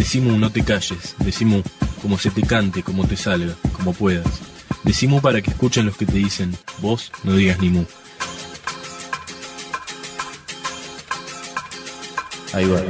Decimos 0.00 0.38
no 0.38 0.50
te 0.50 0.64
calles, 0.64 1.14
decimos 1.18 1.62
como 2.00 2.18
se 2.18 2.30
te 2.30 2.40
cante, 2.40 2.82
como 2.82 3.06
te 3.06 3.18
salga, 3.18 3.54
como 3.76 3.92
puedas. 3.92 4.26
Decimos 4.82 5.22
para 5.22 5.42
que 5.42 5.50
escuchen 5.50 5.84
los 5.84 5.96
que 5.98 6.06
te 6.06 6.14
dicen, 6.14 6.56
vos 6.78 7.12
no 7.22 7.34
digas 7.36 7.60
ni 7.60 7.68
mu. 7.68 7.84
Ahí 12.54 12.66
va. 12.66 12.80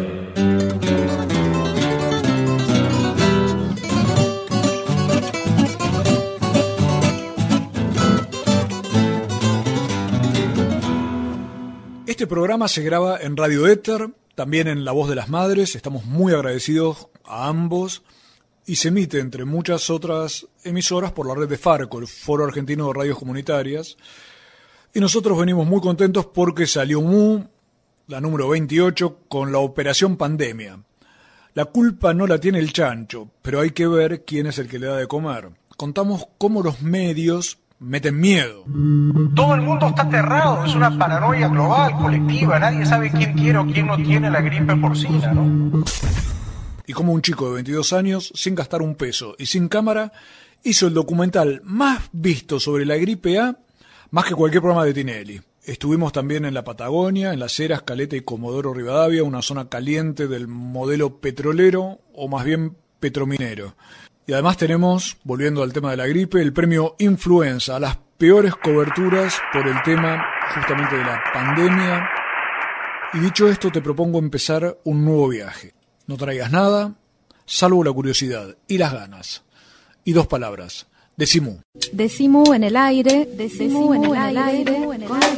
Este 12.07 12.27
programa 12.29 12.69
se 12.69 12.83
graba 12.83 13.19
en 13.21 13.37
Radio 13.37 13.67
Éter, 13.67 14.11
también 14.35 14.69
en 14.69 14.85
La 14.85 14.93
Voz 14.93 15.09
de 15.09 15.15
las 15.15 15.29
Madres, 15.29 15.75
estamos 15.75 16.05
muy 16.05 16.33
agradecidos 16.33 17.09
a 17.25 17.49
ambos 17.49 18.03
y 18.67 18.77
se 18.77 18.89
emite 18.89 19.19
entre 19.19 19.45
muchas 19.45 19.91
otras 19.91 20.47
emisoras 20.65 21.13
por 21.13 21.27
la 21.27 21.35
red 21.35 21.49
de 21.49 21.59
Farco, 21.59 21.99
el 21.99 22.07
Foro 22.07 22.45
Argentino 22.45 22.87
de 22.87 22.95
Radios 22.95 23.19
Comunitarias. 23.19 23.97
Y 24.93 25.01
nosotros 25.01 25.39
venimos 25.39 25.67
muy 25.67 25.81
contentos 25.81 26.27
porque 26.27 26.67
salió 26.67 27.01
MU, 27.01 27.45
la 28.07 28.21
número 28.21 28.49
28, 28.49 29.21
con 29.29 29.53
la 29.53 29.59
operación 29.59 30.17
pandemia. 30.17 30.81
La 31.55 31.67
culpa 31.67 32.15
no 32.15 32.27
la 32.27 32.39
tiene 32.39 32.59
el 32.59 32.73
chancho, 32.73 33.31
pero 33.43 33.61
hay 33.61 33.71
que 33.71 33.87
ver 33.87 34.25
quién 34.25 34.47
es 34.47 34.59
el 34.59 34.69
que 34.69 34.79
le 34.79 34.87
da 34.87 34.97
de 34.97 35.07
comer. 35.07 35.51
Contamos 35.77 36.27
cómo 36.39 36.63
los 36.63 36.83
medios 36.83 37.59
meten 37.81 38.21
miedo. 38.21 38.65
Todo 39.35 39.55
el 39.55 39.63
mundo 39.63 39.89
está 39.89 40.03
aterrado, 40.03 40.65
es 40.65 40.75
una 40.75 40.97
paranoia 40.97 41.49
global, 41.49 41.93
colectiva, 41.97 42.59
nadie 42.59 42.87
sabe 42.87 43.11
quién 43.11 43.33
quiere 43.33 43.59
o 43.59 43.67
quién 43.67 43.87
no 43.87 43.97
tiene 43.97 44.31
la 44.31 44.41
gripe 44.41 44.77
porcina, 44.77 45.33
¿no? 45.33 45.83
Y 46.87 46.93
como 46.93 47.13
un 47.13 47.23
chico 47.23 47.49
de 47.49 47.55
22 47.55 47.93
años, 47.93 48.33
sin 48.35 48.55
gastar 48.55 48.83
un 48.83 48.95
peso 48.95 49.35
y 49.39 49.47
sin 49.47 49.69
cámara, 49.69 50.13
hizo 50.63 50.87
el 50.87 50.95
documental 50.95 51.63
más 51.65 52.09
visto 52.13 52.61
sobre 52.61 52.85
la 52.85 52.97
gripe 52.97 53.39
A, 53.39 53.57
más 54.11 54.27
que 54.27 54.35
cualquier 54.35 54.63
programa 54.63 54.85
de 54.85 54.95
Tinelli. 54.95 55.41
Estuvimos 55.65 56.13
también 56.13 56.45
en 56.45 56.55
la 56.55 56.65
Patagonia, 56.65 57.33
en 57.33 57.39
las 57.39 57.59
Heras, 57.61 57.83
Caleta 57.83 58.17
y 58.17 58.23
Comodoro 58.23 58.75
Rivadavia, 58.75 59.23
una 59.23 59.41
zona 59.41 59.69
caliente 59.69 60.27
del 60.27 60.49
modelo 60.49 61.21
petrolero, 61.21 62.01
o 62.13 62.29
más 62.29 62.45
bien 62.45 62.77
petrominero. 62.99 63.75
Y 64.31 64.33
además 64.33 64.59
tenemos, 64.59 65.17
volviendo 65.25 65.61
al 65.65 65.73
tema 65.73 65.91
de 65.91 65.97
la 65.97 66.07
gripe, 66.07 66.41
el 66.41 66.53
premio 66.53 66.95
Influenza, 67.01 67.75
a 67.75 67.81
las 67.81 67.99
peores 68.17 68.55
coberturas 68.55 69.37
por 69.53 69.67
el 69.67 69.83
tema 69.83 70.25
justamente 70.55 70.99
de 70.99 71.03
la 71.03 71.21
pandemia. 71.35 72.09
Y 73.13 73.19
dicho 73.19 73.49
esto, 73.49 73.73
te 73.73 73.83
propongo 73.83 74.21
empezar 74.21 74.79
un 74.85 75.05
nuevo 75.05 75.27
viaje. 75.27 75.75
No 76.07 76.17
traigas 76.17 76.53
nada, 76.53 76.95
salvo 77.45 77.83
la 77.83 77.91
curiosidad 77.91 78.57
y 78.69 78.79
las 78.79 78.93
ganas. 78.93 79.43
Y 80.05 80.13
dos 80.13 80.29
palabras. 80.29 80.87
Decimú. 81.17 81.63
Decimú 81.91 82.55
en 82.55 82.63
el 82.63 82.77
aire, 82.77 83.29
decimú 83.37 83.95
en 83.95 84.05
el 84.15 84.39
aire, 84.39 84.87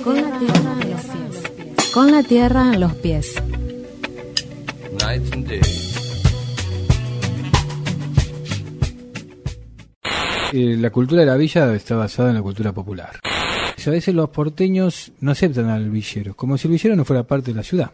con 0.05 0.21
la 0.21 0.39
tierra 0.39 0.77
en 0.83 0.91
los 0.91 1.01
pies. 1.01 1.93
Con 1.95 2.13
la 2.13 2.23
tierra 2.23 2.75
en 2.75 2.81
los 2.81 2.95
pies. 2.97 3.35
night 5.01 5.33
and 5.33 5.49
day. 5.49 5.92
Eh, 10.55 10.77
la 10.79 10.91
cultura 10.91 11.23
de 11.23 11.27
la 11.27 11.37
villa 11.37 11.73
está 11.73 11.97
basada 11.97 12.29
en 12.29 12.35
la 12.35 12.43
cultura 12.43 12.73
popular. 12.73 13.21
A 13.25 13.91
veces 13.91 14.15
los 14.15 14.29
porteños 14.29 15.11
no 15.21 15.33
aceptan 15.33 15.71
al 15.71 15.89
villero, 15.89 16.35
como 16.35 16.59
si 16.59 16.69
el 16.69 16.73
villero 16.73 16.95
no 16.95 17.07
fuera 17.07 17.23
parte 17.23 17.53
de 17.53 17.57
la 17.57 17.63
ciudad. 17.63 17.91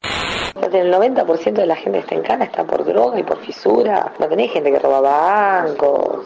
El 0.73 0.93
90% 0.93 1.53
de 1.53 1.67
la 1.67 1.77
gente 1.77 1.99
que 1.99 2.03
está 2.03 2.15
en 2.17 2.23
cana 2.23 2.45
está 2.47 2.65
por 2.67 2.85
droga 2.85 3.19
y 3.21 3.23
por 3.23 3.39
fisura. 3.47 4.13
No 4.19 4.27
tenés 4.27 4.51
gente 4.51 4.73
que 4.73 4.79
roba 4.81 5.01
bancos. 5.01 6.25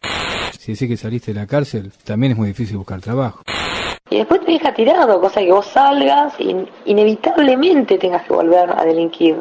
Si 0.59 0.73
decís 0.73 0.89
que 0.89 0.97
saliste 0.97 1.35
de 1.35 1.41
la 1.41 1.47
cárcel, 1.47 1.93
también 2.03 2.33
es 2.33 2.39
muy 2.39 2.49
difícil 2.49 2.79
buscar 2.79 3.01
trabajo. 3.03 3.43
Y 4.09 4.17
después 4.17 4.41
te 4.41 4.53
deja 4.53 4.73
tirado, 4.73 5.21
cosa 5.21 5.41
que 5.41 5.53
vos 5.53 5.67
salgas 5.67 6.33
y 6.41 6.57
inevitablemente 6.87 7.99
tengas 7.99 8.23
que 8.23 8.33
volver 8.33 8.71
a 8.71 8.85
delinquir. 8.85 9.37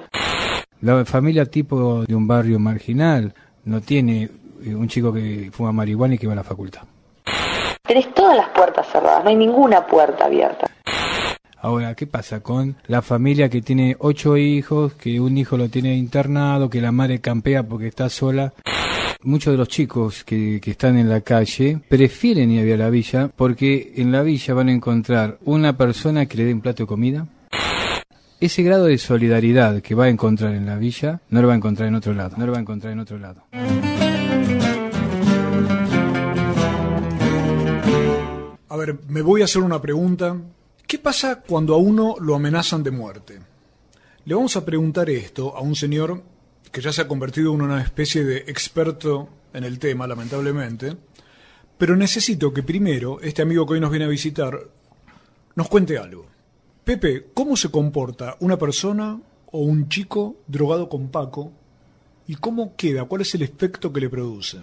La 0.82 1.06
familia 1.06 1.46
tipo 1.46 2.04
de 2.04 2.16
un 2.16 2.28
barrio 2.28 2.60
marginal 2.60 3.34
no 3.64 3.80
tiene 3.80 4.30
un 4.68 4.88
chico 4.88 5.14
que 5.14 5.50
fuma 5.52 5.72
marihuana 5.72 6.16
y 6.16 6.18
que 6.18 6.28
va 6.28 6.34
a 6.34 6.38
la 6.38 6.44
facultad. 6.44 6.82
Tenés 7.84 8.14
todas 8.14 8.38
las 8.38 8.50
puertas 8.50 8.88
cerradas, 8.88 9.24
no 9.24 9.30
hay 9.30 9.36
ninguna 9.36 9.86
puerta 9.86 10.26
abierta. 10.26 10.68
Ahora, 11.64 11.94
¿qué 11.94 12.08
pasa 12.08 12.40
con 12.40 12.76
la 12.88 13.02
familia 13.04 13.50
que 13.50 13.62
tiene 13.62 13.96
ocho 14.00 14.36
hijos, 14.36 14.94
que 14.94 15.20
un 15.20 15.38
hijo 15.38 15.58
lo 15.58 15.70
tiene 15.70 15.96
internado, 15.96 16.70
que 16.70 16.82
la 16.82 16.92
madre 16.92 17.20
campea 17.20 17.64
porque 17.64 17.88
está 17.88 18.10
sola? 18.10 18.54
Muchos 19.24 19.54
de 19.54 19.58
los 19.58 19.68
chicos 19.68 20.24
que, 20.24 20.60
que 20.60 20.72
están 20.72 20.98
en 20.98 21.08
la 21.08 21.22
calle 21.22 21.80
prefieren 21.88 22.50
ir 22.50 22.74
a 22.74 22.78
la 22.78 22.90
villa 22.90 23.30
porque 23.36 23.94
en 23.96 24.12
la 24.12 24.24
villa 24.24 24.56
van 24.56 24.70
a 24.70 24.74
encontrar 24.74 25.38
una 25.46 25.78
persona 25.78 26.26
que 26.26 26.38
le 26.38 26.46
dé 26.46 26.54
un 26.54 26.62
plato 26.62 26.84
de 26.84 26.88
comida. 26.88 27.28
Ese 28.40 28.64
grado 28.64 28.86
de 28.86 28.98
solidaridad 28.98 29.82
que 29.82 29.94
va 29.94 30.06
a 30.06 30.10
encontrar 30.10 30.56
en 30.56 30.66
la 30.66 30.78
villa 30.78 31.20
no 31.30 31.44
lo 31.44 31.48
va 31.48 31.54
a 31.54 31.58
encontrar 31.58 31.88
en 31.88 31.94
otro 31.94 32.14
lado. 32.16 32.38
No 32.38 32.48
lo 32.48 32.54
va 32.54 32.58
a 32.58 32.62
encontrar 32.62 32.92
en 32.92 33.00
otro 33.00 33.20
lado. 33.20 33.44
A 38.72 38.78
ver, 38.78 38.98
me 39.10 39.22
voy 39.22 39.42
a 39.42 39.46
hacer 39.46 39.62
una 39.62 39.82
pregunta. 39.82 40.34
¿Qué 40.88 40.98
pasa 40.98 41.42
cuando 41.42 41.74
a 41.74 41.78
uno 41.78 42.16
lo 42.22 42.36
amenazan 42.36 42.82
de 42.84 42.92
muerte? 42.92 43.42
Le 44.24 44.34
vamos 44.34 44.56
a 44.56 44.64
preguntar 44.64 45.10
esto 45.10 45.54
a 45.58 45.60
un 45.60 45.76
señor 45.76 46.24
que 46.72 46.80
ya 46.80 46.94
se 46.94 47.02
ha 47.02 47.08
convertido 47.10 47.54
en 47.54 47.64
una 47.64 47.82
especie 47.82 48.24
de 48.24 48.38
experto 48.48 49.28
en 49.52 49.66
el 49.66 49.78
tema, 49.78 50.08
lamentablemente, 50.08 50.96
pero 51.78 51.98
necesito 51.98 52.54
que 52.54 52.64
primero 52.64 53.20
este 53.20 53.42
amigo 53.42 53.66
que 53.66 53.74
hoy 53.74 53.82
nos 53.82 53.92
viene 53.92 54.06
a 54.06 54.08
visitar 54.08 54.58
nos 55.56 55.68
cuente 55.68 55.98
algo. 55.98 56.28
Pepe, 56.86 57.28
¿cómo 57.34 57.58
se 57.58 57.72
comporta 57.72 58.38
una 58.40 58.58
persona 58.58 59.20
o 59.48 59.60
un 59.60 59.90
chico 59.90 60.38
drogado 60.48 60.88
con 60.88 61.10
Paco 61.10 61.52
y 62.26 62.36
cómo 62.36 62.78
queda? 62.78 63.04
¿Cuál 63.04 63.24
es 63.24 63.36
el 63.36 63.42
efecto 63.42 63.92
que 63.92 64.00
le 64.00 64.10
produce? 64.10 64.60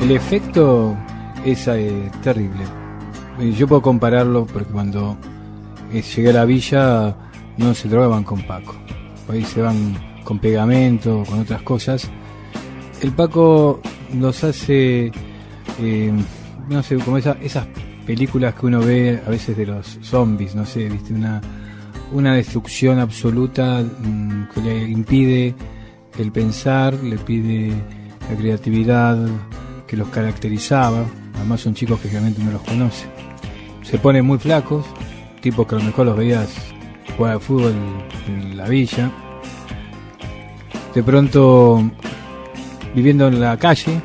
El 0.00 0.10
efecto 0.12 0.96
es 1.44 1.64
terrible. 2.22 2.64
Eh, 3.40 3.52
Yo 3.52 3.66
puedo 3.66 3.82
compararlo 3.82 4.46
porque 4.46 4.70
cuando 4.70 5.16
eh, 5.92 6.02
llegué 6.02 6.30
a 6.30 6.32
la 6.32 6.44
villa 6.44 7.16
no 7.56 7.74
se 7.74 7.88
drogaban 7.88 8.24
con 8.24 8.42
Paco. 8.42 8.74
Ahí 9.28 9.44
se 9.44 9.60
van 9.62 9.94
con 10.24 10.38
pegamento, 10.38 11.24
con 11.28 11.40
otras 11.40 11.62
cosas. 11.62 12.08
El 13.02 13.12
Paco 13.12 13.80
los 14.18 14.44
hace, 14.44 15.10
eh, 15.80 16.12
no 16.68 16.82
sé, 16.82 16.96
como 16.98 17.18
esa- 17.18 17.36
esas 17.42 17.66
películas 18.06 18.54
que 18.54 18.66
uno 18.66 18.80
ve 18.80 19.20
a 19.26 19.30
veces 19.30 19.56
de 19.56 19.66
los 19.66 19.98
zombies, 20.02 20.54
no 20.54 20.64
sé, 20.64 20.88
viste, 20.88 21.12
una, 21.12 21.40
una 22.12 22.34
destrucción 22.34 23.00
absoluta 23.00 23.82
mm, 23.82 24.48
que 24.54 24.60
le 24.60 24.88
impide 24.88 25.54
el 26.18 26.30
pensar, 26.32 26.94
le 26.94 27.18
pide 27.18 27.70
la 28.30 28.36
creatividad 28.36 29.18
que 29.86 29.96
los 29.96 30.08
caracterizaba. 30.08 31.04
Además 31.34 31.60
son 31.60 31.74
chicos 31.74 32.00
que 32.00 32.08
realmente 32.08 32.40
uno 32.40 32.52
los 32.52 32.62
conoce. 32.62 33.06
Se 33.82 33.98
ponen 33.98 34.24
muy 34.24 34.38
flacos, 34.38 34.84
tipos 35.40 35.66
que 35.66 35.76
a 35.76 35.78
lo 35.78 35.84
mejor 35.84 36.06
los 36.06 36.16
veías 36.16 36.48
jugar 37.16 37.34
al 37.34 37.40
fútbol 37.40 37.74
en 38.26 38.56
la 38.56 38.68
villa. 38.68 39.10
De 40.94 41.02
pronto 41.02 41.82
viviendo 42.94 43.28
en 43.28 43.40
la 43.40 43.58
calle, 43.58 44.00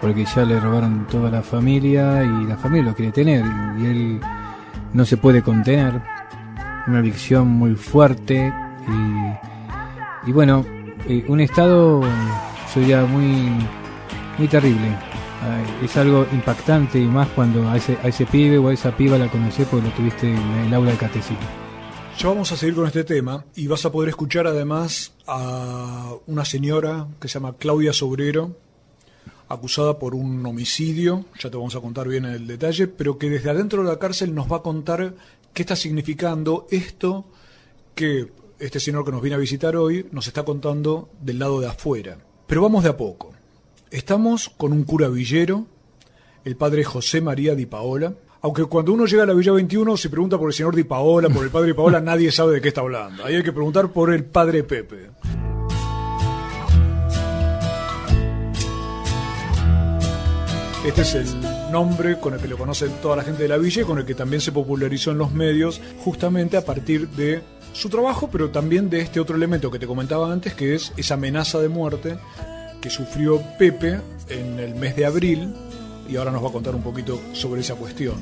porque 0.00 0.24
ya 0.24 0.44
le 0.44 0.58
robaron 0.58 1.06
toda 1.10 1.30
la 1.30 1.42
familia 1.42 2.24
y 2.24 2.46
la 2.46 2.56
familia 2.56 2.90
lo 2.90 2.94
quiere 2.94 3.12
tener 3.12 3.44
y 3.78 3.84
él 3.84 4.20
no 4.94 5.04
se 5.04 5.18
puede 5.18 5.42
contener. 5.42 6.00
Una 6.86 7.00
adicción 7.00 7.48
muy 7.48 7.74
fuerte 7.74 8.50
y, 10.26 10.32
bueno, 10.32 10.64
eh, 11.06 11.22
un 11.28 11.40
estado 11.40 12.00
sería 12.72 13.04
muy, 13.04 13.52
muy 14.38 14.48
terrible. 14.48 14.96
Es 15.82 15.96
algo 15.96 16.26
impactante 16.32 16.98
y 16.98 17.06
más 17.06 17.28
cuando 17.28 17.68
a 17.68 17.76
ese, 17.76 17.98
a 18.02 18.08
ese 18.08 18.26
pibe 18.26 18.58
o 18.58 18.68
a 18.68 18.72
esa 18.72 18.96
piba 18.96 19.18
la 19.18 19.30
conocés 19.30 19.66
porque 19.68 19.88
lo 19.88 19.94
tuviste 19.94 20.28
en 20.28 20.38
el 20.38 20.74
aula 20.74 20.92
de 20.92 20.96
catecismo. 20.96 21.46
Ya 22.18 22.28
vamos 22.28 22.50
a 22.50 22.56
seguir 22.56 22.74
con 22.74 22.86
este 22.86 23.04
tema 23.04 23.44
y 23.54 23.68
vas 23.68 23.84
a 23.84 23.92
poder 23.92 24.08
escuchar 24.08 24.46
además 24.46 25.12
a 25.26 26.14
una 26.26 26.44
señora 26.44 27.06
que 27.20 27.28
se 27.28 27.34
llama 27.34 27.54
Claudia 27.56 27.92
Sobrero, 27.92 28.56
acusada 29.48 29.98
por 30.00 30.14
un 30.16 30.44
homicidio, 30.44 31.26
ya 31.38 31.48
te 31.48 31.56
vamos 31.56 31.76
a 31.76 31.80
contar 31.80 32.08
bien 32.08 32.24
el 32.24 32.46
detalle, 32.46 32.88
pero 32.88 33.18
que 33.18 33.30
desde 33.30 33.50
adentro 33.50 33.84
de 33.84 33.88
la 33.88 34.00
cárcel 34.00 34.34
nos 34.34 34.50
va 34.50 34.56
a 34.56 34.62
contar 34.62 35.14
qué 35.54 35.62
está 35.62 35.76
significando 35.76 36.66
esto 36.70 37.24
que 37.94 38.32
este 38.58 38.80
señor 38.80 39.04
que 39.04 39.12
nos 39.12 39.22
viene 39.22 39.36
a 39.36 39.38
visitar 39.38 39.76
hoy 39.76 40.06
nos 40.10 40.26
está 40.26 40.42
contando 40.44 41.10
del 41.20 41.38
lado 41.38 41.60
de 41.60 41.68
afuera. 41.68 42.18
Pero 42.48 42.62
vamos 42.62 42.82
de 42.82 42.90
a 42.90 42.96
poco. 42.96 43.37
Estamos 43.90 44.50
con 44.50 44.74
un 44.74 44.84
cura 44.84 45.08
villero, 45.08 45.64
el 46.44 46.56
padre 46.56 46.84
José 46.84 47.22
María 47.22 47.54
Di 47.54 47.64
Paola, 47.64 48.12
aunque 48.42 48.66
cuando 48.66 48.92
uno 48.92 49.06
llega 49.06 49.22
a 49.22 49.26
la 49.26 49.32
Villa 49.32 49.52
21 49.52 49.96
se 49.96 50.10
pregunta 50.10 50.36
por 50.36 50.50
el 50.50 50.52
señor 50.52 50.76
Di 50.76 50.84
Paola, 50.84 51.30
por 51.30 51.42
el 51.42 51.50
padre 51.50 51.68
Di 51.68 51.72
Paola, 51.72 51.98
nadie 51.98 52.30
sabe 52.30 52.52
de 52.52 52.60
qué 52.60 52.68
está 52.68 52.82
hablando. 52.82 53.24
Ahí 53.24 53.36
hay 53.36 53.42
que 53.42 53.52
preguntar 53.52 53.90
por 53.90 54.12
el 54.12 54.26
padre 54.26 54.62
Pepe. 54.62 55.10
Este 60.84 61.00
es 61.00 61.14
el 61.14 61.26
nombre 61.72 62.20
con 62.20 62.34
el 62.34 62.40
que 62.40 62.48
lo 62.48 62.58
conocen 62.58 62.92
toda 63.00 63.16
la 63.16 63.24
gente 63.24 63.42
de 63.42 63.48
la 63.48 63.56
villa 63.56 63.80
y 63.80 63.84
con 63.86 63.98
el 63.98 64.04
que 64.04 64.14
también 64.14 64.42
se 64.42 64.52
popularizó 64.52 65.12
en 65.12 65.18
los 65.18 65.32
medios 65.32 65.80
justamente 66.04 66.58
a 66.58 66.64
partir 66.64 67.08
de 67.08 67.40
su 67.72 67.88
trabajo, 67.88 68.28
pero 68.30 68.50
también 68.50 68.90
de 68.90 69.00
este 69.00 69.18
otro 69.18 69.34
elemento 69.34 69.70
que 69.70 69.78
te 69.78 69.86
comentaba 69.86 70.30
antes, 70.30 70.52
que 70.52 70.74
es 70.74 70.92
esa 70.98 71.14
amenaza 71.14 71.58
de 71.58 71.70
muerte 71.70 72.18
que 72.80 72.90
sufrió 72.90 73.42
Pepe 73.58 74.00
en 74.28 74.58
el 74.58 74.74
mes 74.74 74.96
de 74.96 75.06
abril 75.06 75.52
y 76.08 76.16
ahora 76.16 76.30
nos 76.30 76.42
va 76.42 76.48
a 76.48 76.52
contar 76.52 76.74
un 76.74 76.82
poquito 76.82 77.20
sobre 77.32 77.60
esa 77.60 77.74
cuestión. 77.74 78.16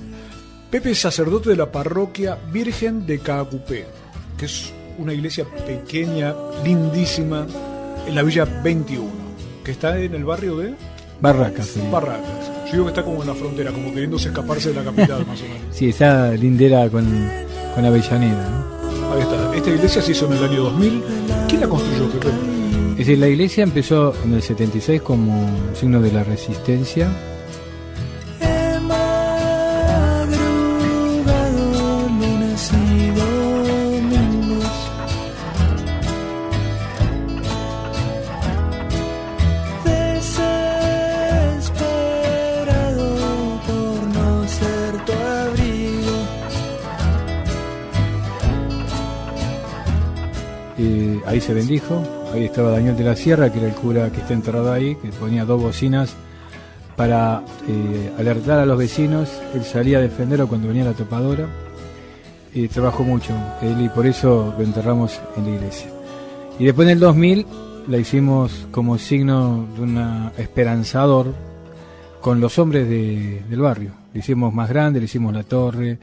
Pepe 0.71 0.91
es 0.91 1.01
sacerdote 1.01 1.51
de 1.51 1.57
la 1.57 1.71
parroquia 1.71 2.39
Virgen 2.53 3.07
de 3.07 3.21
Caacupé, 3.21 3.87
que 4.37 4.47
es 4.47 4.73
una 4.99 5.13
iglesia 5.13 5.45
pequeña, 5.67 6.35
lindísima, 6.65 7.47
en 8.07 8.15
la 8.15 8.23
Villa 8.23 8.45
21, 8.45 9.05
que 9.65 9.71
está 9.71 9.99
en 9.99 10.15
el 10.15 10.25
barrio 10.25 10.57
de 10.57 10.75
Barracas. 11.21 11.67
sí. 11.67 11.81
Barracas. 11.91 12.51
Yo 12.67 12.73
digo 12.73 12.85
que 12.87 12.91
está 12.91 13.05
como 13.05 13.23
en 13.23 13.29
la 13.29 13.35
frontera, 13.35 13.71
como 13.71 13.91
queriéndose 13.93 14.29
escaparse 14.29 14.71
de 14.71 14.75
la 14.75 14.85
capital, 14.85 15.25
más 15.25 15.41
o 15.41 15.45
menos. 15.45 15.59
Sí, 15.73 15.89
está 15.91 16.33
lindera 16.33 16.89
con, 16.89 17.07
con 17.75 17.85
Avellaneda. 17.85 18.51
¿no? 18.51 19.13
Ahí 19.15 19.21
está. 19.21 19.55
Esta 19.55 19.71
iglesia 19.71 20.03
se 20.03 20.13
hizo 20.13 20.27
en 20.27 20.33
el 20.33 20.45
año 20.45 20.63
2000. 20.65 21.03
¿Quién 21.49 21.61
la 21.61 21.69
construyó, 21.69 22.11
Pepe? 22.11 22.56
Es 22.97 23.01
decir, 23.01 23.19
la 23.19 23.29
iglesia 23.29 23.63
empezó 23.63 24.15
en 24.25 24.33
el 24.33 24.41
76 24.41 25.03
como 25.03 25.47
signo 25.75 26.01
de 26.01 26.13
la 26.13 26.25
resistencia. 26.25 27.11
Eh, 50.79 51.21
ahí 51.27 51.41
se 51.43 51.53
bendijo, 51.53 52.03
ahí 52.37 52.45
estaba 52.47 52.71
Daniel 52.71 52.97
de 52.97 53.05
la 53.05 53.17
Sierra, 53.17 53.51
que 53.53 53.59
era 53.59 53.69
el 53.69 53.75
cura 53.75 54.11
que 54.11 54.21
está 54.21 54.35
enterrado 54.35 54.73
ahí, 54.73 54.95
que 54.97 55.09
ponía 55.09 55.45
dos 55.45 55.61
bocinas 55.63 56.15
para 56.97 57.43
eh, 57.69 58.13
alertar 58.19 58.59
a 58.61 58.67
los 58.67 58.79
vecinos, 58.79 59.31
él 59.55 59.65
salía 59.65 59.99
a 59.99 60.01
defenderlo 60.01 60.49
cuando 60.49 60.69
venía 60.69 60.85
la 60.85 60.93
topadora, 60.95 61.47
y 62.55 62.69
trabajó 62.69 63.05
mucho 63.05 63.35
él 63.61 63.83
y 63.83 63.89
por 63.91 64.07
eso 64.07 64.55
lo 64.57 64.65
enterramos 64.65 65.21
en 65.37 65.45
la 65.45 65.51
iglesia. 65.57 65.91
Y 66.59 66.65
después 66.65 66.87
en 66.89 66.93
el 66.93 67.01
2000 67.01 67.47
la 67.87 67.99
hicimos 67.99 68.67
como 68.71 68.97
signo 68.97 69.67
de 69.77 69.83
un 69.83 70.31
esperanzador 70.39 71.35
con 72.23 72.41
los 72.41 72.59
hombres 72.59 72.89
de- 72.89 73.43
del 73.49 73.61
barrio. 73.61 73.91
Le 74.15 74.21
hicimos 74.21 74.55
más 74.55 74.71
grande, 74.71 74.99
le 75.01 75.05
hicimos 75.05 75.35
la 75.35 75.43
torre 75.43 75.99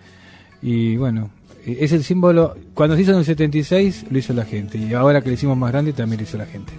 y 0.62 0.96
bueno, 0.96 1.32
es 1.66 1.92
el 1.92 2.04
símbolo, 2.04 2.56
cuando 2.74 2.96
se 2.96 3.04
hizo 3.04 3.12
en 3.12 3.20
el 3.20 3.26
76 3.26 4.06
lo 4.10 4.18
hizo 4.18 4.34
la 4.34 4.46
gente 4.46 4.78
y 4.78 4.94
ahora 4.94 5.22
que 5.22 5.30
le 5.30 5.36
hicimos 5.36 5.58
más 5.58 5.72
grande 5.72 5.94
también 5.94 6.20
lo 6.22 6.24
hizo 6.28 6.38
la 6.38 6.46
gente. 6.46 6.74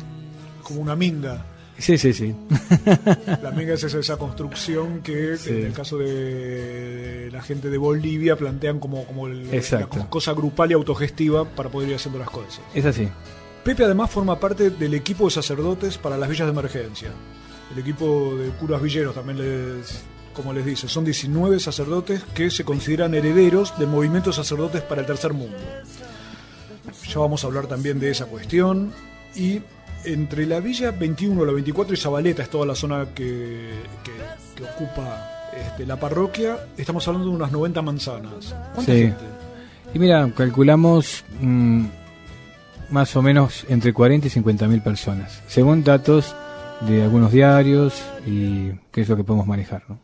Como 0.63 0.81
una 0.81 0.95
minga. 0.97 1.45
Sí, 1.77 1.99
sí, 1.99 2.13
sí. 2.13 2.33
La 3.43 3.51
minga 3.51 3.75
es 3.75 3.83
esa, 3.83 4.17
construcción 4.17 5.01
que 5.03 5.37
Sí. 5.37 5.51
en 5.51 5.67
el 5.67 5.73
caso 5.73 5.99
de 5.99 7.29
la 7.33 7.43
gente 7.43 7.69
de 7.69 7.79
Bolivia 7.79 8.37
plantean 8.37 8.79
como, 8.79 9.05
como 9.05 9.27
el- 9.27 9.51
la 9.51 9.87
cosa 10.09 10.33
grupal 10.35 10.71
y 10.71 10.75
autogestiva 10.75 11.45
para 11.45 11.69
poder 11.71 11.89
ir 11.91 11.97
haciendo 11.97 12.21
las 12.21 12.31
cosas. 12.31 12.61
Es 12.75 12.85
así. 12.85 13.09
Pepe 13.65 13.85
además 13.85 14.11
forma 14.11 14.39
parte 14.39 14.71
del 14.71 14.95
equipo 14.95 15.25
de 15.25 15.31
sacerdotes 15.33 15.99
para 15.99 16.17
las 16.17 16.29
villas 16.29 16.47
de 16.47 16.53
emergencia. 16.53 17.11
El 17.73 17.79
equipo 17.81 18.37
de 18.37 18.51
curas 18.51 18.81
villeros 18.81 19.15
también 19.15 19.39
les, 19.39 20.05
como 20.35 20.53
les 20.53 20.65
dice, 20.67 20.89
son 20.89 21.05
19 21.05 21.59
sacerdotes 21.61 22.23
que 22.35 22.51
se 22.51 22.65
consideran 22.65 23.15
herederos 23.15 23.79
del 23.79 23.89
movimiento 23.89 24.31
de 24.31 24.37
sacerdotes 24.37 24.83
para 24.83 25.01
el 25.01 25.07
tercer 25.07 25.33
mundo. 25.33 25.57
Ya 27.09 27.19
vamos 27.21 27.45
a 27.45 27.47
hablar 27.47 27.67
también 27.67 27.99
de 28.01 28.11
esa 28.11 28.27
cuestión. 28.27 28.93
Y 29.35 29.61
entre 30.05 30.47
la 30.47 30.61
villa 30.61 30.91
21, 30.91 31.45
la 31.45 31.53
24 31.53 31.95
y 31.95 31.97
Zabaleta 31.97 32.43
es 32.43 32.51
toda 32.51 32.67
la 32.67 32.75
zona 32.75 33.07
que, 33.15 33.71
que- 34.05 34.55
que 34.57 34.63
ocupa 34.65 35.51
este, 35.57 35.87
la 35.87 35.99
parroquia. 35.99 36.59
Estamos 36.77 37.07
hablando 37.09 37.29
de 37.31 37.35
unas 37.37 37.51
90 37.53 37.83
manzanas. 37.83 38.55
¿Cuánta 38.75 38.93
Sí. 38.93 38.99
gente? 39.03 39.25
Y 39.95 39.99
mira, 39.99 40.29
calculamos 40.37 41.25
mm, 41.41 41.85
más 42.91 43.15
o 43.17 43.23
menos 43.23 43.65
entre 43.69 43.93
40 43.93 44.27
y 44.27 44.31
50 44.31 44.67
mil 44.69 44.83
personas, 44.83 45.41
según 45.49 45.83
datos 45.85 46.35
de 46.83 47.03
algunos 47.03 47.33
diarios 47.33 48.03
y 48.27 48.71
qué 48.93 49.03
es 49.03 49.09
lo 49.09 49.17
que 49.17 49.25
podemos 49.25 49.47
manejar. 49.47 49.83
¿no? 49.89 49.99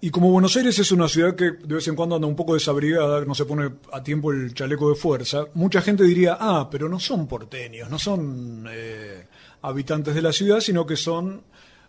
Y 0.00 0.10
como 0.10 0.30
Buenos 0.30 0.56
Aires 0.56 0.78
es 0.78 0.92
una 0.92 1.08
ciudad 1.08 1.34
que 1.34 1.50
de 1.50 1.74
vez 1.74 1.88
en 1.88 1.96
cuando 1.96 2.14
anda 2.14 2.28
un 2.28 2.36
poco 2.36 2.54
desabrigada, 2.54 3.24
no 3.24 3.34
se 3.34 3.44
pone 3.44 3.68
a 3.92 4.02
tiempo 4.02 4.30
el 4.30 4.54
chaleco 4.54 4.88
de 4.90 4.94
fuerza, 4.94 5.46
mucha 5.54 5.82
gente 5.82 6.04
diría, 6.04 6.36
ah, 6.38 6.68
pero 6.70 6.88
no 6.88 7.00
son 7.00 7.26
porteños, 7.26 7.90
no 7.90 7.98
son 7.98 8.66
eh, 8.70 9.26
habitantes 9.62 10.14
de 10.14 10.22
la 10.22 10.32
ciudad, 10.32 10.60
sino 10.60 10.86
que 10.86 10.96
son 10.96 11.42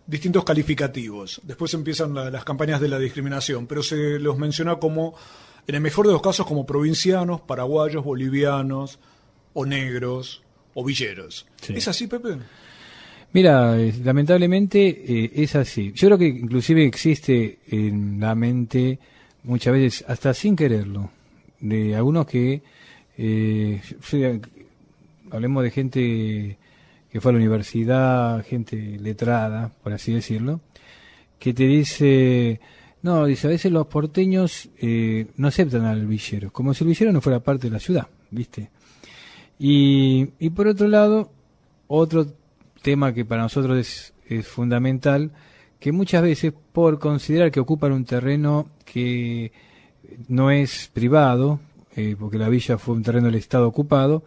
distintos 0.06 0.42
calificativos. 0.44 1.40
Después 1.44 1.72
empiezan 1.74 2.12
la- 2.14 2.30
las 2.30 2.44
campañas 2.44 2.80
de 2.80 2.88
la 2.88 2.98
discriminación, 2.98 3.68
pero 3.68 3.80
se 3.80 4.18
los 4.18 4.36
menciona 4.36 4.74
como, 4.76 5.14
en 5.68 5.76
el 5.76 5.80
mejor 5.80 6.08
de 6.08 6.12
los 6.12 6.22
casos, 6.22 6.46
como 6.46 6.66
provincianos, 6.66 7.42
paraguayos, 7.42 8.02
bolivianos, 8.02 8.98
o 9.52 9.64
negros, 9.66 10.42
o 10.74 10.84
villeros. 10.84 11.46
Sí. 11.62 11.74
¿Es 11.76 11.86
así, 11.86 12.08
Pepe? 12.08 12.38
Mira, 13.32 13.80
eh, 13.80 13.94
lamentablemente 14.02 14.88
eh, 14.88 15.30
es 15.34 15.54
así. 15.54 15.92
Yo 15.94 16.08
creo 16.08 16.18
que 16.18 16.26
inclusive 16.26 16.84
existe 16.84 17.60
en 17.68 18.18
la 18.18 18.34
mente 18.34 18.98
muchas 19.44 19.72
veces, 19.72 20.04
hasta 20.08 20.34
sin 20.34 20.56
quererlo, 20.56 21.10
de 21.60 21.94
algunos 21.94 22.26
que, 22.26 22.62
eh, 23.16 23.80
hablemos 25.30 25.62
de 25.62 25.70
gente 25.70 26.58
que 27.10 27.20
fue 27.20 27.30
a 27.30 27.32
la 27.32 27.38
universidad, 27.38 28.44
gente 28.44 28.76
letrada, 29.00 29.72
por 29.82 29.92
así 29.92 30.12
decirlo, 30.12 30.60
que 31.38 31.52
te 31.52 31.66
dice, 31.66 32.60
no, 33.02 33.26
dice, 33.26 33.46
a 33.46 33.50
veces 33.50 33.72
los 33.72 33.86
porteños 33.86 34.68
eh, 34.80 35.26
no 35.36 35.48
aceptan 35.48 35.84
al 35.84 36.06
villero, 36.06 36.52
como 36.52 36.74
si 36.74 36.84
el 36.84 36.88
villero 36.88 37.12
no 37.12 37.20
fuera 37.20 37.40
parte 37.40 37.68
de 37.68 37.72
la 37.72 37.80
ciudad, 37.80 38.06
¿viste? 38.30 38.70
Y, 39.58 40.28
y 40.38 40.50
por 40.50 40.68
otro 40.68 40.88
lado, 40.88 41.30
otro 41.88 42.26
tema 42.82 43.12
que 43.12 43.24
para 43.24 43.42
nosotros 43.42 43.78
es, 43.78 44.14
es 44.26 44.46
fundamental, 44.46 45.32
que 45.78 45.92
muchas 45.92 46.22
veces 46.22 46.52
por 46.72 46.98
considerar 46.98 47.50
que 47.50 47.60
ocupan 47.60 47.92
un 47.92 48.04
terreno 48.04 48.68
que 48.84 49.52
no 50.28 50.50
es 50.50 50.90
privado, 50.92 51.60
eh, 51.96 52.16
porque 52.18 52.38
la 52.38 52.48
villa 52.48 52.78
fue 52.78 52.94
un 52.94 53.02
terreno 53.02 53.26
del 53.26 53.36
Estado 53.36 53.66
ocupado, 53.66 54.22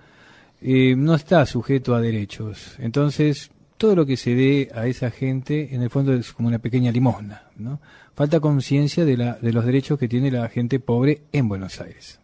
eh, 0.62 0.96
no 0.98 1.16
está 1.16 1.46
sujeto 1.46 1.94
a 1.96 2.02
derechos. 2.02 2.76
Entonces, 2.80 3.52
todo 3.78 3.96
lo 3.96 4.06
que 4.06 4.18
se 4.18 4.36
dé 4.36 4.70
a 4.74 4.88
esa 4.88 5.12
gente, 5.12 5.76
en 5.76 5.82
el 5.82 5.90
fondo 5.90 6.14
es 6.14 6.34
como 6.34 6.48
una 6.48 6.60
pequeña 6.60 6.92
limosna. 6.92 7.44
¿no? 7.58 7.80
Falta 8.16 8.40
conciencia 8.40 9.06
de, 9.06 9.18
la, 9.18 9.34
de 9.34 9.54
los 9.54 9.66
derechos 9.66 10.00
que 10.00 10.08
tiene 10.08 10.32
la 10.32 10.48
gente 10.50 10.80
pobre 10.80 11.22
en 11.32 11.48
Buenos 11.50 11.82
Aires. 11.82 12.20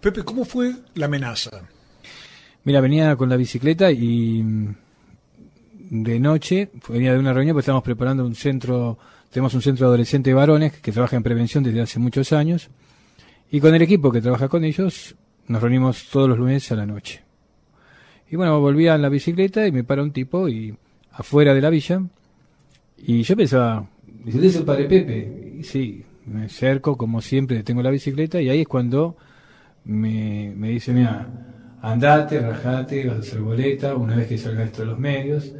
Pepe, 0.00 0.22
¿cómo 0.24 0.44
fue 0.44 0.74
la 0.94 1.06
amenaza? 1.06 1.62
Mira, 2.64 2.80
venía 2.80 3.16
con 3.16 3.28
la 3.28 3.36
bicicleta 3.36 3.90
y 3.90 4.42
mm, 4.42 4.74
de 5.90 6.20
noche, 6.20 6.70
venía 6.88 7.12
de 7.12 7.18
una 7.18 7.32
reunión, 7.32 7.54
pues 7.54 7.64
estamos 7.64 7.82
preparando 7.82 8.24
un 8.24 8.36
centro, 8.36 8.96
tenemos 9.28 9.52
un 9.54 9.60
centro 9.60 9.86
de 9.86 9.88
adolescentes 9.88 10.32
varones 10.32 10.72
que 10.80 10.92
trabaja 10.92 11.16
en 11.16 11.24
prevención 11.24 11.64
desde 11.64 11.80
hace 11.80 11.98
muchos 11.98 12.32
años, 12.32 12.70
y 13.50 13.60
con 13.60 13.74
el 13.74 13.82
equipo 13.82 14.12
que 14.12 14.22
trabaja 14.22 14.48
con 14.48 14.64
ellos, 14.64 15.16
nos 15.48 15.60
reunimos 15.60 16.08
todos 16.08 16.28
los 16.28 16.38
lunes 16.38 16.70
a 16.70 16.76
la 16.76 16.86
noche. 16.86 17.22
Y 18.30 18.36
bueno, 18.36 18.60
volvía 18.60 18.94
en 18.94 19.02
la 19.02 19.08
bicicleta 19.08 19.66
y 19.66 19.72
me 19.72 19.82
para 19.82 20.04
un 20.04 20.12
tipo 20.12 20.48
y 20.48 20.72
afuera 21.10 21.54
de 21.54 21.60
la 21.60 21.70
villa, 21.70 22.00
y 22.96 23.22
yo 23.22 23.36
pensaba, 23.36 23.84
dice, 24.24 24.46
¿es 24.46 24.56
el 24.56 24.64
padre 24.64 24.84
Pepe? 24.84 25.58
Sí, 25.64 26.04
me 26.26 26.44
acerco, 26.44 26.96
como 26.96 27.20
siempre, 27.20 27.64
tengo 27.64 27.82
la 27.82 27.90
bicicleta, 27.90 28.40
y 28.40 28.48
ahí 28.48 28.60
es 28.60 28.68
cuando 28.68 29.16
me, 29.84 30.52
me 30.56 30.68
dice, 30.68 30.92
mira, 30.92 31.26
andate, 31.82 32.38
rajate, 32.38 33.08
vas 33.08 33.16
a 33.16 33.20
hacer 33.20 33.40
boleta 33.40 33.96
una 33.96 34.14
vez 34.14 34.28
que 34.28 34.38
salga 34.38 34.62
esto 34.62 34.82
de 34.82 34.86
los 34.86 34.98
medios. 35.00 35.52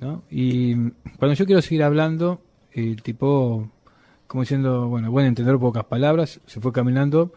¿No? 0.00 0.22
Y 0.30 0.74
cuando 1.18 1.34
yo 1.34 1.46
quiero 1.46 1.62
seguir 1.62 1.82
hablando, 1.82 2.40
el 2.72 3.02
tipo, 3.02 3.68
como 4.26 4.42
diciendo, 4.42 4.88
bueno, 4.88 5.10
buen 5.10 5.26
entender 5.26 5.58
pocas 5.58 5.84
palabras, 5.84 6.40
se 6.46 6.60
fue 6.60 6.72
caminando 6.72 7.32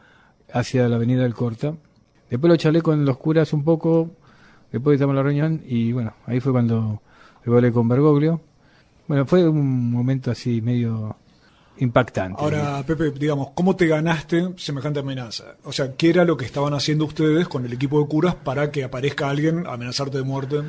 hacia 0.54 0.88
la 0.88 0.96
avenida 0.98 1.24
del 1.24 1.34
Corta. 1.34 1.74
Después 2.30 2.50
lo 2.50 2.56
charlé 2.58 2.82
con 2.82 3.06
los 3.06 3.18
curas 3.18 3.54
un 3.54 3.64
poco, 3.64 4.12
después 4.72 4.96
estamos 4.96 5.14
en 5.14 5.18
la 5.18 5.24
reunión, 5.24 5.62
y 5.66 5.92
bueno, 5.92 6.14
ahí 6.26 6.40
fue 6.40 6.52
cuando 6.52 7.02
me 7.46 7.56
hablé 7.56 7.72
con 7.72 7.88
Bergoglio. 7.88 8.42
Bueno, 9.08 9.26
fue 9.26 9.48
un 9.48 9.92
momento 9.92 10.32
así 10.32 10.62
medio 10.62 11.18
impactante. 11.78 12.42
Ahora, 12.42 12.84
Pepe, 12.86 13.12
digamos, 13.12 13.50
¿cómo 13.54 13.76
te 13.76 13.88
ganaste 13.88 14.54
semejante 14.58 15.00
amenaza? 15.00 15.56
O 15.64 15.72
sea, 15.72 15.96
¿qué 15.96 16.12
era 16.12 16.24
lo 16.24 16.38
que 16.38 16.46
estaban 16.46 16.74
haciendo 16.74 17.06
ustedes 17.06 17.48
con 17.48 17.66
el 17.66 17.74
equipo 17.74 18.00
de 18.00 18.08
curas 18.08 18.36
para 18.36 18.72
que 18.72 18.84
aparezca 18.84 19.30
alguien 19.30 19.66
a 19.66 19.74
amenazarte 19.74 20.18
de 20.18 20.24
muerte? 20.24 20.62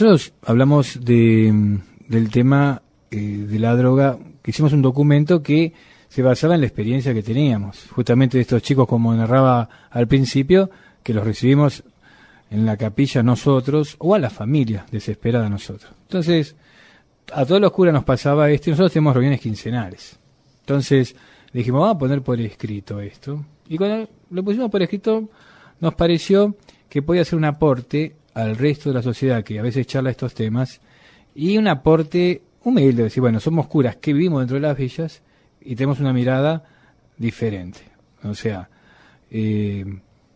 Nosotros 0.00 0.34
hablamos 0.44 1.02
de, 1.02 1.80
del 2.06 2.30
tema 2.30 2.82
eh, 3.10 3.16
de 3.16 3.58
la 3.58 3.74
droga, 3.74 4.18
hicimos 4.44 4.74
un 4.74 4.82
documento 4.82 5.42
que 5.42 5.72
se 6.08 6.20
basaba 6.20 6.54
en 6.54 6.60
la 6.60 6.66
experiencia 6.66 7.14
que 7.14 7.22
teníamos, 7.22 7.86
justamente 7.90 8.36
de 8.36 8.42
estos 8.42 8.62
chicos, 8.62 8.86
como 8.86 9.14
narraba 9.14 9.68
al 9.90 10.06
principio, 10.06 10.70
que 11.02 11.14
los 11.14 11.24
recibimos 11.24 11.82
en 12.50 12.66
la 12.66 12.76
capilla 12.76 13.22
nosotros, 13.22 13.96
o 13.98 14.14
a 14.14 14.18
la 14.18 14.28
familia 14.28 14.84
desesperada 14.90 15.48
nosotros. 15.48 15.90
Entonces, 16.02 16.56
a 17.32 17.46
todos 17.46 17.60
los 17.60 17.72
curas 17.72 17.94
nos 17.94 18.04
pasaba 18.04 18.50
esto, 18.50 18.68
y 18.68 18.72
nosotros 18.72 18.92
tenemos 18.92 19.14
reuniones 19.14 19.40
quincenales. 19.40 20.18
Entonces, 20.60 21.16
dijimos, 21.54 21.80
vamos 21.80 21.96
a 21.96 21.98
poner 21.98 22.20
por 22.20 22.38
escrito 22.38 23.00
esto. 23.00 23.42
Y 23.66 23.78
cuando 23.78 24.10
lo 24.30 24.44
pusimos 24.44 24.70
por 24.70 24.82
escrito, 24.82 25.30
nos 25.80 25.94
pareció 25.94 26.54
que 26.90 27.00
podía 27.00 27.24
ser 27.24 27.38
un 27.38 27.46
aporte 27.46 28.14
al 28.36 28.54
resto 28.54 28.90
de 28.90 28.94
la 28.94 29.02
sociedad 29.02 29.42
que 29.42 29.58
a 29.58 29.62
veces 29.62 29.86
charla 29.86 30.10
estos 30.10 30.34
temas, 30.34 30.80
y 31.34 31.56
un 31.56 31.68
aporte 31.68 32.42
humilde, 32.64 33.04
decir, 33.04 33.22
bueno, 33.22 33.40
somos 33.40 33.66
curas 33.66 33.96
que 33.96 34.12
vivimos 34.12 34.40
dentro 34.40 34.56
de 34.56 34.60
las 34.60 34.76
villas 34.76 35.22
y 35.62 35.74
tenemos 35.74 36.00
una 36.00 36.12
mirada 36.12 36.62
diferente. 37.16 37.80
O 38.24 38.34
sea, 38.34 38.68
eh, 39.30 39.86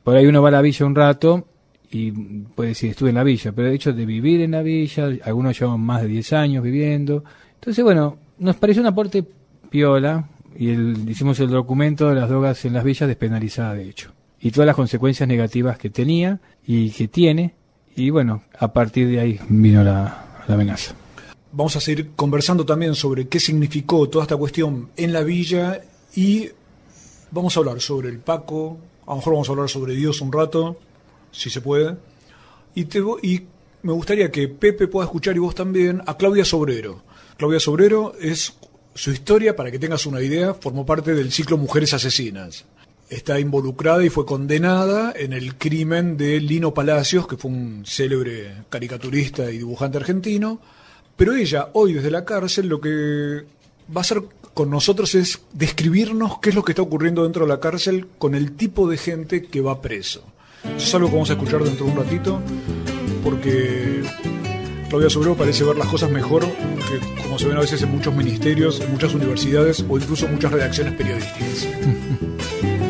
por 0.02 0.16
ahí 0.16 0.26
uno 0.26 0.40
va 0.40 0.48
a 0.48 0.52
la 0.52 0.62
villa 0.62 0.86
un 0.86 0.94
rato 0.94 1.46
y 1.90 2.10
puede 2.10 2.70
decir, 2.70 2.90
estuve 2.90 3.10
en 3.10 3.16
la 3.16 3.22
villa, 3.22 3.52
pero 3.52 3.68
de 3.68 3.74
hecho 3.74 3.92
de 3.92 4.06
vivir 4.06 4.40
en 4.40 4.52
la 4.52 4.62
villa, 4.62 5.10
algunos 5.24 5.58
llevan 5.58 5.80
más 5.80 6.00
de 6.00 6.08
10 6.08 6.32
años 6.32 6.64
viviendo. 6.64 7.22
Entonces, 7.54 7.84
bueno, 7.84 8.16
nos 8.38 8.56
pareció 8.56 8.80
un 8.80 8.88
aporte 8.88 9.24
piola 9.68 10.26
y 10.56 10.70
el, 10.70 11.06
hicimos 11.06 11.38
el 11.40 11.50
documento 11.50 12.08
de 12.08 12.14
las 12.14 12.30
drogas 12.30 12.64
en 12.64 12.72
las 12.72 12.84
villas 12.84 13.08
despenalizada, 13.08 13.74
de 13.74 13.90
hecho. 13.90 14.12
Y 14.40 14.52
todas 14.52 14.66
las 14.66 14.76
consecuencias 14.76 15.28
negativas 15.28 15.76
que 15.76 15.90
tenía 15.90 16.40
y 16.66 16.90
que 16.92 17.08
tiene. 17.08 17.59
Y 17.96 18.10
bueno, 18.10 18.42
a 18.58 18.72
partir 18.72 19.08
de 19.08 19.20
ahí 19.20 19.40
vino 19.48 19.82
la, 19.82 20.42
amenaza. 20.48 20.94
Vamos 21.52 21.76
a 21.76 21.80
seguir 21.80 22.10
conversando 22.16 22.64
también 22.64 22.94
sobre 22.94 23.28
qué 23.28 23.40
significó 23.40 24.08
toda 24.08 24.24
esta 24.24 24.36
cuestión 24.36 24.90
en 24.96 25.12
la 25.12 25.22
villa 25.22 25.82
y 26.14 26.48
vamos 27.30 27.56
a 27.56 27.60
hablar 27.60 27.80
sobre 27.80 28.08
el 28.08 28.18
Paco, 28.18 28.78
a 29.06 29.10
lo 29.10 29.16
mejor 29.16 29.32
vamos 29.34 29.48
a 29.48 29.52
hablar 29.52 29.68
sobre 29.68 29.94
Dios 29.94 30.20
un 30.20 30.32
rato, 30.32 30.78
si 31.30 31.50
se 31.50 31.60
puede. 31.60 31.96
Y, 32.74 32.84
te, 32.84 33.00
y 33.22 33.46
me 33.82 33.92
gustaría 33.92 34.30
que 34.30 34.48
Pepe 34.48 34.86
pueda 34.88 35.06
escuchar 35.06 35.36
y 35.36 35.40
vos 35.40 35.54
también 35.54 36.02
a 36.06 36.16
Claudia 36.16 36.44
Sobrero. 36.44 37.02
Claudia 37.36 37.60
Sobrero 37.60 38.14
es 38.20 38.54
su 38.94 39.10
historia, 39.10 39.56
para 39.56 39.70
que 39.70 39.78
tengas 39.78 40.06
una 40.06 40.20
idea, 40.20 40.54
formó 40.54 40.84
parte 40.84 41.14
del 41.14 41.32
ciclo 41.32 41.56
Mujeres 41.56 41.94
Asesinas. 41.94 42.64
Está 43.10 43.38
involucrada 43.38 44.02
y 44.02 44.08
fue 44.08 44.24
condenada 44.24 45.12
en 45.14 45.34
el 45.34 45.56
crimen 45.56 46.16
de 46.16 46.40
Lino 46.40 46.72
Palacios, 46.72 47.26
que 47.26 47.36
fue 47.36 47.50
un 47.50 47.82
célebre 47.84 48.54
caricaturista 48.70 49.50
y 49.50 49.58
dibujante 49.58 49.98
argentino 49.98 50.60
pero 51.20 51.34
ella, 51.34 51.68
hoy 51.74 51.92
desde 51.92 52.10
la 52.10 52.24
cárcel, 52.24 52.68
lo 52.68 52.80
que 52.80 53.44
va 53.94 53.96
a 53.96 54.00
hacer 54.00 54.22
con 54.54 54.70
nosotros 54.70 55.14
es 55.14 55.42
describirnos 55.52 56.38
qué 56.38 56.48
es 56.48 56.54
lo 56.54 56.64
que 56.64 56.72
está 56.72 56.80
ocurriendo 56.80 57.24
dentro 57.24 57.44
de 57.44 57.50
la 57.50 57.60
cárcel 57.60 58.06
con 58.16 58.34
el 58.34 58.52
tipo 58.52 58.88
de 58.88 58.96
gente 58.96 59.42
que 59.42 59.60
va 59.60 59.82
preso. 59.82 60.22
Eso 60.64 60.78
es 60.78 60.94
algo 60.94 61.08
que 61.08 61.12
vamos 61.16 61.28
a 61.28 61.34
escuchar 61.34 61.62
dentro 61.62 61.84
de 61.84 61.92
un 61.92 61.98
ratito, 61.98 62.40
porque 63.22 64.00
Claudia 64.88 65.10
Sobrero 65.10 65.36
parece 65.36 65.62
ver 65.62 65.76
las 65.76 65.88
cosas 65.88 66.10
mejor 66.10 66.46
que 66.46 67.22
como 67.22 67.38
se 67.38 67.48
ven 67.48 67.58
a 67.58 67.60
veces 67.60 67.82
en 67.82 67.90
muchos 67.90 68.14
ministerios, 68.14 68.80
en 68.80 68.90
muchas 68.90 69.12
universidades 69.12 69.84
o 69.86 69.98
incluso 69.98 70.26
muchas 70.26 70.52
redacciones 70.52 70.94
periodísticas. 70.94 71.68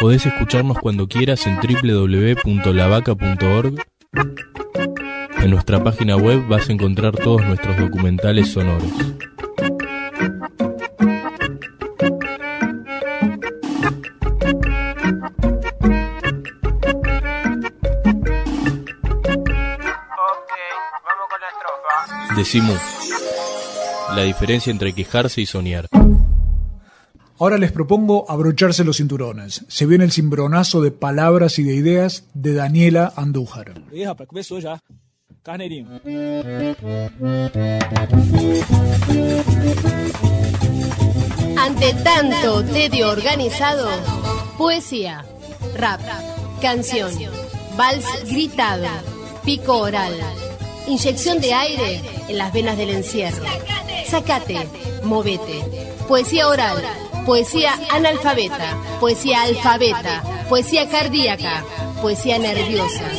Podés 0.00 0.26
escucharnos 0.26 0.78
cuando 0.78 1.08
quieras 1.08 1.46
en 1.46 1.56
www.lavaca.org. 1.56 3.74
En 5.38 5.50
nuestra 5.50 5.82
página 5.82 6.16
web 6.16 6.46
vas 6.48 6.68
a 6.68 6.72
encontrar 6.72 7.16
todos 7.16 7.42
nuestros 7.44 7.78
documentales 7.78 8.48
sonoros. 8.48 8.92
Decimos 22.36 22.78
la 24.14 24.22
diferencia 24.22 24.70
entre 24.70 24.92
quejarse 24.92 25.40
y 25.40 25.46
soñar. 25.46 25.88
Ahora 27.38 27.58
les 27.58 27.70
propongo 27.70 28.24
abrocharse 28.30 28.82
los 28.82 28.96
cinturones. 28.96 29.64
Se 29.68 29.84
viene 29.84 30.04
el 30.04 30.12
cimbronazo 30.12 30.80
de 30.80 30.90
palabras 30.90 31.58
y 31.58 31.64
de 31.64 31.74
ideas 31.74 32.24
de 32.32 32.54
Daniela 32.54 33.12
Andújar. 33.14 33.82
Ih, 33.92 34.06
rapaz, 34.06 34.28
já. 34.62 34.80
Carneirinho. 35.42 36.00
Ante 41.56 41.94
tanto 42.02 42.64
tedio 42.64 43.10
organizado, 43.10 43.88
poesía, 44.58 45.24
rap, 45.76 46.00
canción, 46.60 47.12
vals 47.76 48.04
gritado, 48.28 48.88
pico 49.44 49.78
oral, 49.78 50.14
inyección 50.88 51.40
de 51.40 51.52
aire 51.52 52.00
en 52.28 52.38
las 52.38 52.52
venas 52.52 52.76
del 52.76 52.90
encierro. 52.90 53.44
Sacate, 54.06 54.66
movete. 55.04 55.62
Poesía 56.08 56.48
oral, 56.48 56.82
poesía 57.26 57.72
analfabeta, 57.90 58.76
poesía 59.00 59.42
alfabeta, 59.42 60.22
poesía 60.48 60.88
cardíaca, 60.88 61.64
poesía 62.00 62.38
nerviosa, 62.38 63.10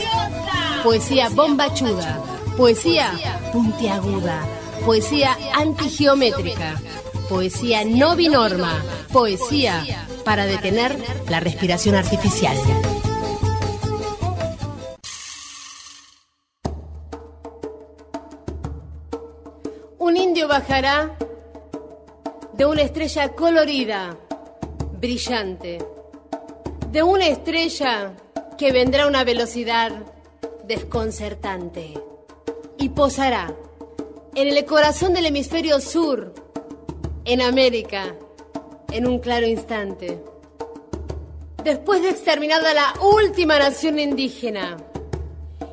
poesía 0.81 1.27
bombachuda, 1.29 2.23
poesía 2.55 3.11
puntiaguda, 3.51 4.47
poesía 4.85 5.37
antigeométrica, 5.53 6.81
poesía 7.27 7.83
no 7.83 8.15
binorma, 8.15 8.81
poesía 9.11 9.83
para 10.23 10.45
detener 10.45 10.97
la 11.29 11.41
respiración 11.41 11.95
artificial. 11.95 12.57
Un 19.97 20.15
indio 20.15 20.47
bajará 20.47 21.17
de 22.57 22.65
una 22.65 22.81
estrella 22.81 23.29
colorida, 23.33 24.17
brillante, 24.99 25.77
de 26.91 27.03
una 27.03 27.27
estrella 27.27 28.13
que 28.57 28.71
vendrá 28.71 29.03
a 29.03 29.07
una 29.07 29.23
velocidad 29.23 29.91
desconcertante 30.63 31.93
y 32.79 32.89
posará 32.89 33.53
en 34.33 34.47
el 34.47 34.65
corazón 34.65 35.13
del 35.13 35.27
hemisferio 35.27 35.79
sur, 35.79 36.33
en 37.25 37.41
América, 37.41 38.15
en 38.91 39.05
un 39.05 39.19
claro 39.19 39.45
instante. 39.45 40.19
Después 41.63 42.01
de 42.01 42.09
exterminada 42.09 42.73
la 42.73 42.93
última 43.01 43.59
nación 43.59 43.99
indígena 43.99 44.77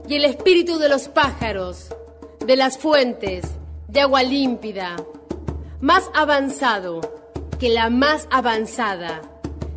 y 0.07 0.17
el 0.17 0.27
espíritu 0.27 0.77
de 0.79 0.91
los 0.91 1.09
pájaros, 1.09 1.89
de 2.45 2.57
las 2.57 2.77
fuentes, 2.77 3.47
de 3.89 4.01
agua 4.03 4.23
límpida, 4.23 4.97
más 5.85 6.11
avanzado 6.15 7.03
que 7.61 7.69
la 7.69 7.91
más 7.91 8.27
avanzada 8.31 9.21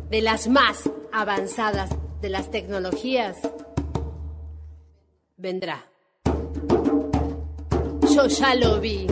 de 0.08 0.22
las 0.22 0.48
más 0.48 0.88
avanzadas 1.12 1.90
de 2.22 2.30
las 2.30 2.50
tecnologías, 2.50 3.36
vendrá. 5.36 5.84
Yo 8.10 8.26
ya 8.26 8.54
lo 8.54 8.80
vi. 8.80 9.06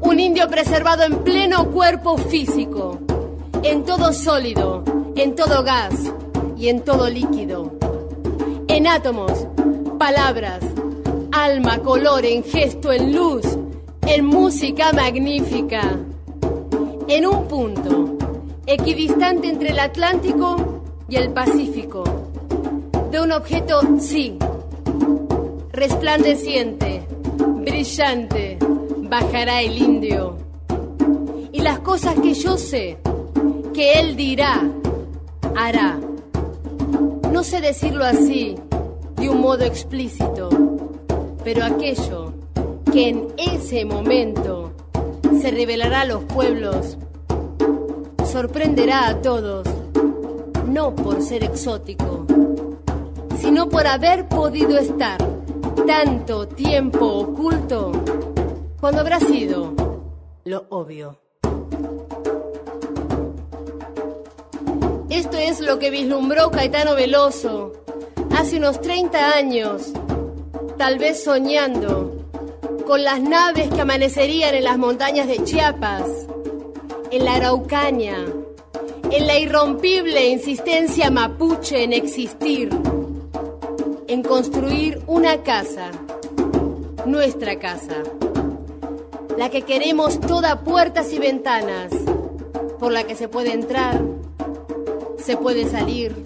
Un 0.00 0.18
indio 0.18 0.48
preservado 0.48 1.02
en 1.02 1.22
pleno 1.22 1.70
cuerpo 1.70 2.16
físico, 2.16 2.98
en 3.62 3.84
todo 3.84 4.14
sólido, 4.14 4.84
en 5.16 5.34
todo 5.34 5.62
gas 5.64 5.92
y 6.56 6.70
en 6.70 6.82
todo 6.82 7.10
líquido. 7.10 7.74
En 8.68 8.86
átomos, 8.86 9.46
palabras, 9.98 10.64
alma, 11.30 11.80
color, 11.80 12.24
en 12.24 12.42
gesto, 12.42 12.90
en 12.90 13.14
luz, 13.14 13.44
en 14.08 14.24
música 14.24 14.90
magnífica. 14.92 15.82
En 17.08 17.26
un 17.26 17.46
punto, 17.46 18.16
equidistante 18.66 19.48
entre 19.48 19.70
el 19.70 19.78
Atlántico 19.78 20.82
y 21.10 21.16
el 21.16 21.30
Pacífico, 21.30 22.04
de 23.10 23.20
un 23.20 23.32
objeto, 23.32 23.80
sí, 23.98 24.38
resplandeciente, 25.72 27.06
brillante, 27.36 28.58
bajará 29.02 29.60
el 29.60 29.76
indio. 29.76 30.36
Y 31.52 31.60
las 31.60 31.80
cosas 31.80 32.14
que 32.14 32.32
yo 32.32 32.56
sé, 32.56 32.96
que 33.74 34.00
él 34.00 34.16
dirá, 34.16 34.62
hará. 35.54 35.98
No 37.30 37.44
sé 37.44 37.60
decirlo 37.60 38.04
así, 38.04 38.56
de 39.16 39.28
un 39.28 39.42
modo 39.42 39.64
explícito, 39.64 40.48
pero 41.44 41.64
aquello 41.64 42.37
que 42.92 43.08
en 43.08 43.26
ese 43.36 43.84
momento 43.84 44.72
se 45.40 45.50
revelará 45.50 46.02
a 46.02 46.04
los 46.04 46.24
pueblos, 46.24 46.96
sorprenderá 48.30 49.08
a 49.08 49.20
todos, 49.20 49.66
no 50.66 50.94
por 50.94 51.22
ser 51.22 51.44
exótico, 51.44 52.26
sino 53.38 53.68
por 53.68 53.86
haber 53.86 54.28
podido 54.28 54.78
estar 54.78 55.18
tanto 55.86 56.48
tiempo 56.48 57.06
oculto 57.06 57.92
cuando 58.80 59.00
habrá 59.00 59.20
sido 59.20 59.74
lo 60.44 60.66
obvio. 60.70 61.18
Esto 65.10 65.36
es 65.36 65.60
lo 65.60 65.78
que 65.78 65.90
vislumbró 65.90 66.50
Caetano 66.50 66.94
Veloso 66.94 67.72
hace 68.36 68.58
unos 68.58 68.80
30 68.80 69.34
años, 69.34 69.92
tal 70.76 70.98
vez 70.98 71.22
soñando 71.24 72.07
con 72.88 73.04
las 73.04 73.20
naves 73.20 73.68
que 73.68 73.82
amanecerían 73.82 74.54
en 74.54 74.64
las 74.64 74.78
montañas 74.78 75.28
de 75.28 75.44
Chiapas, 75.44 76.08
en 77.10 77.22
la 77.22 77.34
Araucaña, 77.34 78.24
en 79.10 79.26
la 79.26 79.38
irrompible 79.38 80.26
insistencia 80.30 81.10
mapuche 81.10 81.84
en 81.84 81.92
existir, 81.92 82.70
en 84.06 84.22
construir 84.22 85.02
una 85.06 85.42
casa, 85.42 85.90
nuestra 87.04 87.58
casa, 87.58 87.96
la 89.36 89.50
que 89.50 89.60
queremos 89.60 90.18
toda 90.18 90.64
puertas 90.64 91.12
y 91.12 91.18
ventanas, 91.18 91.92
por 92.78 92.90
la 92.90 93.04
que 93.04 93.16
se 93.16 93.28
puede 93.28 93.52
entrar, 93.52 94.00
se 95.18 95.36
puede 95.36 95.68
salir, 95.68 96.16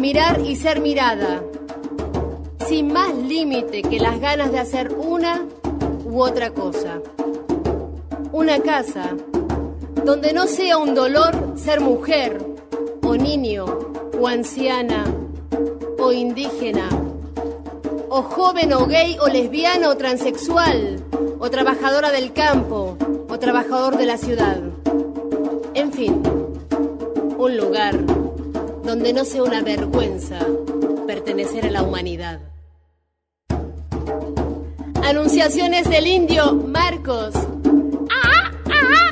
mirar 0.00 0.40
y 0.44 0.56
ser 0.56 0.80
mirada, 0.80 1.44
sin 2.68 2.92
más 2.92 3.14
límite 3.14 3.82
que 3.82 3.98
las 3.98 4.20
ganas 4.20 4.50
de 4.50 4.58
hacer 4.58 4.94
una 4.94 5.44
u 6.04 6.22
otra 6.22 6.50
cosa. 6.50 7.00
Una 8.32 8.58
casa 8.60 9.10
donde 10.04 10.32
no 10.32 10.46
sea 10.46 10.78
un 10.78 10.94
dolor 10.94 11.54
ser 11.56 11.80
mujer, 11.80 12.38
o 13.02 13.16
niño, 13.16 13.66
o 14.18 14.26
anciana, 14.26 15.04
o 15.98 16.12
indígena, 16.12 16.88
o 18.08 18.22
joven, 18.22 18.72
o 18.72 18.86
gay, 18.86 19.16
o 19.20 19.28
lesbiana, 19.28 19.90
o 19.90 19.96
transexual, 19.96 21.02
o 21.38 21.50
trabajadora 21.50 22.10
del 22.10 22.32
campo, 22.32 22.96
o 23.28 23.38
trabajador 23.38 23.96
de 23.98 24.06
la 24.06 24.16
ciudad. 24.16 24.60
En 25.74 25.92
fin, 25.92 26.22
un 27.38 27.56
lugar 27.56 27.94
donde 28.84 29.12
no 29.12 29.24
sea 29.24 29.42
una 29.42 29.62
vergüenza 29.62 30.38
pertenecer 31.06 31.66
a 31.66 31.70
la 31.70 31.82
humanidad. 31.82 32.53
Anunciaciones 35.02 35.88
del 35.88 36.06
indio 36.06 36.54
Marcos. 36.54 37.34
¡Ah, 38.10 38.50
ah! 38.70 39.10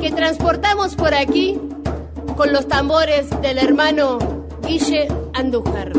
Que 0.00 0.10
transportamos 0.10 0.94
por 0.96 1.14
aquí 1.14 1.60
con 2.36 2.52
los 2.52 2.66
tambores 2.66 3.28
del 3.42 3.58
hermano 3.58 4.18
Guille 4.66 5.08
Andújar. 5.34 5.92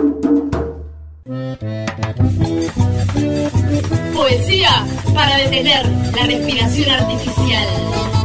Poesía 4.14 4.86
para 5.14 5.38
detener 5.38 5.86
la 6.16 6.26
respiración 6.26 6.90
artificial. 6.90 8.23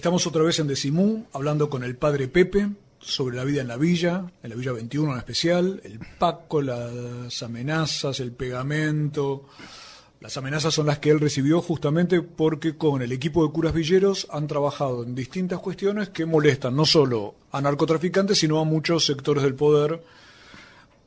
Estamos 0.00 0.26
otra 0.26 0.42
vez 0.42 0.58
en 0.58 0.66
Decimú, 0.66 1.26
hablando 1.34 1.68
con 1.68 1.84
el 1.84 1.94
padre 1.94 2.26
Pepe 2.26 2.70
sobre 3.00 3.36
la 3.36 3.44
vida 3.44 3.60
en 3.60 3.68
la 3.68 3.76
villa, 3.76 4.32
en 4.42 4.48
la 4.48 4.56
villa 4.56 4.72
21 4.72 5.12
en 5.12 5.18
especial, 5.18 5.82
el 5.84 6.00
Paco, 6.18 6.62
las 6.62 7.42
amenazas, 7.42 8.18
el 8.20 8.32
pegamento. 8.32 9.44
Las 10.20 10.38
amenazas 10.38 10.72
son 10.72 10.86
las 10.86 11.00
que 11.00 11.10
él 11.10 11.20
recibió 11.20 11.60
justamente 11.60 12.22
porque 12.22 12.78
con 12.78 13.02
el 13.02 13.12
equipo 13.12 13.44
de 13.44 13.52
curas 13.52 13.74
villeros 13.74 14.26
han 14.30 14.46
trabajado 14.46 15.02
en 15.02 15.14
distintas 15.14 15.58
cuestiones 15.58 16.08
que 16.08 16.24
molestan 16.24 16.74
no 16.74 16.86
solo 16.86 17.34
a 17.52 17.60
narcotraficantes, 17.60 18.38
sino 18.38 18.58
a 18.58 18.64
muchos 18.64 19.04
sectores 19.04 19.44
del 19.44 19.54
poder, 19.54 20.02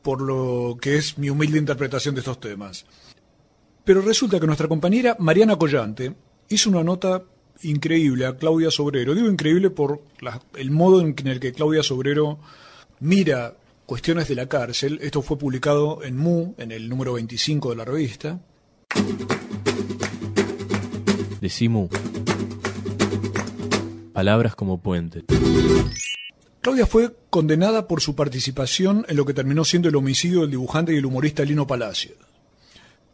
por 0.04 0.22
lo 0.22 0.78
que 0.80 0.98
es 0.98 1.18
mi 1.18 1.32
humilde 1.32 1.58
interpretación 1.58 2.14
de 2.14 2.20
estos 2.20 2.40
temas. 2.40 2.86
Pero 3.86 4.04
resulta 4.04 4.40
que 4.40 4.46
nuestra 4.46 4.68
compañera 4.68 5.16
Mariana 5.18 5.56
Collante 5.56 6.14
hizo 6.50 6.70
una 6.70 6.84
nota 6.84 7.24
increíble 7.62 8.26
a 8.26 8.38
Claudia 8.38 8.72
Sobrero. 8.72 9.16
Digo 9.16 9.30
increíble 9.30 9.70
por 9.70 10.02
el 10.56 10.72
modo 10.72 11.02
en, 11.02 11.16
el 11.28 11.40
que 11.40 11.54
Claudia 11.54 11.84
Sobrero 11.84 12.40
mira 13.00 13.56
cuestiones 13.86 14.28
de 14.28 14.36
la 14.36 14.48
cárcel. 14.48 15.00
Esto 15.02 15.22
fue 15.22 15.38
publicado 15.38 16.04
en 16.04 16.18
MU, 16.18 16.56
en 16.58 16.72
el 16.72 16.90
número 16.90 17.14
25 17.14 17.70
de 17.70 17.76
la 17.76 17.86
revista. 17.86 18.40
Decimu. 21.42 21.90
Palabras 24.14 24.56
como 24.56 24.80
puente. 24.80 25.24
Claudia 26.62 26.86
fue 26.86 27.16
condenada 27.30 27.88
por 27.88 28.00
su 28.00 28.16
participación 28.16 29.06
en 29.10 29.18
lo 29.18 29.26
que 29.26 29.34
terminó 29.34 29.66
siendo 29.66 29.90
el 29.90 29.96
homicidio 29.96 30.42
del 30.42 30.52
dibujante 30.52 30.94
y 30.94 30.98
el 30.98 31.06
humorista 31.06 31.44
Lino 31.44 31.68
Palacio 31.68 32.14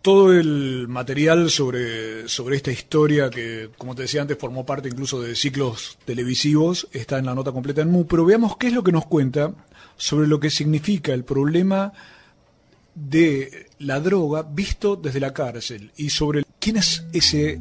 todo 0.10 0.34
el 0.34 0.88
material 0.88 1.52
sobre, 1.52 2.28
sobre 2.28 2.56
esta 2.56 2.72
historia 2.72 3.30
que, 3.30 3.70
como 3.78 3.94
te 3.94 4.02
decía 4.02 4.24
antes, 4.24 4.40
formó 4.40 4.66
parte 4.66 4.90
incluso 4.90 5.22
de 5.22 5.36
ciclos 5.36 6.00
televisivos, 6.04 6.88
está 6.92 7.20
en 7.20 7.28
la 7.28 7.36
nota 7.36 7.52
completa 7.52 7.84
en 7.84 7.92
MU, 7.92 8.08
pero 8.08 8.26
veamos 8.26 8.58
qué 8.58 8.70
es 8.70 8.74
lo 8.74 8.82
que 8.82 8.92
nos 8.92 9.06
cuenta 9.06 9.54
sobre 9.98 10.28
lo 10.28 10.40
que 10.40 10.50
significa 10.50 11.14
el 11.14 11.26
problema 11.26 11.94
de 12.96 13.68
la 13.78 14.00
droga 14.00 14.42
visto 14.42 14.96
desde 14.96 15.20
la 15.20 15.32
cárcel 15.32 15.92
y 15.96 16.10
sobre 16.10 16.44
quién 16.58 16.78
es 16.78 17.06
ese 17.14 17.60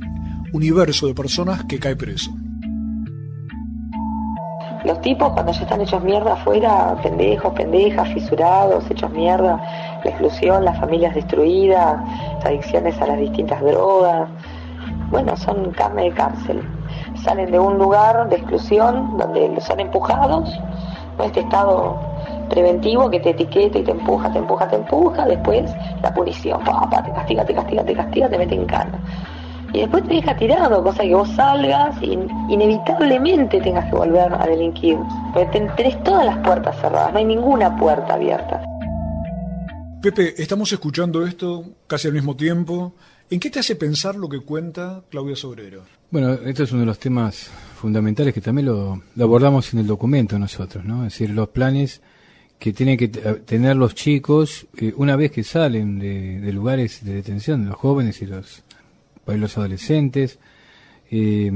universo 0.54 1.06
de 1.06 1.12
personas 1.12 1.64
que 1.64 1.78
cae 1.78 1.96
preso. 1.96 2.30
Los 4.86 5.02
tipos 5.02 5.34
cuando 5.34 5.52
ya 5.52 5.60
están 5.60 5.82
hechos 5.82 6.02
mierda 6.02 6.32
afuera, 6.32 6.96
pendejos, 7.02 7.52
pendejas, 7.52 8.08
fisurados, 8.14 8.90
hechos 8.90 9.10
mierda, 9.10 9.60
la 10.04 10.10
exclusión, 10.10 10.64
las 10.64 10.78
familias 10.78 11.14
destruidas, 11.14 12.00
adicciones 12.44 13.00
a 13.00 13.06
las 13.06 13.18
distintas 13.18 13.60
drogas. 13.60 14.28
Bueno, 15.10 15.36
son 15.36 15.70
carne 15.72 16.04
de 16.04 16.10
cárcel. 16.12 16.62
Salen 17.22 17.50
de 17.50 17.58
un 17.58 17.78
lugar 17.78 18.28
de 18.28 18.36
exclusión 18.36 19.16
donde 19.16 19.60
son 19.60 19.80
empujados, 19.80 20.58
¿no? 21.18 21.24
este 21.24 21.40
estado 21.40 21.98
preventivo 22.48 23.10
que 23.10 23.20
te 23.20 23.30
etiqueta 23.30 23.78
y 23.78 23.82
te 23.82 23.90
empuja, 23.90 24.32
te 24.32 24.38
empuja, 24.38 24.68
te 24.68 24.76
empuja, 24.76 25.24
después 25.26 25.70
la 26.02 26.14
punición, 26.14 26.60
papá, 26.64 27.02
te 27.02 27.12
castiga, 27.12 27.44
te 27.44 27.54
castiga, 27.54 27.84
te 27.84 27.94
castiga, 27.94 28.28
te 28.28 28.38
mete 28.38 28.54
en 28.54 28.66
cana. 28.66 28.98
Y 29.72 29.80
después 29.80 30.02
te 30.04 30.14
deja 30.14 30.34
tirado, 30.34 30.82
cosa 30.82 31.02
que 31.02 31.14
vos 31.14 31.28
salgas 31.30 31.94
y 32.02 32.18
inevitablemente 32.48 33.60
tengas 33.60 33.84
que 33.90 33.96
volver 33.96 34.32
a 34.32 34.46
delinquir. 34.46 34.98
Porque 35.34 35.60
tenés 35.76 36.02
todas 36.04 36.24
las 36.24 36.38
puertas 36.38 36.74
cerradas, 36.80 37.12
no 37.12 37.18
hay 37.18 37.26
ninguna 37.26 37.76
puerta 37.76 38.14
abierta. 38.14 38.67
Pepe, 40.00 40.40
estamos 40.40 40.72
escuchando 40.72 41.26
esto 41.26 41.74
casi 41.88 42.06
al 42.06 42.14
mismo 42.14 42.36
tiempo. 42.36 42.94
¿En 43.30 43.40
qué 43.40 43.50
te 43.50 43.58
hace 43.58 43.74
pensar 43.74 44.14
lo 44.14 44.28
que 44.28 44.38
cuenta 44.38 45.02
Claudia 45.10 45.34
Sobrero? 45.34 45.82
Bueno, 46.12 46.34
esto 46.34 46.62
es 46.62 46.70
uno 46.70 46.80
de 46.80 46.86
los 46.86 47.00
temas 47.00 47.50
fundamentales 47.80 48.32
que 48.32 48.40
también 48.40 48.66
lo, 48.66 49.02
abordamos 49.18 49.72
en 49.74 49.80
el 49.80 49.88
documento 49.88 50.38
nosotros, 50.38 50.84
¿no? 50.84 51.04
Es 51.04 51.14
decir, 51.14 51.30
los 51.30 51.48
planes 51.48 52.00
que 52.60 52.72
tienen 52.72 52.96
que 52.96 53.08
tener 53.08 53.76
los 53.76 53.96
chicos 53.96 54.68
eh, 54.76 54.94
una 54.96 55.16
vez 55.16 55.32
que 55.32 55.42
salen 55.42 55.98
de, 55.98 56.52
lugares 56.52 57.04
de 57.04 57.14
detención, 57.14 57.66
los 57.66 57.76
jóvenes 57.76 58.22
y 58.22 58.26
los, 58.26 58.62
los 59.26 59.58
adolescentes. 59.58 60.38
Eh, 61.10 61.50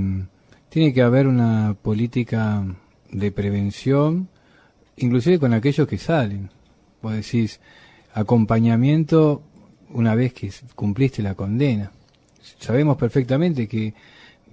tiene 0.68 0.92
que 0.92 1.02
haber 1.02 1.28
una 1.28 1.76
política 1.80 2.64
de 3.10 3.30
prevención, 3.30 4.28
inclusive 4.96 5.38
con 5.38 5.54
aquellos 5.54 5.86
que 5.86 5.98
salen. 5.98 6.50
Vos 7.02 7.12
decís, 7.12 7.60
acompañamiento 8.14 9.42
una 9.90 10.14
vez 10.14 10.32
que 10.32 10.50
cumpliste 10.74 11.22
la 11.22 11.34
condena. 11.34 11.90
Sabemos 12.58 12.96
perfectamente 12.96 13.68
que, 13.68 13.94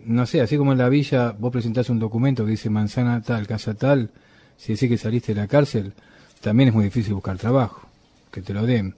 no 0.05 0.25
sé, 0.25 0.41
así 0.41 0.57
como 0.57 0.71
en 0.71 0.77
la 0.77 0.89
villa 0.89 1.35
vos 1.37 1.51
presentás 1.51 1.89
un 1.89 1.99
documento 1.99 2.45
que 2.45 2.51
dice 2.51 2.69
manzana 2.69 3.21
tal, 3.21 3.47
casa 3.47 3.73
tal, 3.73 4.09
si 4.57 4.73
decís 4.73 4.89
que 4.89 4.97
saliste 4.97 5.33
de 5.33 5.41
la 5.41 5.47
cárcel, 5.47 5.93
también 6.41 6.69
es 6.69 6.75
muy 6.75 6.85
difícil 6.85 7.13
buscar 7.13 7.37
trabajo, 7.37 7.87
que 8.31 8.41
te 8.41 8.53
lo 8.53 8.65
den. 8.65 8.95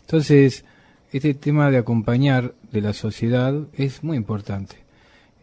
Entonces, 0.00 0.64
este 1.12 1.34
tema 1.34 1.70
de 1.70 1.78
acompañar 1.78 2.54
de 2.70 2.80
la 2.80 2.92
sociedad 2.92 3.54
es 3.74 4.02
muy 4.02 4.16
importante. 4.16 4.76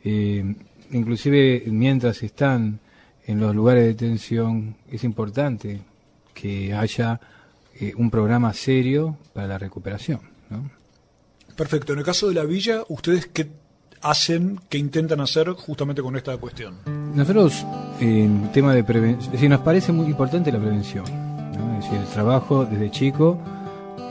Eh, 0.03 0.55
inclusive 0.91 1.63
mientras 1.67 2.21
están 2.21 2.79
en 3.25 3.39
los 3.39 3.55
lugares 3.55 3.83
de 3.83 3.87
detención, 3.89 4.75
es 4.91 5.03
importante 5.03 5.81
que 6.33 6.73
haya 6.73 7.19
eh, 7.79 7.93
un 7.97 8.09
programa 8.09 8.53
serio 8.53 9.17
para 9.33 9.47
la 9.47 9.57
recuperación. 9.57 10.21
¿no? 10.49 10.69
Perfecto. 11.55 11.93
En 11.93 11.99
el 11.99 12.05
caso 12.05 12.27
de 12.27 12.35
la 12.35 12.43
villa, 12.43 12.83
¿ustedes 12.87 13.27
qué 13.27 13.49
hacen, 14.01 14.59
qué 14.69 14.77
intentan 14.77 15.19
hacer 15.21 15.49
justamente 15.51 16.01
con 16.01 16.15
esta 16.15 16.37
cuestión? 16.37 16.77
Nosotros, 17.13 17.65
en 17.99 18.51
tema 18.51 18.73
de 18.73 18.83
prevención, 18.83 19.25
es 19.25 19.31
decir, 19.31 19.49
nos 19.49 19.61
parece 19.61 19.91
muy 19.91 20.05
importante 20.05 20.51
la 20.51 20.59
prevención. 20.59 21.05
¿no? 21.57 21.77
Es 21.77 21.85
decir, 21.85 21.99
el 21.99 22.07
trabajo 22.13 22.65
desde 22.65 22.91
chico, 22.91 23.39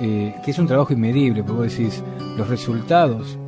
eh, 0.00 0.34
que 0.44 0.50
es 0.50 0.58
un 0.58 0.66
trabajo 0.66 0.92
inmedible, 0.92 1.42
porque 1.42 1.62
vos 1.62 1.76
decís, 1.76 2.02
los 2.36 2.48
resultados 2.48 3.38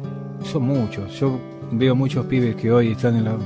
son 0.45 0.63
muchos. 0.63 1.19
Yo 1.19 1.41
veo 1.73 1.95
muchos 1.95 2.25
pibes 2.27 2.57
que 2.57 2.71
hoy 2.71 2.93
están 2.93 3.17
en 3.17 3.25
la, 3.25 3.37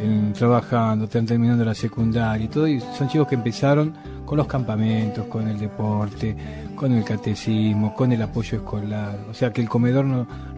en, 0.00 0.32
trabajando, 0.32 1.06
están 1.06 1.26
terminando 1.26 1.64
la 1.64 1.74
secundaria 1.74 2.44
y 2.44 2.48
todo, 2.48 2.68
y 2.68 2.80
son 2.80 3.08
chicos 3.08 3.28
que 3.28 3.34
empezaron 3.36 3.94
con 4.24 4.38
los 4.38 4.46
campamentos, 4.46 5.26
con 5.26 5.48
el 5.48 5.58
deporte, 5.58 6.36
con 6.74 6.92
el 6.92 7.04
catecismo, 7.04 7.94
con 7.94 8.12
el 8.12 8.22
apoyo 8.22 8.58
escolar. 8.58 9.18
O 9.30 9.34
sea 9.34 9.52
que 9.52 9.60
el 9.60 9.68
comedor 9.68 10.04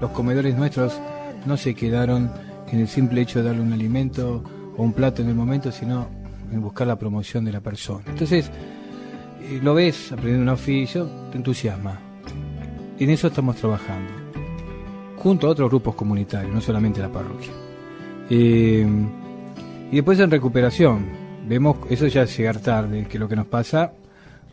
los 0.01 0.11
comedores 0.11 0.57
nuestros 0.57 0.99
no 1.47 1.57
se 1.57 1.75
quedaron 1.75 2.31
en 2.71 2.81
el 2.81 2.89
simple 2.89 3.21
hecho 3.21 3.41
de 3.41 3.47
darle 3.47 3.63
un 3.63 3.73
alimento 3.73 4.43
o 4.77 4.83
un 4.83 4.93
plato 4.93 5.23
en 5.23 5.29
el 5.29 5.35
momento, 5.35 5.71
sino 5.73 6.09
en 6.53 6.61
buscar 6.61 6.87
la 6.87 6.97
promoción 6.97 7.45
de 7.45 7.53
la 7.53 7.61
persona. 7.61 8.05
Entonces, 8.07 8.51
eh, 9.43 9.61
lo 9.63 9.75
ves 9.75 10.13
aprendiendo 10.13 10.43
un 10.43 10.49
oficio, 10.49 11.09
te 11.31 11.39
entusiasma. 11.39 12.01
En 12.99 13.11
eso 13.11 13.29
estamos 13.29 13.57
trabajando, 13.57 14.11
junto 15.17 15.47
a 15.47 15.51
otros 15.51 15.69
grupos 15.69 15.95
comunitarios, 15.95 16.53
no 16.53 16.61
solamente 16.61 17.01
la 17.01 17.11
parroquia. 17.11 17.53
Eh, 18.31 18.87
y 19.91 19.95
después 19.95 20.19
en 20.19 20.31
recuperación, 20.31 21.26
vemos, 21.47 21.77
eso 21.91 22.07
ya 22.07 22.23
es 22.23 22.37
llegar 22.37 22.59
tarde, 22.59 23.07
que 23.09 23.19
lo 23.19 23.29
que 23.29 23.37
nos 23.37 23.47
pasa 23.47 23.93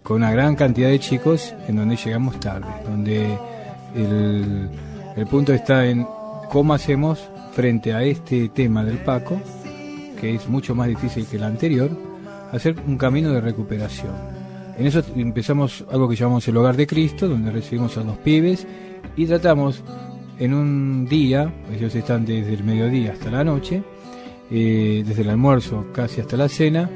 con 0.01 0.17
una 0.17 0.32
gran 0.32 0.56
cantidad 0.56 0.89
de 0.89 0.99
chicos 0.99 1.53
en 1.67 1.77
donde 1.77 1.95
llegamos 1.95 2.39
tarde, 2.39 2.67
donde 2.86 3.38
el, 3.95 4.69
el 5.15 5.27
punto 5.27 5.53
está 5.53 5.86
en 5.88 6.06
cómo 6.49 6.73
hacemos 6.73 7.19
frente 7.53 7.93
a 7.93 8.03
este 8.03 8.49
tema 8.49 8.84
del 8.84 8.97
Paco, 8.97 9.39
que 10.19 10.36
es 10.36 10.47
mucho 10.47 10.75
más 10.75 10.88
difícil 10.88 11.25
que 11.25 11.38
el 11.38 11.43
anterior, 11.43 11.89
hacer 12.51 12.75
un 12.88 12.97
camino 12.97 13.32
de 13.32 13.41
recuperación. 13.41 14.13
En 14.77 14.88
eso 14.88 15.03
empezamos 15.15 15.86
algo 15.91 16.10
que 16.10 16.15
llamamos 16.15 16.47
el 16.47 16.58
Hogar 16.58 16.75
de 16.75 16.88
Cristo, 16.88 17.27
donde 17.27 17.51
recibimos 17.51 17.97
a 17.97 18.03
los 18.03 18.17
pibes 18.17 18.67
y 19.15 19.25
tratamos 19.25 19.84
en 20.39 20.53
un 20.53 21.06
día, 21.06 21.53
ellos 21.71 21.93
están 21.93 22.25
desde 22.25 22.53
el 22.53 22.63
mediodía 22.63 23.13
hasta 23.13 23.29
la 23.29 23.43
noche, 23.43 23.84
eh, 24.53 25.03
desde 25.05 25.23
el 25.23 25.29
almuerzo 25.31 25.87
casi 25.91 26.21
hasta 26.21 26.37
la 26.37 26.47
cena, 26.47 26.87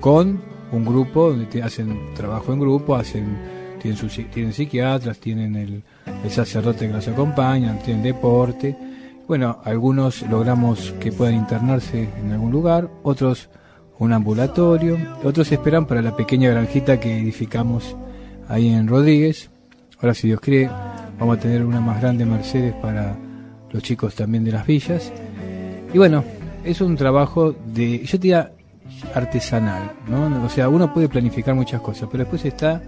con 0.00 0.40
un 0.72 0.84
grupo 0.84 1.30
donde 1.30 1.62
hacen 1.62 2.14
trabajo 2.14 2.54
en 2.54 2.60
grupo, 2.60 2.96
hacen 2.96 3.36
tienen, 3.80 3.98
sus, 3.98 4.14
tienen 4.30 4.52
psiquiatras, 4.54 5.18
tienen 5.18 5.54
el, 5.56 5.82
el 6.24 6.30
sacerdote 6.30 6.86
que 6.86 6.94
los 6.94 7.06
acompaña, 7.06 7.78
tienen 7.80 8.02
deporte. 8.02 8.76
Bueno, 9.28 9.60
algunos 9.64 10.22
logramos 10.22 10.94
que 10.98 11.12
puedan 11.12 11.34
internarse 11.34 12.08
en 12.18 12.32
algún 12.32 12.50
lugar, 12.50 12.88
otros 13.02 13.50
un 13.98 14.12
ambulatorio, 14.12 14.96
otros 15.22 15.52
esperan 15.52 15.86
para 15.86 16.00
la 16.00 16.16
pequeña 16.16 16.50
granjita 16.50 16.98
que 16.98 17.18
edificamos 17.18 17.94
ahí 18.48 18.68
en 18.68 18.88
Rodríguez. 18.88 19.50
Ahora, 19.98 20.14
si 20.14 20.28
Dios 20.28 20.40
quiere, 20.40 20.70
vamos 21.18 21.36
a 21.36 21.40
tener 21.40 21.64
una 21.64 21.80
más 21.80 22.00
grande 22.00 22.24
Mercedes 22.24 22.74
para 22.74 23.16
los 23.70 23.82
chicos 23.82 24.14
también 24.14 24.44
de 24.44 24.52
las 24.52 24.66
villas. 24.66 25.12
Y 25.92 25.98
bueno, 25.98 26.24
es 26.66 26.80
un 26.80 26.96
trabajo 26.96 27.52
de, 27.52 28.04
yo 28.04 28.18
diría, 28.18 28.52
artesanal, 29.14 29.92
¿no? 30.08 30.44
O 30.44 30.48
sea, 30.48 30.68
uno 30.68 30.92
puede 30.92 31.08
planificar 31.08 31.54
muchas 31.54 31.80
cosas, 31.80 32.08
pero 32.10 32.24
después 32.24 32.44
está 32.44 32.82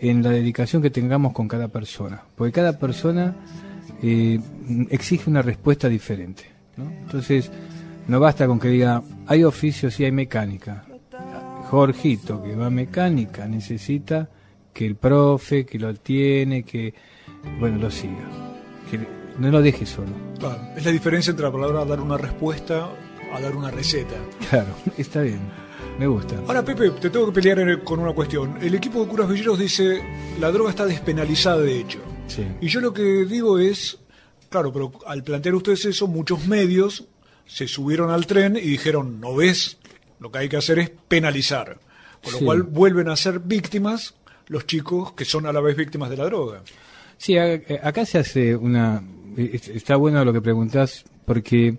en 0.00 0.22
la 0.22 0.30
dedicación 0.30 0.80
que 0.80 0.90
tengamos 0.90 1.32
con 1.32 1.48
cada 1.48 1.68
persona, 1.68 2.22
porque 2.36 2.52
cada 2.52 2.78
persona 2.78 3.34
eh, 4.02 4.38
exige 4.90 5.28
una 5.28 5.42
respuesta 5.42 5.88
diferente, 5.88 6.44
¿no? 6.76 6.84
Entonces, 6.84 7.50
no 8.06 8.20
basta 8.20 8.46
con 8.46 8.58
que 8.58 8.68
diga, 8.68 9.02
hay 9.26 9.44
oficios 9.44 9.98
y 10.00 10.04
hay 10.04 10.12
mecánica. 10.12 10.84
Jorgito, 11.70 12.42
que 12.42 12.56
va 12.56 12.66
a 12.66 12.70
mecánica, 12.70 13.46
necesita 13.46 14.28
que 14.72 14.86
el 14.86 14.96
profe, 14.96 15.66
que 15.66 15.78
lo 15.78 15.92
tiene, 15.94 16.62
que, 16.62 16.94
bueno, 17.58 17.78
lo 17.78 17.90
siga. 17.90 18.24
Que 18.90 18.98
no 19.38 19.50
lo 19.50 19.60
deje 19.60 19.84
solo. 19.84 20.12
Claro, 20.38 20.58
es 20.76 20.84
la 20.84 20.92
diferencia 20.92 21.30
entre 21.30 21.44
la 21.44 21.52
palabra 21.52 21.84
dar 21.84 22.00
una 22.00 22.16
respuesta 22.16 22.88
a 23.32 23.40
dar 23.40 23.54
una 23.56 23.70
receta. 23.70 24.16
Claro, 24.50 24.74
está 24.98 25.22
bien. 25.22 25.40
Me 25.98 26.06
gusta. 26.06 26.36
Ahora, 26.46 26.64
Pepe, 26.64 26.90
te 26.90 27.10
tengo 27.10 27.26
que 27.26 27.32
pelear 27.40 27.82
con 27.82 27.98
una 27.98 28.12
cuestión. 28.12 28.56
El 28.62 28.74
equipo 28.74 29.02
de 29.02 29.08
curas 29.08 29.28
villeros 29.28 29.58
dice 29.58 30.00
la 30.40 30.50
droga 30.52 30.70
está 30.70 30.86
despenalizada 30.86 31.58
de 31.58 31.80
hecho. 31.80 31.98
Sí. 32.28 32.46
Y 32.60 32.68
yo 32.68 32.80
lo 32.80 32.92
que 32.92 33.02
digo 33.24 33.58
es, 33.58 33.98
claro, 34.48 34.72
pero 34.72 34.92
al 35.06 35.24
plantear 35.24 35.54
ustedes 35.56 35.84
eso, 35.86 36.06
muchos 36.06 36.46
medios 36.46 37.04
se 37.46 37.66
subieron 37.66 38.10
al 38.10 38.26
tren 38.26 38.56
y 38.56 38.60
dijeron, 38.60 39.20
no 39.20 39.34
ves, 39.34 39.78
lo 40.20 40.30
que 40.30 40.38
hay 40.38 40.48
que 40.48 40.56
hacer 40.58 40.78
es 40.78 40.90
penalizar. 41.08 41.78
Con 42.22 42.32
lo 42.32 42.38
Sí. 42.40 42.44
cual 42.44 42.62
vuelven 42.62 43.08
a 43.08 43.16
ser 43.16 43.40
víctimas 43.40 44.14
los 44.48 44.66
chicos 44.66 45.12
que 45.12 45.24
son 45.24 45.46
a 45.46 45.52
la 45.52 45.60
vez 45.60 45.76
víctimas 45.76 46.10
de 46.10 46.16
la 46.16 46.24
droga. 46.26 46.62
Sí, 47.16 47.36
acá 47.38 48.04
se 48.06 48.18
hace 48.18 48.54
una... 48.54 49.02
es- 49.36 49.68
Está 49.68 49.96
bueno 49.96 50.24
lo 50.24 50.32
que 50.32 50.40
preguntás, 50.40 51.04
porque 51.24 51.78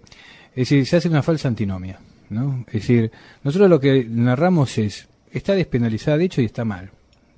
es 0.59 0.67
decir, 0.67 0.85
se 0.85 0.97
hace 0.97 1.07
una 1.07 1.23
falsa 1.23 1.47
antinomia. 1.47 1.97
¿no? 2.29 2.65
Es 2.67 2.73
decir, 2.73 3.09
nosotros 3.45 3.69
lo 3.69 3.79
que 3.79 4.05
narramos 4.09 4.77
es, 4.77 5.07
está 5.31 5.53
despenalizada 5.53 6.17
de 6.17 6.25
hecho 6.25 6.41
y 6.41 6.45
está 6.45 6.65
mal 6.65 6.91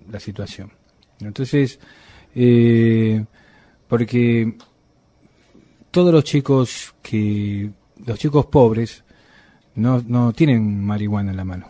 la 0.10 0.20
situación. 0.20 0.72
Entonces, 1.20 1.80
eh, 2.34 3.24
porque 3.88 4.56
todos 5.92 6.12
los 6.12 6.24
chicos 6.24 6.96
que, 7.04 7.70
los 8.08 8.18
chicos 8.18 8.48
pobres, 8.48 9.04
no, 9.76 10.04
no 10.08 10.34
tienen 10.34 10.84
marihuana 10.84 11.30
en 11.30 11.38
la 11.38 11.46
mano. 11.46 11.68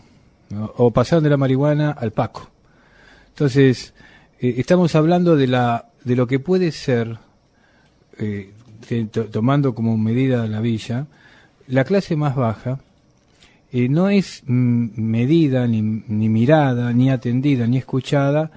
¿no? 0.48 0.72
O 0.78 0.90
pasaron 0.90 1.22
de 1.22 1.28
la 1.28 1.36
marihuana 1.36 1.90
al 1.90 2.12
paco. 2.12 2.50
Entonces, 3.28 3.92
eh, 4.40 4.54
estamos 4.56 4.94
hablando 4.94 5.36
de, 5.36 5.48
la, 5.48 5.90
de 6.02 6.16
lo 6.16 6.26
que 6.26 6.38
puede 6.38 6.72
ser, 6.72 7.18
eh, 8.18 8.54
tomando 9.30 9.74
como 9.74 9.98
medida 9.98 10.46
la 10.46 10.62
villa, 10.62 11.08
la 11.72 11.84
clase 11.84 12.16
más 12.16 12.36
baja 12.36 12.80
eh, 13.72 13.88
no 13.88 14.10
es 14.10 14.42
mm, 14.46 15.00
medida, 15.00 15.66
ni, 15.66 15.80
ni 15.80 16.28
mirada, 16.28 16.92
ni 16.92 17.10
atendida, 17.10 17.66
ni 17.66 17.78
escuchada 17.78 18.50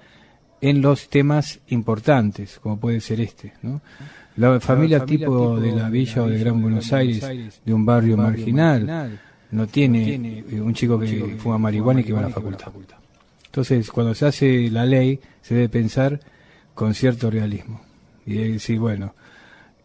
en 0.59 0.81
los 0.81 1.07
temas 1.07 1.61
importantes, 1.67 2.59
como 2.61 2.77
puede 2.77 2.99
ser 2.99 3.21
este. 3.21 3.53
¿no? 3.61 3.81
La 4.35 4.59
familia, 4.59 5.05
tipo, 5.05 5.57
de 5.57 5.71
la 5.71 5.89
villa 5.89 6.23
o 6.23 6.27
de 6.27 6.39
Gran 6.39 6.61
Buenos 6.61 6.91
Aires, 6.91 7.61
de 7.63 7.73
un 7.73 7.85
barrio 7.85 8.17
marginal, 8.17 9.17
no 9.51 9.67
tiene 9.67 10.43
eh, 10.49 10.59
un 10.59 10.73
chico 10.73 10.99
que 10.99 11.37
fuma 11.37 11.57
marihuana 11.57 12.01
y 12.01 12.03
que 12.03 12.11
va 12.11 12.19
a 12.19 12.23
la 12.23 12.29
facultad. 12.29 12.73
Entonces, 13.45 13.89
cuando 13.91 14.13
se 14.13 14.25
hace 14.25 14.69
la 14.69 14.85
ley, 14.85 15.21
se 15.41 15.55
debe 15.55 15.69
pensar 15.69 16.19
con 16.73 16.93
cierto 16.93 17.31
realismo. 17.31 17.79
Y 18.25 18.33
decir, 18.33 18.77
bueno, 18.79 19.15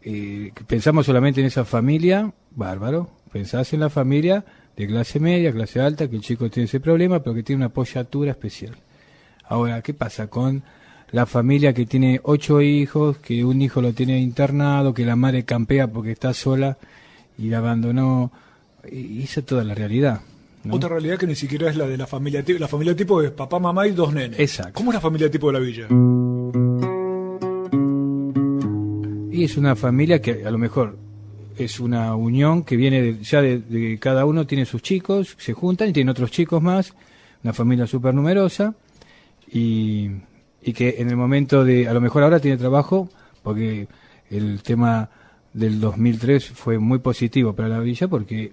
eh, 0.03 0.51
pensamos 0.67 1.07
solamente 1.07 1.41
en 1.41 1.47
esa 1.47 1.65
familia, 1.65 2.33
bárbaro. 2.51 3.20
Pensás 3.33 3.73
en 3.73 3.81
la 3.81 3.91
familia 3.91 4.45
de 4.77 4.87
clase 4.87 5.21
media, 5.21 5.53
clase 5.53 5.81
alta, 5.81 6.09
que 6.09 6.17
el 6.17 6.23
chico 6.23 6.51
tiene 6.51 6.65
ese 6.65 6.81
problema, 6.81 7.23
pero 7.23 7.35
que 7.35 7.43
tiene 7.43 7.59
una 7.59 7.67
apoyatura 7.67 8.33
especial. 8.33 8.75
Ahora, 9.45 9.83
¿qué 9.83 9.95
pasa 9.95 10.29
con 10.29 10.63
la 11.13 11.27
familia 11.27 11.73
que 11.73 11.87
tiene 11.87 12.21
ocho 12.23 12.61
hijos, 12.61 13.19
que 13.19 13.45
un 13.45 13.63
hijo 13.63 13.81
lo 13.83 13.93
tiene 13.93 14.19
internado, 14.21 14.95
que 14.95 15.05
la 15.05 15.17
madre 15.17 15.45
campea 15.45 15.89
porque 15.89 16.13
está 16.13 16.35
sola 16.35 16.79
y 17.39 17.49
la 17.49 17.59
abandonó? 17.59 18.33
Y 18.91 19.23
esa 19.23 19.41
es 19.41 19.47
toda 19.47 19.65
la 19.65 19.75
realidad. 19.75 20.23
¿no? 20.65 20.75
Otra 20.75 20.89
realidad 20.89 21.19
que 21.19 21.27
ni 21.27 21.35
siquiera 21.35 21.69
es 21.71 21.77
la 21.77 21.87
de 21.87 21.97
la 21.97 22.07
familia 22.07 22.45
tipo. 22.45 22.59
La 22.59 22.69
familia 22.69 22.97
tipo 22.97 23.23
es 23.23 23.31
papá, 23.31 23.59
mamá 23.59 23.87
y 23.87 23.93
dos 23.93 24.13
nenes. 24.13 24.39
Exacto. 24.39 24.73
¿Cómo 24.75 24.91
es 24.91 24.95
la 24.95 25.01
familia 25.01 25.31
tipo 25.31 25.49
de 25.49 25.53
la 25.53 25.59
villa? 25.59 25.87
Y 29.31 29.45
es 29.45 29.57
una 29.57 29.77
familia 29.77 30.21
que 30.21 30.45
a 30.45 30.51
lo 30.51 30.59
mejor 30.59 31.10
es 31.65 31.81
una 31.81 32.15
unión 32.15 32.63
que 32.65 32.77
viene 32.77 33.01
de- 33.03 33.23
ya 33.23 33.43
de, 33.43 33.99
cada 34.01 34.25
uno 34.27 34.47
tiene 34.47 34.65
sus 34.67 34.83
chicos, 34.83 35.37
se 35.39 35.53
juntan 35.53 35.89
y 35.89 35.93
tienen 35.93 36.11
otros 36.11 36.31
chicos 36.31 36.63
más, 36.63 36.95
una 37.43 37.53
familia 37.53 37.87
súper 37.87 38.15
numerosa 38.15 38.75
y, 39.51 40.11
y 40.63 40.73
que 40.73 40.97
en 40.99 41.09
el 41.11 41.17
momento 41.17 41.65
de, 41.65 41.89
a 41.89 41.95
lo 41.95 42.01
mejor 42.01 42.23
ahora 42.23 42.41
tiene 42.41 42.57
trabajo 42.57 43.09
porque 43.43 43.89
el 44.31 44.63
tema 44.63 45.11
del 45.53 45.81
2003 45.81 46.49
fue 46.51 46.79
muy 46.79 46.99
positivo 46.99 47.55
para 47.55 47.69
la 47.69 47.81
villa 47.81 48.09
porque 48.09 48.53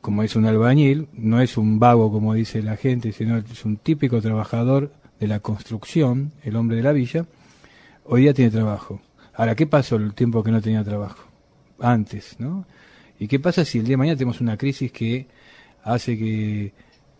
como 0.00 0.22
es 0.22 0.36
un 0.36 0.46
albañil, 0.46 1.08
no 1.14 1.40
es 1.40 1.56
un 1.56 1.78
vago 1.78 2.12
como 2.12 2.34
dice 2.34 2.62
la 2.62 2.76
gente, 2.76 3.12
sino 3.12 3.38
es 3.38 3.64
un 3.64 3.76
típico 3.76 4.20
trabajador 4.20 4.92
de 5.18 5.26
la 5.26 5.40
construcción, 5.40 6.32
el 6.44 6.54
hombre 6.56 6.76
de 6.76 6.82
la 6.84 6.92
villa, 6.92 7.26
hoy 8.04 8.20
día 8.22 8.34
tiene 8.34 8.50
trabajo. 8.50 9.00
Ahora, 9.34 9.54
¿qué 9.56 9.66
pasó 9.66 9.96
el 9.96 10.14
tiempo 10.14 10.44
que 10.44 10.50
no 10.52 10.60
tenía 10.62 10.84
trabajo? 10.84 11.25
Antes, 11.78 12.36
¿no? 12.38 12.66
¿Y 13.18 13.28
qué 13.28 13.38
pasa 13.40 13.64
si 13.64 13.78
el 13.78 13.84
día 13.84 13.92
de 13.94 13.96
mañana 13.98 14.16
tenemos 14.16 14.40
una 14.40 14.56
crisis 14.56 14.92
que 14.92 15.26
hace 15.84 16.18
que 16.18 16.72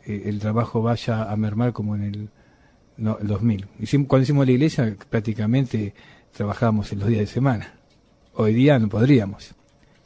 eh, 0.07 0.23
el 0.27 0.39
trabajo 0.39 0.83
vaya 0.83 1.31
a 1.31 1.37
mermar 1.37 1.73
como 1.73 1.95
en 1.97 2.03
el, 2.03 2.29
no, 2.97 3.19
el 3.19 3.27
2000? 3.27 3.67
Hicimos- 3.81 4.07
cuando 4.09 4.23
hicimos 4.25 4.47
la 4.47 4.53
iglesia 4.53 4.97
prácticamente 5.11 5.95
trabajábamos 6.33 6.93
en 6.93 7.01
los 7.01 7.09
días 7.09 7.21
de 7.21 7.27
semana. 7.27 7.75
Hoy 8.35 8.53
día 8.55 8.79
no 8.79 8.89
podríamos. 8.89 9.55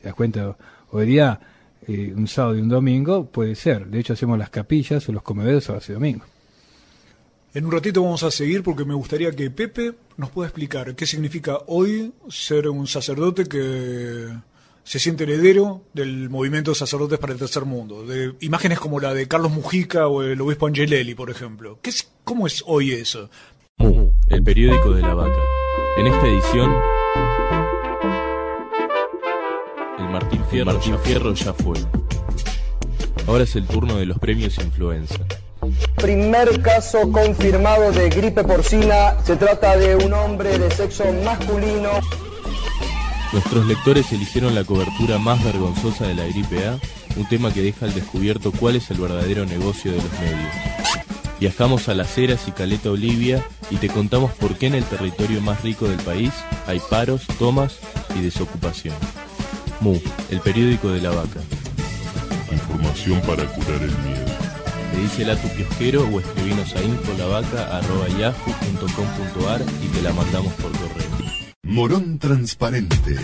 ¿Te 0.00 0.06
das 0.06 0.14
cuenta? 0.14 0.56
Hoy 0.92 1.06
día 1.06 1.40
eh, 1.88 2.12
un 2.16 2.26
sábado 2.28 2.56
y 2.56 2.60
un 2.60 2.68
domingo 2.68 3.26
puede 3.26 3.54
ser. 3.56 3.86
De 3.86 3.98
hecho 4.00 4.12
hacemos 4.12 4.38
las 4.38 4.50
capillas 4.50 5.08
o 5.08 5.12
los 5.12 5.22
comedores 5.22 5.64
sábado 5.64 5.84
y 5.88 5.92
domingo. 5.92 6.24
En 7.52 7.66
un 7.66 7.72
ratito 7.72 8.00
vamos 8.02 8.22
a 8.22 8.30
seguir 8.30 8.62
porque 8.62 8.84
me 8.84 8.94
gustaría 8.94 9.32
que 9.32 9.50
Pepe 9.50 9.94
nos 10.16 10.30
pueda 10.30 10.46
explicar 10.46 10.94
qué 10.94 11.04
significa 11.04 11.58
hoy 11.66 12.12
ser 12.28 12.68
un 12.68 12.86
sacerdote 12.86 13.46
que 13.46 14.28
se 14.84 14.98
siente 15.00 15.24
heredero 15.24 15.82
del 15.92 16.30
movimiento 16.30 16.70
de 16.70 16.76
sacerdotes 16.76 17.18
para 17.18 17.32
el 17.32 17.40
tercer 17.40 17.64
mundo. 17.64 18.06
De 18.06 18.34
imágenes 18.38 18.78
como 18.78 19.00
la 19.00 19.14
de 19.14 19.26
Carlos 19.26 19.50
Mujica 19.50 20.06
o 20.06 20.22
el 20.22 20.40
obispo 20.40 20.68
Angelelli, 20.68 21.16
por 21.16 21.28
ejemplo. 21.28 21.80
¿Qué 21.82 21.90
es, 21.90 22.08
¿Cómo 22.22 22.46
es 22.46 22.62
hoy 22.66 22.92
eso? 22.92 23.28
Mu, 23.78 24.12
el 24.28 24.44
periódico 24.44 24.92
de 24.92 25.02
la 25.02 25.14
vaca. 25.14 25.40
En 25.96 26.06
esta 26.06 26.26
edición, 26.28 26.70
el 29.98 30.08
Martín 30.08 30.44
Fierro, 30.48 30.72
Martín 30.72 30.98
Fierro 31.00 31.34
ya 31.34 31.52
fue. 31.52 31.76
Ahora 33.26 33.42
es 33.42 33.56
el 33.56 33.66
turno 33.66 33.96
de 33.96 34.06
los 34.06 34.20
premios 34.20 34.56
Influenza. 34.58 35.18
Primer 36.00 36.62
caso 36.62 37.12
confirmado 37.12 37.92
de 37.92 38.08
gripe 38.08 38.42
porcina. 38.42 39.16
Se 39.22 39.36
trata 39.36 39.76
de 39.76 39.96
un 39.96 40.12
hombre 40.14 40.58
de 40.58 40.70
sexo 40.70 41.04
masculino. 41.24 41.90
Nuestros 43.32 43.66
lectores 43.66 44.10
eligieron 44.10 44.54
la 44.54 44.64
cobertura 44.64 45.18
más 45.18 45.44
vergonzosa 45.44 46.06
de 46.06 46.14
la 46.14 46.24
gripe 46.24 46.66
A, 46.66 46.78
un 47.16 47.28
tema 47.28 47.52
que 47.52 47.62
deja 47.62 47.86
al 47.86 47.94
descubierto 47.94 48.50
cuál 48.50 48.76
es 48.76 48.90
el 48.90 48.98
verdadero 48.98 49.44
negocio 49.44 49.92
de 49.92 49.98
los 49.98 50.12
medios. 50.20 50.52
Viajamos 51.38 51.88
a 51.88 51.94
Las 51.94 52.16
Heras 52.18 52.48
y 52.48 52.52
Caleta 52.52 52.90
Olivia 52.90 53.44
y 53.70 53.76
te 53.76 53.88
contamos 53.88 54.32
por 54.32 54.56
qué 54.56 54.66
en 54.66 54.74
el 54.74 54.84
territorio 54.84 55.40
más 55.40 55.62
rico 55.62 55.86
del 55.86 56.00
país 56.00 56.32
hay 56.66 56.80
paros, 56.80 57.26
tomas 57.38 57.78
y 58.16 58.22
desocupación. 58.22 58.96
Mu, 59.80 59.98
el 60.30 60.40
periódico 60.40 60.88
de 60.90 61.00
la 61.02 61.10
vaca. 61.10 61.40
Información 62.50 63.20
para 63.20 63.44
curar 63.44 63.82
el 63.82 63.96
miedo. 63.98 64.29
Pedísela 64.92 65.32
a 65.34 65.36
tu 65.36 65.48
kiosquero 65.54 66.08
o 66.08 66.18
escribinos 66.20 66.74
a 66.76 66.82
infolavaca.yahoo.com.ar 66.82 69.62
y 69.82 69.88
te 69.88 70.02
la 70.02 70.12
mandamos 70.12 70.52
por 70.54 70.70
correo. 70.72 71.10
Morón 71.62 72.18
Transparente. 72.18 73.16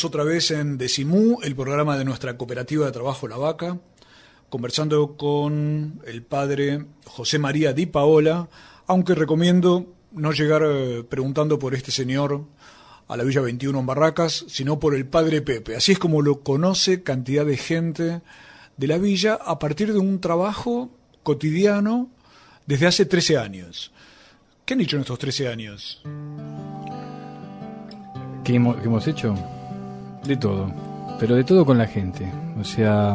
Estamos 0.00 0.14
otra 0.14 0.24
vez 0.24 0.50
en 0.50 0.78
Decimú, 0.78 1.40
el 1.42 1.54
programa 1.54 1.98
de 1.98 2.06
nuestra 2.06 2.38
cooperativa 2.38 2.86
de 2.86 2.92
trabajo 2.92 3.28
La 3.28 3.36
Vaca, 3.36 3.78
conversando 4.48 5.14
con 5.18 6.00
el 6.06 6.22
padre 6.22 6.86
José 7.04 7.38
María 7.38 7.74
Di 7.74 7.84
Paola, 7.84 8.48
aunque 8.86 9.14
recomiendo 9.14 9.92
no 10.12 10.32
llegar 10.32 10.62
eh, 10.64 11.04
preguntando 11.06 11.58
por 11.58 11.74
este 11.74 11.90
señor 11.90 12.46
a 13.08 13.16
la 13.18 13.24
Villa 13.24 13.42
21 13.42 13.78
en 13.78 13.84
Barracas, 13.84 14.46
sino 14.48 14.80
por 14.80 14.94
el 14.94 15.06
padre 15.06 15.42
Pepe. 15.42 15.76
Así 15.76 15.92
es 15.92 15.98
como 15.98 16.22
lo 16.22 16.40
conoce 16.40 17.02
cantidad 17.02 17.44
de 17.44 17.58
gente 17.58 18.22
de 18.78 18.86
la 18.86 18.96
villa 18.96 19.34
a 19.34 19.58
partir 19.58 19.92
de 19.92 19.98
un 19.98 20.18
trabajo 20.18 20.90
cotidiano 21.22 22.08
desde 22.64 22.86
hace 22.86 23.04
13 23.04 23.36
años. 23.36 23.92
¿Qué 24.64 24.72
han 24.72 24.80
hecho 24.80 24.96
en 24.96 25.02
estos 25.02 25.18
13 25.18 25.48
años? 25.48 26.02
¿Qué 28.44 28.54
hemos, 28.54 28.76
qué 28.76 28.84
hemos 28.86 29.06
hecho? 29.06 29.36
De 30.24 30.36
todo, 30.36 30.72
pero 31.18 31.34
de 31.34 31.44
todo 31.44 31.64
con 31.64 31.78
la 31.78 31.86
gente. 31.86 32.30
O 32.60 32.64
sea, 32.64 33.14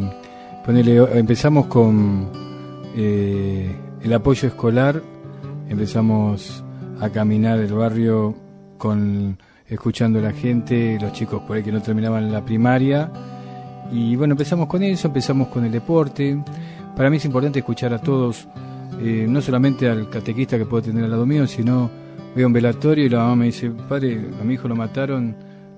ponele, 0.65 0.97
empezamos 1.17 1.67
con 1.67 2.29
eh, 2.95 3.75
el 4.01 4.13
apoyo 4.13 4.47
escolar, 4.47 5.01
empezamos 5.69 6.63
a 6.99 7.09
caminar 7.09 7.59
el 7.59 7.73
barrio 7.73 8.35
con 8.77 9.37
escuchando 9.67 10.19
a 10.19 10.21
la 10.21 10.31
gente, 10.31 10.97
los 10.99 11.11
chicos 11.13 11.41
por 11.43 11.57
ahí 11.57 11.63
que 11.63 11.71
no 11.71 11.81
terminaban 11.81 12.31
la 12.31 12.43
primaria. 12.43 13.11
Y 13.91 14.15
bueno, 14.15 14.33
empezamos 14.33 14.67
con 14.67 14.83
eso, 14.83 15.07
empezamos 15.07 15.47
con 15.49 15.65
el 15.65 15.71
deporte. 15.71 16.37
Para 16.95 17.09
mí 17.09 17.17
es 17.17 17.25
importante 17.25 17.59
escuchar 17.59 17.93
a 17.93 17.99
todos, 17.99 18.47
eh, 18.99 19.25
no 19.27 19.41
solamente 19.41 19.89
al 19.89 20.09
catequista 20.09 20.57
que 20.57 20.65
puedo 20.65 20.83
tener 20.83 21.03
al 21.03 21.11
lado 21.11 21.25
mío, 21.25 21.45
sino 21.47 21.89
voy 22.33 22.43
a 22.43 22.47
un 22.47 22.53
velatorio 22.53 23.05
y 23.05 23.09
la 23.09 23.19
mamá 23.19 23.35
me 23.35 23.45
dice, 23.45 23.69
padre, 23.69 24.29
a 24.39 24.43
mi 24.43 24.55
hijo 24.55 24.67
lo 24.67 24.75
mataron 24.75 25.35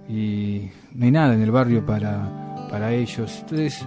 y 0.10 0.70
no 0.98 1.06
hay 1.06 1.12
nada 1.12 1.34
en 1.36 1.42
el 1.42 1.52
barrio 1.52 1.86
para, 1.86 2.68
para 2.70 2.92
ellos. 2.94 3.38
Entonces, 3.42 3.86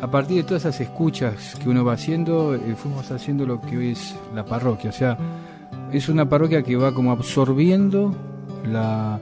a 0.00 0.10
partir 0.10 0.38
de 0.38 0.42
todas 0.44 0.62
esas 0.64 0.80
escuchas 0.80 1.54
que 1.62 1.68
uno 1.68 1.84
va 1.84 1.92
haciendo, 1.94 2.54
eh, 2.54 2.74
fuimos 2.76 3.10
haciendo 3.10 3.44
lo 3.46 3.60
que 3.60 3.76
hoy 3.76 3.88
es 3.90 4.14
la 4.34 4.44
parroquia. 4.44 4.90
O 4.90 4.92
sea, 4.92 5.18
es 5.92 6.08
una 6.08 6.28
parroquia 6.28 6.62
que 6.62 6.76
va 6.76 6.94
como 6.94 7.12
absorbiendo 7.12 8.14
la, 8.66 9.20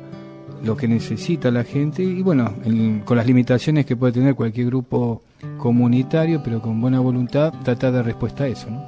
lo 0.63 0.77
que 0.77 0.87
necesita 0.87 1.51
la 1.51 1.65
gente 1.65 2.03
y 2.03 2.23
bueno, 2.23 2.53
en- 2.65 3.01
con 3.01 3.17
las 3.17 3.27
limitaciones 3.27 3.87
que 3.87 3.97
puede 3.97 4.13
tener 4.13 4.35
cualquier 4.35 4.67
grupo 4.67 5.23
comunitario, 5.59 6.43
pero 6.43 6.61
con 6.61 6.81
buena 6.81 7.01
voluntad, 7.01 7.53
tratar 7.65 7.91
de 7.91 7.97
dar 7.97 8.05
respuesta 8.07 8.45
a 8.45 8.49
eso. 8.49 8.71
¿no? 8.71 8.83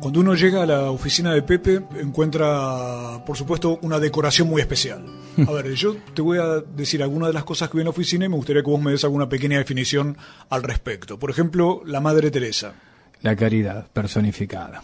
Cuando 0.00 0.20
uno 0.20 0.34
llega 0.34 0.62
a 0.62 0.66
la 0.66 0.90
oficina 0.90 1.34
de 1.34 1.42
Pepe, 1.42 1.82
encuentra, 2.00 3.22
por 3.26 3.36
supuesto, 3.36 3.78
una 3.82 3.98
decoración 3.98 4.48
muy 4.48 4.62
especial. 4.62 5.04
A 5.46 5.52
ver, 5.52 5.74
yo 5.74 5.94
te 6.14 6.22
voy 6.22 6.38
a 6.38 6.60
decir 6.60 7.02
algunas 7.02 7.28
de 7.28 7.34
las 7.34 7.44
cosas 7.44 7.68
que 7.68 7.76
vi 7.76 7.82
en 7.82 7.84
la 7.84 7.90
oficina 7.90 8.24
y 8.24 8.30
me 8.30 8.36
gustaría 8.36 8.62
que 8.62 8.70
vos 8.70 8.80
me 8.80 8.92
des 8.92 9.04
alguna 9.04 9.28
pequeña 9.28 9.58
definición 9.58 10.16
al 10.48 10.62
respecto. 10.62 11.18
Por 11.18 11.30
ejemplo, 11.30 11.82
la 11.84 12.00
Madre 12.00 12.30
Teresa. 12.30 12.72
La 13.20 13.36
caridad 13.36 13.88
personificada. 13.92 14.82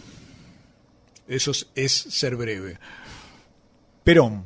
Eso 1.27 1.51
es, 1.51 1.69
es 1.75 1.93
ser 1.93 2.37
breve. 2.37 2.79
Perón. 4.05 4.45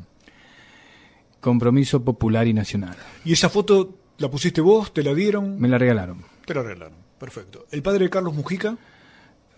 Compromiso 1.41 2.05
popular 2.05 2.47
y 2.47 2.55
nacional. 2.55 2.97
¿Y 3.25 3.33
esa 3.33 3.49
foto 3.49 3.99
la 4.19 4.31
pusiste 4.31 4.61
vos? 4.61 4.95
¿Te 4.95 5.03
la 5.03 5.15
dieron? 5.15 5.59
Me 5.59 5.67
la 5.67 5.79
regalaron. 5.79 6.25
Te 6.47 6.55
la 6.55 6.63
regalaron. 6.63 6.99
Perfecto. 7.19 7.67
¿El 7.73 7.83
padre 7.83 8.05
de 8.05 8.11
Carlos 8.11 8.35
Mujica? 8.35 8.79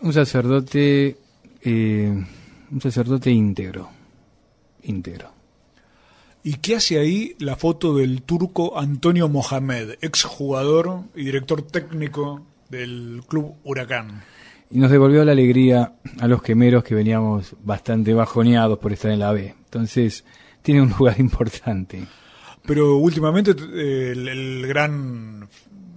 Un 0.03 0.13
sacerdote, 0.13 1.17
eh, 1.63 2.25
un 2.71 2.81
sacerdote 2.81 3.31
íntegro, 3.31 3.89
íntegro. 4.83 5.31
¿Y 6.43 6.55
qué 6.55 6.77
hace 6.77 6.99
ahí 6.99 7.37
la 7.39 7.55
foto 7.55 7.97
del 7.97 8.23
turco 8.23 8.79
Antonio 8.79 9.29
Mohamed, 9.29 9.99
exjugador 10.01 11.03
y 11.15 11.25
director 11.25 11.63
técnico 11.63 12.45
del 12.69 13.23
club 13.29 13.55
Huracán? 13.63 14.25
Y 14.73 14.79
nos 14.79 14.91
devolvió 14.91 15.25
la 15.25 15.33
alegría 15.33 15.93
a 16.19 16.27
los 16.27 16.43
quemeros 16.43 16.83
que 16.83 16.97
veníamos 16.97 17.55
bastante 17.63 18.13
bajoneados 18.13 18.81
por 18.81 18.93
estar 18.93 19.13
en 19.13 19.21
la 19.21 19.31
B. 19.31 19.55
Entonces, 19.65 20.25
tiene 20.63 20.83
un 20.83 20.91
lugar 20.99 21.21
importante. 21.21 22.03
Pero 22.67 22.97
últimamente 22.97 23.53
eh, 23.53 24.13
el, 24.13 24.27
el 24.27 24.67
gran 24.67 25.49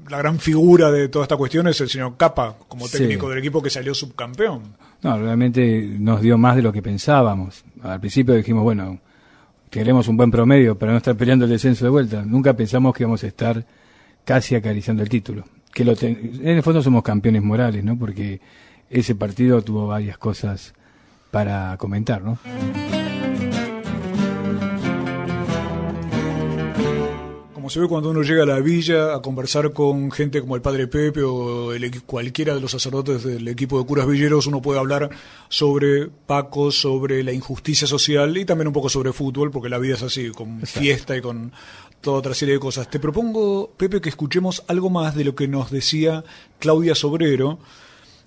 la 0.10 0.18
gran 0.20 0.40
figura 0.40 0.92
de 0.92 1.10
toda 1.10 1.26
esta 1.26 1.38
cuestión 1.38 1.68
es 1.68 1.80
el 1.82 1.90
señor 1.90 2.16
Capa, 2.18 2.56
como 2.68 2.88
técnico 2.88 3.26
Sí. 3.26 3.30
del 3.30 3.40
equipo 3.40 3.62
que 3.62 3.70
salió 3.70 3.94
subcampeón. 3.94 4.62
No, 5.02 5.18
realmente 5.20 5.96
nos 6.00 6.22
dio 6.22 6.38
más 6.38 6.56
de 6.56 6.62
lo 6.62 6.72
que 6.72 6.82
pensábamos. 6.82 7.64
Al 7.82 8.00
principio 8.00 8.34
dijimos, 8.36 8.64
bueno, 8.64 9.00
queremos 9.70 10.08
un 10.08 10.18
buen 10.18 10.32
promedio 10.32 10.78
para 10.78 10.92
no 10.92 10.98
estar 10.98 11.16
peleando 11.16 11.46
el 11.46 11.52
descenso 11.52 11.86
de 11.86 11.92
vuelta. 11.92 12.24
Nunca 12.26 12.54
pensamos 12.56 12.94
que 12.96 13.04
íbamos 13.04 13.24
a 13.24 13.28
estar 13.28 13.66
casi 14.24 14.56
acariciando 14.56 15.04
el 15.04 15.10
título. 15.10 15.44
Que 15.74 15.84
lo 15.84 15.96
te- 15.96 16.08
en 16.10 16.48
el 16.48 16.64
fondo 16.64 16.82
somos 16.82 17.04
campeones 17.04 17.44
morales, 17.44 17.84
¿no? 17.84 17.98
Porque 17.98 18.40
ese 18.90 19.16
partido 19.16 19.62
tuvo 19.62 19.88
varias 19.88 20.18
cosas 20.18 20.74
para 21.32 21.76
comentar, 21.78 22.22
¿no? 22.24 22.40
Como 27.66 27.72
se 27.72 27.80
ve 27.80 27.88
cuando 27.88 28.12
uno 28.12 28.22
llega 28.22 28.44
a 28.44 28.46
la 28.46 28.60
villa 28.60 29.16
a 29.16 29.24
conversar 29.24 29.74
con 29.74 30.12
gente 30.12 30.40
como 30.40 30.56
el 30.56 30.62
padre 30.62 30.86
Pepe 30.86 31.24
o 31.24 31.74
el 31.74 32.04
cualquiera 32.04 32.54
de 32.54 32.62
los 32.62 32.70
sacerdotes 32.70 33.24
del 33.24 33.48
equipo 33.48 33.80
de 33.80 33.88
curas 33.88 34.06
villeros, 34.06 34.46
uno 34.46 34.62
puede 34.62 34.78
hablar 34.78 35.10
sobre 35.50 36.06
Paco, 36.28 36.70
sobre 36.70 37.24
la 37.24 37.32
injusticia 37.32 37.88
social 37.88 38.38
y 38.38 38.46
también 38.46 38.68
un 38.68 38.74
poco 38.76 38.88
sobre 38.88 39.14
fútbol, 39.14 39.50
porque 39.50 39.70
la 39.70 39.80
vida 39.80 39.96
es 39.96 40.04
así, 40.04 40.30
con 40.30 40.62
fiesta 40.62 41.18
y 41.18 41.22
con 41.22 41.54
toda 42.02 42.20
otra 42.20 42.36
serie 42.36 42.54
de 42.54 42.60
cosas. 42.60 42.88
Te 42.88 43.00
propongo, 43.00 43.72
Pepe, 43.76 44.00
que 44.00 44.10
escuchemos 44.10 44.64
algo 44.68 44.92
más 44.92 45.16
de 45.16 45.24
lo 45.24 45.34
que 45.34 45.48
nos 45.48 45.72
decía 45.72 46.24
Claudia 46.60 46.94
Sobrero, 46.94 47.58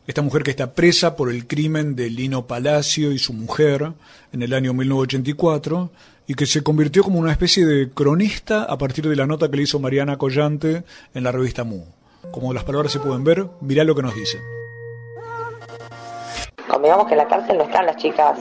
esta 0.08 0.22
mujer 0.22 0.42
que 0.42 0.50
está 0.50 0.74
presa 0.74 1.14
por 1.14 1.30
el 1.30 1.46
crimen 1.46 1.94
de 1.94 2.10
Lino 2.10 2.48
Palacio 2.48 3.12
y 3.12 3.20
su 3.20 3.34
mujer 3.34 3.92
en 4.32 4.42
el 4.42 4.52
año 4.52 4.74
1984 4.74 5.92
y 6.28 6.34
que 6.34 6.46
se 6.46 6.62
convirtió 6.62 7.02
como 7.02 7.18
una 7.18 7.32
especie 7.32 7.64
de 7.64 7.90
cronista 7.90 8.62
a 8.62 8.76
partir 8.76 9.08
de 9.08 9.16
la 9.16 9.26
nota 9.26 9.50
que 9.50 9.56
le 9.56 9.62
hizo 9.62 9.80
Mariana 9.80 10.18
Collante 10.18 10.84
en 11.14 11.24
la 11.24 11.32
revista 11.32 11.64
Mu. 11.64 11.86
Como 12.30 12.52
las 12.52 12.64
palabras 12.64 12.92
se 12.92 13.00
pueden 13.00 13.24
ver, 13.24 13.46
mirá 13.62 13.82
lo 13.82 13.94
que 13.94 14.02
nos 14.02 14.14
dice. 14.14 14.38
Convengamos 16.68 17.06
que 17.06 17.14
en 17.14 17.18
la 17.18 17.28
cárcel 17.28 17.56
no 17.56 17.64
están 17.64 17.86
las 17.86 17.96
chicas 17.96 18.38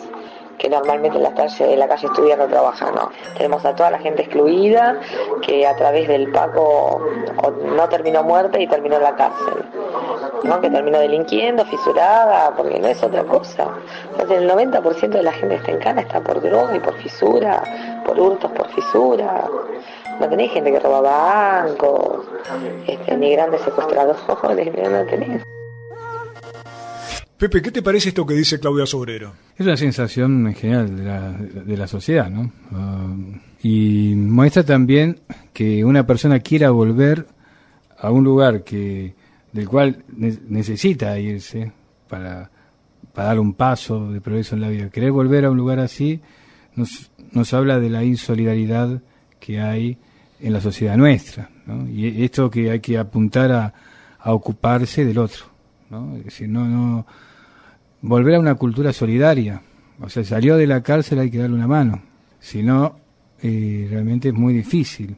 que 0.57 0.69
normalmente 0.69 1.17
en 1.17 1.23
la 1.23 1.33
calle, 1.33 1.73
en 1.73 1.79
la 1.79 1.87
calle 1.87 2.07
trabajan, 2.49 2.95
¿no? 2.95 3.11
Tenemos 3.35 3.63
a 3.65 3.75
toda 3.75 3.91
la 3.91 3.99
gente 3.99 4.23
excluida 4.23 4.99
que 5.41 5.67
a 5.67 5.75
través 5.75 6.07
del 6.07 6.31
Paco 6.31 7.01
no 7.63 7.89
terminó 7.89 8.23
muerta 8.23 8.59
y 8.59 8.67
terminó 8.67 8.97
en 8.97 9.03
la 9.03 9.15
cárcel, 9.15 9.65
¿no? 10.43 10.59
Que 10.59 10.69
terminó 10.69 10.99
delinquiendo, 10.99 11.65
fisurada, 11.65 12.55
porque 12.55 12.79
no 12.79 12.87
es 12.87 13.01
otra 13.03 13.23
cosa. 13.23 13.67
Entonces 14.11 14.41
el 14.41 14.49
90% 14.49 15.09
de 15.09 15.23
la 15.23 15.31
gente 15.31 15.55
que 15.55 15.61
está 15.61 15.71
en 15.71 15.79
cana 15.79 16.01
está 16.01 16.21
por 16.21 16.41
droga 16.41 16.75
y 16.75 16.79
por 16.79 16.95
fisura, 16.95 17.63
por 18.05 18.19
hurtos 18.19 18.51
por 18.51 18.67
fisura. 18.69 19.45
No 20.19 20.27
tenés 20.27 20.51
gente 20.51 20.71
que 20.71 20.79
roba 20.79 21.01
bancos, 21.01 22.25
este, 22.87 23.17
ni 23.17 23.33
grandes 23.33 23.61
secuestradores, 23.61 24.25
no 24.89 25.05
tenés. 25.05 25.56
Pepe, 27.37 27.61
¿qué 27.61 27.71
te 27.71 27.83
parece 27.83 28.09
esto 28.09 28.25
que 28.25 28.33
dice 28.33 28.59
Claudia 28.59 28.87
Sobrero? 28.87 29.33
Es 29.55 29.65
una 29.65 29.77
sensación 29.77 30.47
en 30.47 30.55
general 30.55 30.95
de 30.97 31.03
la, 31.03 31.31
de 31.33 31.77
la 31.77 31.87
sociedad, 31.87 32.31
¿no? 32.31 32.51
Ah, 32.71 33.15
y 33.61 34.13
muestra 34.15 34.63
también 34.63 35.19
que 35.53 35.85
una 35.85 36.05
persona 36.07 36.39
quiera 36.39 36.71
volver 36.71 37.27
a 37.99 38.09
un 38.09 38.23
lugar 38.23 38.63
que 38.63 39.13
del 39.53 39.67
cual 39.69 40.03
ne- 40.15 40.37
necesita 40.49 41.17
irse 41.19 41.71
para, 42.07 42.49
para 43.13 43.27
dar 43.29 43.39
un 43.39 43.53
paso 43.53 44.11
de 44.11 44.19
progreso 44.19 44.55
en 44.55 44.61
la 44.61 44.69
vida. 44.69 44.89
Querer 44.89 45.11
volver 45.11 45.45
a 45.45 45.51
un 45.51 45.57
lugar 45.57 45.79
así 45.79 46.21
nos, 46.75 47.11
nos 47.31 47.53
habla 47.53 47.79
de 47.79 47.89
la 47.91 48.03
insolidaridad 48.03 49.01
que 49.39 49.59
hay 49.61 49.97
en 50.39 50.53
la 50.53 50.61
sociedad 50.61 50.97
nuestra, 50.97 51.49
¿no? 51.67 51.87
Y 51.87 52.23
esto 52.23 52.49
que 52.49 52.71
hay 52.71 52.79
que 52.79 52.97
apuntar 52.97 53.51
a, 53.51 53.73
a 54.19 54.33
ocuparse 54.33 55.05
del 55.05 55.19
otro, 55.19 55.45
¿no? 55.91 56.15
Es 56.17 56.25
decir, 56.25 56.49
no, 56.49 56.65
no, 56.67 57.05
volver 58.01 58.35
a 58.35 58.39
una 58.39 58.55
cultura 58.55 58.93
solidaria. 58.93 59.61
O 59.99 60.09
sea, 60.09 60.23
salió 60.23 60.57
de 60.57 60.67
la 60.67 60.81
cárcel, 60.81 61.19
hay 61.19 61.31
que 61.31 61.39
darle 61.39 61.55
una 61.55 61.67
mano. 61.67 62.01
Si 62.39 62.61
no, 62.63 62.99
eh, 63.41 63.87
realmente 63.89 64.29
es 64.29 64.33
muy 64.33 64.53
difícil. 64.53 65.17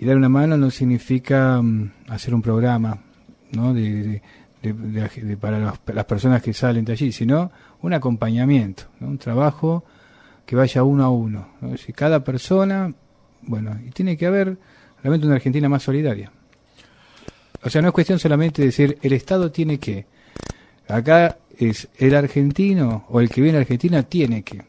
Y 0.00 0.04
dar 0.04 0.16
una 0.16 0.28
mano 0.28 0.56
no 0.56 0.70
significa 0.70 1.60
mm, 1.60 1.92
hacer 2.08 2.34
un 2.34 2.42
programa 2.42 2.98
¿no? 3.52 3.74
de, 3.74 4.22
para 5.40 5.58
las, 5.58 6.04
personas 6.04 6.42
que 6.42 6.52
salen 6.52 6.84
de 6.84 6.92
allí, 6.92 7.12
sino 7.12 7.50
un 7.82 7.92
acompañamiento, 7.92 8.84
un 9.00 9.18
trabajo 9.18 9.84
que 10.46 10.56
vaya 10.56 10.82
uno 10.82 11.04
a 11.04 11.10
uno. 11.10 11.48
decir, 11.60 11.94
cada 11.94 12.24
persona, 12.24 12.92
bueno, 13.42 13.78
y 13.86 13.90
tiene 13.90 14.16
que 14.16 14.26
haber 14.26 14.56
realmente 15.02 15.26
una 15.26 15.36
Argentina 15.36 15.68
más 15.68 15.82
solidaria. 15.82 16.32
O 17.62 17.70
sea, 17.70 17.82
no 17.82 17.88
es 17.88 17.94
cuestión 17.94 18.18
solamente 18.18 18.62
de 18.62 18.66
decir 18.66 18.98
el 19.02 19.12
Estado 19.12 19.50
tiene 19.50 19.78
que. 19.78 20.06
Acá 20.88 21.36
es 21.58 21.88
el 21.98 22.14
argentino 22.14 23.04
o 23.08 23.20
el 23.20 23.28
que 23.28 23.40
viene 23.40 23.58
a 23.58 23.60
Argentina 23.62 24.02
tiene 24.04 24.42
que. 24.42 24.62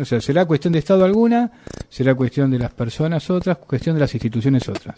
O 0.00 0.04
sea, 0.04 0.20
será 0.20 0.44
cuestión 0.44 0.72
de 0.72 0.78
Estado 0.78 1.04
alguna, 1.04 1.50
será 1.88 2.14
cuestión 2.14 2.50
de 2.50 2.58
las 2.58 2.72
personas 2.72 3.28
otras, 3.30 3.58
cuestión 3.58 3.96
de 3.96 4.00
las 4.00 4.14
instituciones 4.14 4.68
otras. 4.68 4.96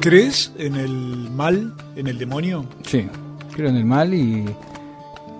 ¿Crees 0.00 0.52
en 0.56 0.76
el 0.76 1.28
mal, 1.30 1.74
en 1.96 2.06
el 2.06 2.16
demonio? 2.16 2.64
Sí, 2.86 3.06
creo 3.58 3.70
en 3.70 3.76
el 3.76 3.84
mal 3.84 4.14
y, 4.14 4.44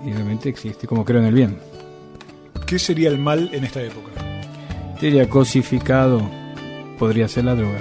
y 0.05 0.13
realmente 0.13 0.49
existe, 0.49 0.89
como 0.89 1.05
creo 1.05 1.21
en 1.21 1.27
el 1.27 1.35
bien. 1.35 1.57
¿Qué 2.67 2.77
sería 2.77 3.11
el 3.11 3.19
mal 3.19 3.49
en 3.53 3.63
esta 3.63 3.81
época? 3.81 4.11
Diría 5.01 5.29
cosificado 5.29 6.29
podría 6.99 7.29
ser 7.29 7.45
la 7.45 7.55
droga, 7.55 7.79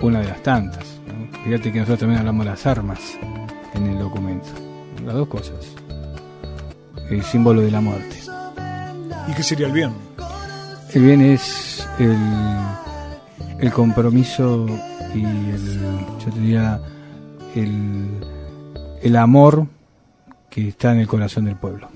una 0.00 0.20
de 0.20 0.28
las 0.28 0.40
tantas. 0.44 1.00
¿no? 1.08 1.38
Fíjate 1.42 1.72
que 1.72 1.80
nosotros 1.80 1.98
también 1.98 2.20
hablamos 2.20 2.44
de 2.44 2.50
las 2.52 2.64
armas 2.66 3.18
en 3.74 3.86
el 3.88 3.98
documento. 3.98 4.46
Las 5.04 5.14
dos 5.16 5.26
cosas. 5.26 5.74
El 7.10 7.24
símbolo 7.24 7.60
de 7.60 7.72
la 7.72 7.80
muerte. 7.80 8.16
¿Y 9.26 9.34
qué 9.34 9.42
sería 9.42 9.66
el 9.66 9.72
bien? 9.72 9.92
El 10.92 11.02
bien 11.02 11.20
es 11.20 11.84
el, 11.98 12.16
el 13.58 13.72
compromiso 13.72 14.66
y 15.12 15.24
el, 15.24 15.80
yo 16.24 16.30
diría, 16.32 16.80
el, 17.56 18.33
el 19.04 19.16
amor 19.16 19.66
que 20.48 20.68
está 20.68 20.92
en 20.92 21.00
el 21.00 21.06
corazón 21.06 21.44
del 21.44 21.56
pueblo. 21.56 21.90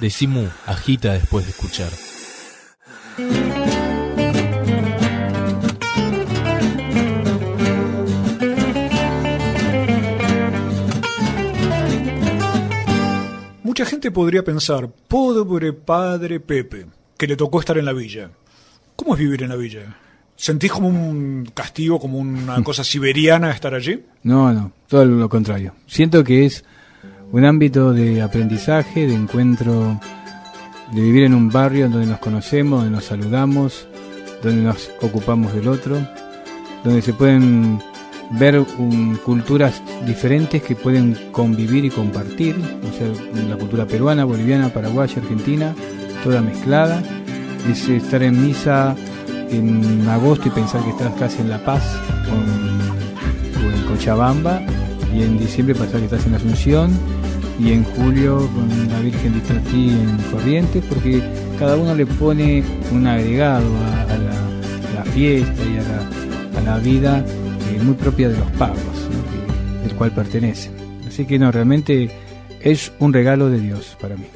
Decimu 0.00 0.48
agita 0.66 1.12
después 1.12 1.44
de 1.44 1.50
escuchar. 1.52 2.07
Gente 13.84 14.10
podría 14.10 14.44
pensar, 14.44 14.88
pobre 15.08 15.72
padre 15.72 16.40
Pepe, 16.40 16.86
que 17.16 17.26
le 17.26 17.36
tocó 17.36 17.60
estar 17.60 17.78
en 17.78 17.84
la 17.84 17.92
villa. 17.92 18.30
¿Cómo 18.96 19.14
es 19.14 19.20
vivir 19.20 19.42
en 19.42 19.50
la 19.50 19.56
villa? 19.56 19.96
¿Sentís 20.36 20.70
como 20.70 20.88
un 20.88 21.50
castigo, 21.54 21.98
como 21.98 22.18
una 22.18 22.62
cosa 22.64 22.84
siberiana 22.84 23.50
estar 23.50 23.74
allí? 23.74 24.04
No, 24.22 24.52
no, 24.52 24.72
todo 24.86 25.04
lo 25.04 25.28
contrario. 25.28 25.74
Siento 25.86 26.22
que 26.24 26.46
es 26.46 26.64
un 27.32 27.44
ámbito 27.44 27.92
de 27.92 28.22
aprendizaje, 28.22 29.06
de 29.06 29.14
encuentro, 29.14 30.00
de 30.92 31.00
vivir 31.00 31.24
en 31.24 31.34
un 31.34 31.50
barrio 31.50 31.88
donde 31.88 32.06
nos 32.06 32.20
conocemos, 32.20 32.80
donde 32.82 32.96
nos 32.96 33.04
saludamos, 33.04 33.86
donde 34.42 34.62
nos 34.62 34.90
ocupamos 35.02 35.52
del 35.52 35.68
otro, 35.68 35.98
donde 36.84 37.02
se 37.02 37.12
pueden 37.12 37.80
ver 38.32 38.62
culturas 39.24 39.82
diferentes 40.06 40.62
que 40.62 40.74
pueden 40.74 41.16
convivir 41.32 41.84
y 41.84 41.90
compartir, 41.90 42.56
o 42.56 42.96
sea, 42.96 43.44
la 43.48 43.56
cultura 43.56 43.86
peruana, 43.86 44.24
boliviana, 44.24 44.68
paraguaya, 44.68 45.20
argentina, 45.20 45.74
toda 46.22 46.40
mezclada. 46.40 47.02
Es 47.70 47.88
estar 47.88 48.22
en 48.22 48.46
misa 48.46 48.96
en 49.50 50.08
agosto 50.08 50.48
y 50.48 50.50
pensar 50.50 50.82
que 50.82 50.90
estás 50.90 51.12
casi 51.18 51.40
en 51.40 51.48
La 51.48 51.58
Paz 51.58 51.82
o 52.30 52.34
en, 52.34 52.78
Cochabamba, 53.88 54.60
y 55.14 55.22
en 55.22 55.38
diciembre 55.38 55.74
pensar 55.74 56.00
que 56.00 56.04
estás 56.04 56.26
en 56.26 56.34
Asunción, 56.34 56.90
y 57.58 57.72
en 57.72 57.84
julio 57.84 58.48
con 58.54 58.88
la 58.88 59.00
Virgen 59.00 59.32
de 59.32 59.38
Itatí 59.38 59.90
en 59.90 60.16
Corrientes, 60.30 60.84
porque 60.88 61.22
cada 61.58 61.76
uno 61.76 61.94
le 61.94 62.06
pone 62.06 62.62
un 62.92 63.06
agregado 63.06 63.66
a, 64.08 64.16
la, 64.94 65.04
fiesta 65.12 65.62
y 65.64 65.78
a 65.78 66.62
la, 66.62 66.78
vida 66.78 67.24
eh, 67.68 67.78
muy 67.82 67.94
propia 67.94 68.28
de 68.28 68.38
los 68.38 68.50
pagos, 68.52 68.78
del 69.82 69.94
cual 69.94 70.12
pertenece. 70.12 70.70
Así 71.06 71.26
que 71.26 71.38
no, 71.38 71.50
realmente 71.52 72.10
es 72.60 72.92
un 72.98 73.12
regalo 73.12 73.48
de 73.48 73.60
Dios 73.60 73.96
para 74.00 74.16
mí. 74.16 74.26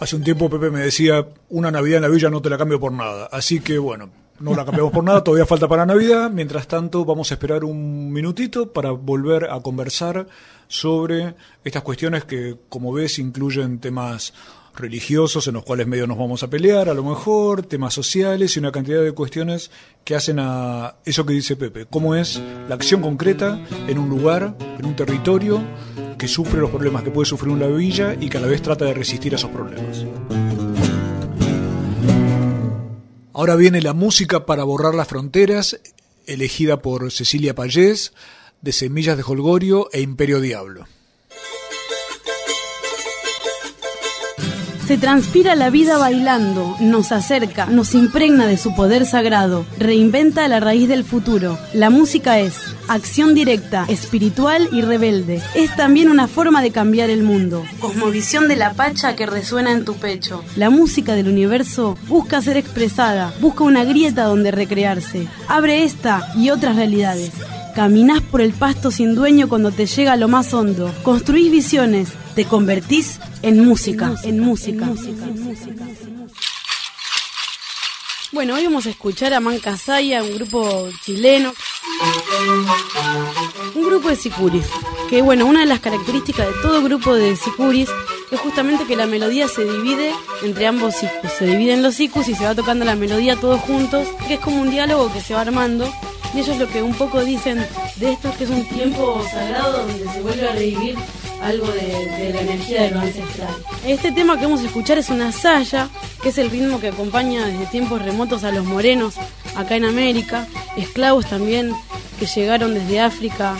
Hace 0.00 0.16
un 0.16 0.22
tiempo 0.22 0.48
Pepe 0.48 0.70
me 0.70 0.80
decía, 0.80 1.26
una 1.48 1.70
Navidad 1.70 1.96
en 1.96 2.02
la 2.02 2.08
villa 2.08 2.30
no 2.30 2.40
te 2.40 2.50
la 2.50 2.58
cambio 2.58 2.78
por 2.78 2.92
nada. 2.92 3.28
Así 3.32 3.60
que 3.60 3.78
bueno, 3.78 4.10
no 4.40 4.54
la 4.54 4.64
cambiamos 4.64 4.92
por 4.92 5.02
nada, 5.02 5.24
todavía 5.24 5.46
falta 5.46 5.66
para 5.66 5.84
Navidad. 5.84 6.30
Mientras 6.30 6.68
tanto, 6.68 7.04
vamos 7.04 7.30
a 7.30 7.34
esperar 7.34 7.64
un 7.64 8.12
minutito 8.12 8.72
para 8.72 8.92
volver 8.92 9.50
a 9.50 9.60
conversar 9.60 10.28
sobre 10.68 11.34
estas 11.64 11.82
cuestiones 11.82 12.24
que, 12.24 12.56
como 12.68 12.92
ves, 12.92 13.18
incluyen 13.18 13.80
temas 13.80 14.32
religiosos 14.78 15.46
en 15.46 15.54
los 15.54 15.64
cuales 15.64 15.86
medio 15.86 16.06
nos 16.06 16.18
vamos 16.18 16.42
a 16.42 16.50
pelear, 16.50 16.88
a 16.88 16.94
lo 16.94 17.04
mejor, 17.04 17.62
temas 17.62 17.94
sociales 17.94 18.56
y 18.56 18.58
una 18.58 18.72
cantidad 18.72 19.02
de 19.02 19.12
cuestiones 19.12 19.70
que 20.04 20.14
hacen 20.14 20.38
a 20.40 20.96
eso 21.04 21.26
que 21.26 21.32
dice 21.32 21.56
Pepe, 21.56 21.86
cómo 21.86 22.14
es 22.14 22.40
la 22.68 22.74
acción 22.74 23.02
concreta 23.02 23.60
en 23.86 23.98
un 23.98 24.08
lugar, 24.08 24.56
en 24.78 24.86
un 24.86 24.96
territorio 24.96 25.62
que 26.18 26.28
sufre 26.28 26.60
los 26.60 26.70
problemas 26.70 27.02
que 27.02 27.10
puede 27.10 27.26
sufrir 27.26 27.52
una 27.52 27.66
villa 27.66 28.14
y 28.18 28.28
que 28.28 28.38
a 28.38 28.40
la 28.40 28.46
vez 28.46 28.62
trata 28.62 28.84
de 28.84 28.94
resistir 28.94 29.32
a 29.34 29.36
esos 29.36 29.50
problemas. 29.50 30.04
Ahora 33.32 33.54
viene 33.54 33.80
la 33.80 33.92
música 33.92 34.46
para 34.46 34.64
borrar 34.64 34.94
las 34.94 35.06
fronteras, 35.06 35.80
elegida 36.26 36.82
por 36.82 37.12
Cecilia 37.12 37.54
Payés, 37.54 38.12
de 38.62 38.72
Semillas 38.72 39.16
de 39.16 39.22
Holgorio 39.22 39.88
e 39.92 40.00
Imperio 40.00 40.40
Diablo. 40.40 40.86
Se 44.88 44.96
transpira 44.96 45.54
la 45.54 45.68
vida 45.68 45.98
bailando, 45.98 46.74
nos 46.80 47.12
acerca, 47.12 47.66
nos 47.66 47.94
impregna 47.94 48.46
de 48.46 48.56
su 48.56 48.74
poder 48.74 49.04
sagrado, 49.04 49.66
reinventa 49.78 50.48
la 50.48 50.60
raíz 50.60 50.88
del 50.88 51.04
futuro. 51.04 51.58
La 51.74 51.90
música 51.90 52.38
es 52.38 52.54
acción 52.88 53.34
directa, 53.34 53.84
espiritual 53.88 54.66
y 54.72 54.80
rebelde. 54.80 55.42
Es 55.54 55.76
también 55.76 56.08
una 56.08 56.26
forma 56.26 56.62
de 56.62 56.70
cambiar 56.70 57.10
el 57.10 57.22
mundo. 57.22 57.66
Cosmovisión 57.80 58.48
de 58.48 58.56
la 58.56 58.72
pacha 58.72 59.14
que 59.14 59.26
resuena 59.26 59.72
en 59.72 59.84
tu 59.84 59.92
pecho. 59.92 60.42
La 60.56 60.70
música 60.70 61.14
del 61.14 61.28
universo 61.28 61.98
busca 62.08 62.40
ser 62.40 62.56
expresada, 62.56 63.34
busca 63.42 63.64
una 63.64 63.84
grieta 63.84 64.24
donde 64.24 64.52
recrearse. 64.52 65.28
Abre 65.48 65.84
esta 65.84 66.32
y 66.34 66.48
otras 66.48 66.76
realidades. 66.76 67.32
Caminás 67.78 68.22
por 68.22 68.40
el 68.40 68.52
pasto 68.54 68.90
sin 68.90 69.14
dueño 69.14 69.48
cuando 69.48 69.70
te 69.70 69.86
llega 69.86 70.16
lo 70.16 70.26
más 70.26 70.52
hondo. 70.52 70.92
Construís 71.04 71.48
visiones, 71.48 72.08
te 72.34 72.44
convertís 72.44 73.20
en 73.42 73.64
música, 73.64 74.16
en 74.24 74.40
música. 74.40 74.86
En 74.86 75.44
música. 75.44 75.86
Bueno, 78.32 78.54
hoy 78.56 78.64
vamos 78.64 78.86
a 78.86 78.90
escuchar 78.90 79.32
a 79.32 79.38
Mancasaya, 79.38 80.24
un 80.24 80.34
grupo 80.34 80.88
chileno. 81.04 81.52
Un 83.76 83.84
grupo 83.84 84.08
de 84.08 84.16
sicuris. 84.16 84.66
Que 85.08 85.22
bueno, 85.22 85.46
una 85.46 85.60
de 85.60 85.66
las 85.66 85.78
características 85.78 86.48
de 86.48 86.54
todo 86.60 86.82
grupo 86.82 87.14
de 87.14 87.36
sicuris 87.36 87.88
es 88.32 88.40
justamente 88.40 88.86
que 88.86 88.96
la 88.96 89.06
melodía 89.06 89.46
se 89.46 89.64
divide 89.64 90.12
entre 90.42 90.66
ambos 90.66 90.96
sicus. 90.96 91.30
Se 91.38 91.46
dividen 91.46 91.84
los 91.84 91.94
sicus 91.94 92.26
y 92.26 92.34
se 92.34 92.44
va 92.44 92.56
tocando 92.56 92.84
la 92.84 92.96
melodía 92.96 93.36
todos 93.36 93.60
juntos, 93.60 94.08
que 94.26 94.34
es 94.34 94.40
como 94.40 94.62
un 94.62 94.72
diálogo 94.72 95.12
que 95.12 95.20
se 95.20 95.34
va 95.34 95.42
armando 95.42 95.88
y 96.34 96.40
ellos 96.40 96.58
lo 96.58 96.68
que 96.68 96.82
un 96.82 96.94
poco 96.94 97.24
dicen 97.24 97.64
de 97.96 98.12
esto 98.12 98.28
es 98.28 98.36
que 98.36 98.44
es 98.44 98.50
un 98.50 98.64
tiempo 98.68 99.22
sagrado 99.30 99.86
donde 99.86 100.12
se 100.12 100.20
vuelve 100.20 100.48
a 100.48 100.52
revivir 100.52 100.96
algo 101.42 101.66
de, 101.68 102.32
la 102.34 102.40
energía 102.40 102.82
de 102.82 102.90
lo 102.90 103.00
ancestral. 103.00 103.54
Este 103.86 104.12
tema 104.12 104.38
que 104.38 104.44
vamos 104.44 104.60
a 104.60 104.66
escuchar 104.66 104.98
es 104.98 105.08
una 105.08 105.32
saya, 105.32 105.88
que 106.22 106.30
es 106.30 106.38
el 106.38 106.50
ritmo 106.50 106.80
que 106.80 106.88
acompaña 106.88 107.46
desde 107.46 107.66
tiempos 107.66 108.02
remotos 108.02 108.44
a 108.44 108.52
los 108.52 108.64
morenos 108.64 109.14
acá 109.56 109.76
en 109.76 109.84
América, 109.84 110.46
esclavos 110.76 111.26
también 111.26 111.72
que 112.18 112.26
llegaron 112.26 112.74
desde 112.74 113.00
África 113.00 113.56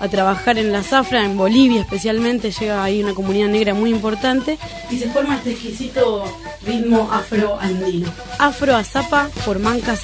a 0.00 0.08
trabajar 0.08 0.58
en 0.58 0.72
la 0.72 0.82
zafra, 0.82 1.24
en 1.24 1.36
Bolivia 1.36 1.80
especialmente, 1.80 2.50
llega 2.50 2.84
ahí 2.84 3.02
una 3.02 3.14
comunidad 3.14 3.48
negra 3.48 3.74
muy 3.74 3.90
importante 3.90 4.58
y 4.90 4.98
se 4.98 5.08
forma 5.08 5.36
este 5.36 5.52
exquisito 5.52 6.24
ritmo 6.64 7.08
afro-andino. 7.12 8.10
Afro 8.38 8.76
Azapa 8.76 9.28
por 9.44 9.58
Manca. 9.58 9.96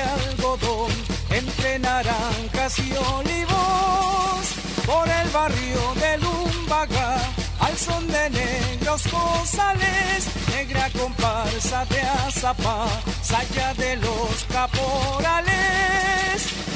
Algodón, 0.00 0.92
entre 1.30 1.78
naranjas 1.78 2.78
y 2.78 2.92
olivos, 2.92 4.46
por 4.86 5.08
el 5.08 5.28
barrio 5.30 5.94
de 6.00 6.18
Lumbaga, 6.18 7.18
al 7.60 7.76
son 7.76 8.06
de 8.08 8.30
negros 8.30 9.02
cosales, 9.08 10.26
negra 10.54 10.90
comparsa 10.98 11.84
de 11.86 12.00
azapa, 12.00 12.86
saya 13.22 13.74
de 13.74 13.96
los 13.96 14.44
caporales, 14.52 15.56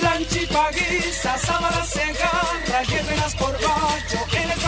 lanchipaguisa, 0.02 1.38
sábana 1.38 1.84
segarra, 1.84 2.82
llévenas 2.88 3.34
por 3.36 3.52
bacho, 3.52 4.18
en 4.36 4.50
el 4.50 4.60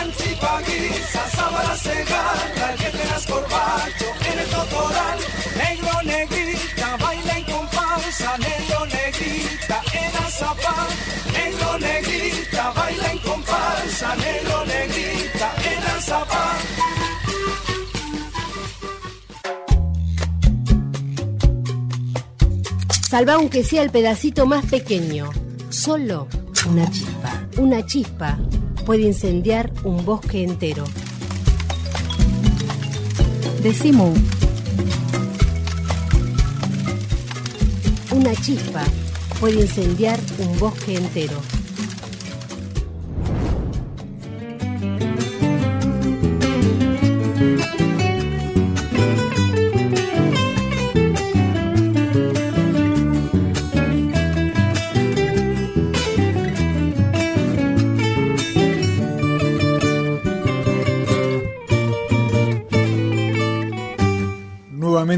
total, 0.00 0.06
lanchipaguisa, 0.06 1.30
sábana 1.30 1.76
segarra, 1.76 2.76
llévenas 2.76 3.26
por 3.26 3.42
bacho, 3.42 4.06
en 4.32 4.38
el 4.38 4.46
total, 4.48 5.18
negro 5.56 6.02
negrita, 6.04 6.96
baila 6.96 7.38
en 7.38 7.44
comparsa, 7.44 8.38
negro 8.38 8.86
negrita, 8.86 9.82
en 9.92 10.24
azapa, 10.24 10.88
negro 11.32 11.78
negrita, 11.78 12.70
baila 12.72 13.12
en 13.12 13.18
comparsa, 13.18 14.16
negro 14.16 14.64
negrita, 14.66 15.52
en 15.70 15.96
azapa. 15.96 16.56
Salva 23.08 23.34
aunque 23.34 23.64
sea 23.64 23.82
el 23.82 23.90
pedacito 23.90 24.46
más 24.46 24.64
pequeño. 24.66 25.30
Solo 25.68 26.28
una 26.68 26.88
chispa. 26.90 27.48
Una 27.56 27.84
chispa 27.84 28.38
puede 28.84 29.02
incendiar 29.02 29.70
un 29.84 30.04
bosque 30.04 30.42
entero. 30.42 30.84
Decimu. 33.62 34.14
Una 38.12 38.34
chispa 38.34 38.82
puede 39.38 39.60
incendiar 39.60 40.18
un 40.38 40.58
bosque 40.58 40.96
entero. 40.96 41.40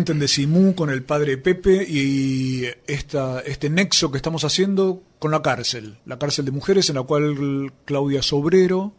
Nuevamente 0.03 0.12
en 0.14 0.18
Decimú 0.18 0.74
con 0.74 0.90
el 0.90 1.05
padre 1.05 1.38
Pepe 1.38 1.86
y 1.88 2.64
esta, 2.88 3.38
este 3.38 3.70
nexo 3.70 4.11
que 4.11 4.16
estamos 4.16 4.42
haciendo 4.42 5.00
con 5.20 5.30
la 5.30 5.42
cárcel, 5.42 5.98
la 6.07 6.18
cárcel 6.18 6.44
de 6.44 6.50
mujeres 6.50 6.88
en 6.88 6.96
la 6.96 7.05
cual 7.05 7.72
Claudia 7.84 8.20
Sobrero, 8.20 8.94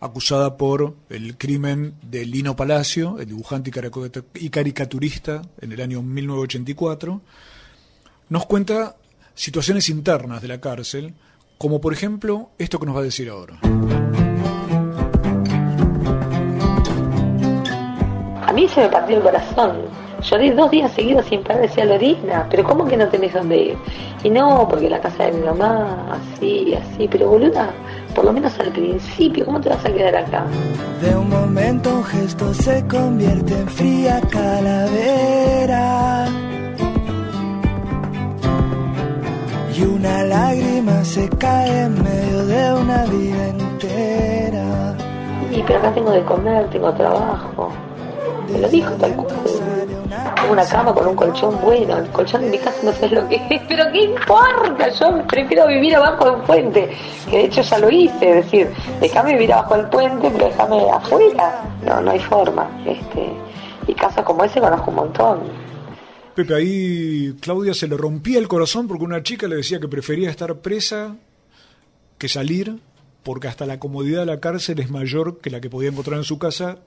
acusada 0.00 0.58
por 0.58 0.96
el 1.08 1.38
crimen 1.38 1.94
de 2.02 2.26
Lino 2.26 2.56
Palacio, 2.56 3.18
el 3.20 3.26
dibujante 3.26 3.70
y 4.34 4.50
caricaturista 4.50 5.40
en 5.62 5.72
el 5.72 5.80
año 5.80 6.02
1984, 6.02 7.22
nos 8.28 8.44
cuenta 8.44 8.96
situaciones 9.34 9.88
internas 9.88 10.42
de 10.42 10.48
la 10.48 10.60
cárcel, 10.60 11.14
como 11.56 11.80
por 11.80 11.94
ejemplo 11.94 12.50
esto 12.58 12.78
que 12.78 12.84
nos 12.84 12.94
va 12.94 13.00
a 13.00 13.04
decir 13.04 13.30
ahora. 13.30 13.60
A 18.42 18.52
mí 18.52 18.68
se 18.68 18.82
me 18.82 18.88
partió 18.90 19.16
el 19.16 19.22
corazón. 19.22 20.04
Lloré 20.24 20.52
dos 20.52 20.70
días 20.70 20.90
seguidos 20.92 21.26
sin 21.26 21.42
parar, 21.42 21.60
decía 21.60 21.84
Lorena, 21.84 22.46
pero 22.50 22.64
¿cómo 22.64 22.86
que 22.86 22.96
no 22.96 23.06
tenés 23.08 23.34
dónde 23.34 23.56
ir? 23.58 23.76
Y 24.22 24.30
no, 24.30 24.66
porque 24.66 24.88
la 24.88 24.98
casa 24.98 25.24
de 25.24 25.32
mi 25.32 25.44
mamá, 25.44 26.18
así, 26.34 26.74
así, 26.74 27.06
pero 27.08 27.28
boluda, 27.28 27.70
por 28.14 28.24
lo 28.24 28.32
menos 28.32 28.58
al 28.58 28.68
principio, 28.68 29.44
¿cómo 29.44 29.60
te 29.60 29.68
vas 29.68 29.84
a 29.84 29.92
quedar 29.92 30.16
acá? 30.16 30.46
De 31.02 31.14
un 31.14 31.28
momento 31.28 31.90
un 31.90 32.04
gesto 32.04 32.54
se 32.54 32.82
convierte 32.88 33.52
en 33.52 33.68
fría 33.68 34.22
calavera. 34.30 36.26
Y 39.76 39.82
una 39.82 40.22
lágrima 40.24 41.04
se 41.04 41.28
cae 41.28 41.82
en 41.82 42.02
medio 42.02 42.46
de 42.46 42.72
una 42.80 43.04
vida 43.04 43.48
entera. 43.48 44.96
Y 45.50 45.62
pero 45.64 45.80
acá 45.80 45.92
tengo 45.92 46.12
de 46.12 46.22
comer, 46.24 46.66
tengo 46.70 46.90
trabajo. 46.94 47.70
Me 48.50 48.58
lo 48.60 48.68
dijo 48.68 48.90
tal 48.94 49.16
cual. 49.16 49.63
Una 50.50 50.66
cama 50.66 50.92
con 50.94 51.06
un 51.06 51.16
colchón 51.16 51.60
bueno. 51.60 51.98
El 51.98 52.08
colchón 52.10 52.42
de 52.42 52.50
mi 52.50 52.58
casa 52.58 52.78
no 52.82 52.92
sé 52.92 53.08
lo 53.08 53.28
que 53.28 53.36
es, 53.50 53.62
pero 53.68 53.84
¿qué 53.92 54.02
importa? 54.02 54.88
Yo 54.90 55.26
prefiero 55.26 55.66
vivir 55.66 55.96
abajo 55.96 56.24
de 56.24 56.30
un 56.32 56.42
puente. 56.42 56.90
Que 57.30 57.38
de 57.38 57.44
hecho 57.44 57.62
ya 57.62 57.78
lo 57.78 57.90
hice. 57.90 58.38
Es 58.38 58.44
decir, 58.44 58.68
déjame 59.00 59.32
vivir 59.32 59.52
abajo 59.52 59.76
del 59.76 59.88
puente, 59.88 60.30
pero 60.30 60.46
déjame 60.46 60.90
afuera. 60.90 61.64
No, 61.84 62.00
no 62.00 62.10
hay 62.10 62.20
forma. 62.20 62.68
Este, 62.86 63.32
y 63.86 63.94
casas 63.94 64.24
como 64.24 64.44
ese 64.44 64.60
conozco 64.60 64.90
un 64.90 64.96
montón. 64.96 65.40
Pepe, 66.34 66.54
ahí 66.54 67.36
Claudia 67.40 67.74
se 67.74 67.86
le 67.86 67.96
rompía 67.96 68.38
el 68.38 68.48
corazón 68.48 68.88
porque 68.88 69.04
una 69.04 69.22
chica 69.22 69.46
le 69.46 69.56
decía 69.56 69.78
que 69.78 69.86
prefería 69.86 70.30
estar 70.30 70.56
presa 70.56 71.16
que 72.18 72.28
salir, 72.28 72.80
porque 73.22 73.48
hasta 73.48 73.66
la 73.66 73.78
comodidad 73.78 74.20
de 74.20 74.26
la 74.26 74.40
cárcel 74.40 74.80
es 74.80 74.90
mayor 74.90 75.38
que 75.38 75.50
la 75.50 75.60
que 75.60 75.70
podía 75.70 75.90
encontrar 75.90 76.18
en 76.18 76.24
su 76.24 76.38
casa. 76.38 76.78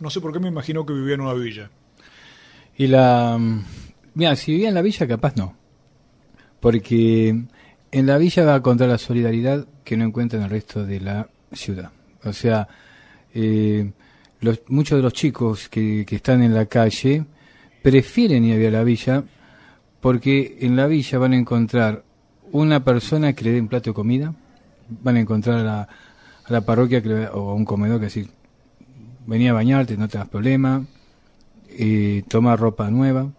No 0.00 0.10
sé 0.10 0.20
por 0.20 0.32
qué 0.32 0.40
me 0.40 0.48
imagino 0.48 0.84
que 0.84 0.92
vivía 0.92 1.14
en 1.14 1.20
una 1.20 1.34
villa. 1.34 1.70
Y 2.78 2.86
la. 2.88 3.38
Mira, 4.14 4.36
si 4.36 4.52
vivía 4.52 4.68
en 4.68 4.74
la 4.74 4.82
villa, 4.82 5.06
capaz 5.06 5.36
no. 5.36 5.54
Porque 6.60 7.28
en 7.90 8.06
la 8.06 8.18
villa 8.18 8.44
va 8.44 8.54
a 8.54 8.58
encontrar 8.58 8.88
la 8.88 8.98
solidaridad 8.98 9.66
que 9.84 9.96
no 9.96 10.04
encuentra 10.04 10.38
en 10.38 10.44
el 10.44 10.50
resto 10.50 10.84
de 10.84 11.00
la 11.00 11.28
ciudad. 11.52 11.90
O 12.24 12.32
sea, 12.32 12.66
eh, 13.34 13.90
los, 14.40 14.60
muchos 14.68 14.98
de 14.98 15.02
los 15.02 15.12
chicos 15.12 15.68
que, 15.68 16.04
que 16.06 16.16
están 16.16 16.42
en 16.42 16.54
la 16.54 16.66
calle 16.66 17.24
prefieren 17.82 18.44
ir 18.44 18.66
a 18.66 18.70
la 18.70 18.82
villa 18.84 19.22
porque 20.00 20.58
en 20.60 20.76
la 20.76 20.86
villa 20.86 21.18
van 21.18 21.32
a 21.32 21.36
encontrar 21.36 22.04
una 22.52 22.82
persona 22.84 23.32
que 23.32 23.44
le 23.44 23.52
dé 23.52 23.60
un 23.60 23.68
plato 23.68 23.90
de 23.90 23.94
comida, 23.94 24.34
van 25.02 25.16
a 25.16 25.20
encontrar 25.20 25.58
a 25.60 25.62
la, 25.62 25.80
a 25.82 26.52
la 26.52 26.60
parroquia 26.62 27.02
que 27.02 27.08
le- 27.08 27.28
o 27.28 27.50
a 27.50 27.54
un 27.54 27.64
comedor 27.64 27.98
que 27.98 28.06
decir, 28.06 28.28
venía 29.26 29.50
a 29.50 29.54
bañarte, 29.54 29.96
no 29.96 30.08
te 30.08 30.18
das 30.18 30.28
problema, 30.28 30.84
eh, 31.78 32.22
toma 32.28 32.56
ropa 32.56 32.90
nueva. 32.90 33.30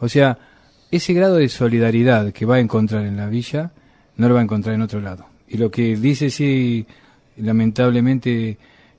O 0.00 0.08
sea, 0.08 0.38
ese 0.90 1.12
grado 1.12 1.36
de 1.36 1.48
solidaridad 1.48 2.32
que 2.32 2.46
va 2.46 2.56
a 2.56 2.60
encontrar 2.60 3.04
en 3.04 3.16
la 3.16 3.28
villa, 3.28 3.72
no 4.16 4.28
lo 4.28 4.34
va 4.34 4.40
a 4.40 4.44
encontrar 4.44 4.74
en 4.74 4.82
otro 4.82 5.00
lado. 5.00 5.26
Y 5.48 5.56
lo 5.56 5.70
que 5.70 5.96
dice, 5.96 6.30
sí, 6.30 6.86
lamentablemente, 7.36 8.58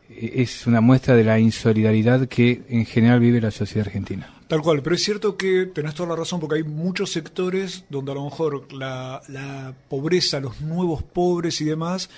eh, 0.09 0.31
es 0.35 0.67
una 0.67 0.81
muestra 0.81 1.15
de 1.15 1.23
la 1.23 1.39
insolidaridad 1.39 2.27
que 2.27 2.63
en 2.69 2.85
general 2.85 3.19
vive 3.19 3.41
la 3.41 3.51
sociedad 3.51 3.87
argentina. 3.87 4.31
Tal 4.47 4.61
cual, 4.61 4.83
pero 4.83 4.95
es 4.95 5.03
cierto 5.03 5.37
que 5.37 5.65
tenés 5.65 5.95
toda 5.95 6.09
la 6.09 6.15
razón 6.15 6.39
porque 6.39 6.57
hay 6.57 6.63
muchos 6.63 7.11
sectores 7.11 7.85
donde 7.89 8.11
a 8.11 8.15
lo 8.15 8.25
mejor 8.25 8.71
la, 8.71 9.21
la 9.27 9.73
pobreza, 9.89 10.39
los 10.39 10.61
nuevos 10.61 11.01
pobres 11.01 11.61
y 11.61 11.65
demás 11.65 12.11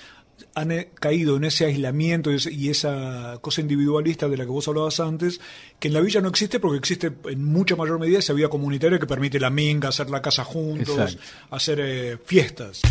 han 0.54 0.72
eh, 0.72 0.90
caído 0.94 1.36
en 1.36 1.44
ese 1.44 1.66
aislamiento 1.66 2.30
y 2.32 2.68
esa 2.68 3.38
cosa 3.40 3.60
individualista 3.60 4.28
de 4.28 4.36
la 4.36 4.44
que 4.44 4.50
vos 4.50 4.68
hablabas 4.68 5.00
antes, 5.00 5.40
que 5.78 5.88
en 5.88 5.94
la 5.94 6.00
villa 6.00 6.20
no 6.20 6.28
existe 6.28 6.60
porque 6.60 6.78
existe 6.78 7.12
en 7.28 7.44
mucha 7.44 7.76
mayor 7.76 7.98
medida 7.98 8.18
esa 8.18 8.32
vida 8.32 8.48
comunitaria 8.48 8.98
que 8.98 9.06
permite 9.06 9.38
la 9.40 9.50
minga, 9.50 9.88
hacer 9.88 10.10
la 10.10 10.22
casa 10.22 10.44
juntos, 10.44 10.96
Exacto. 10.98 11.22
hacer 11.50 11.80
eh, 11.80 12.18
fiestas. 12.24 12.82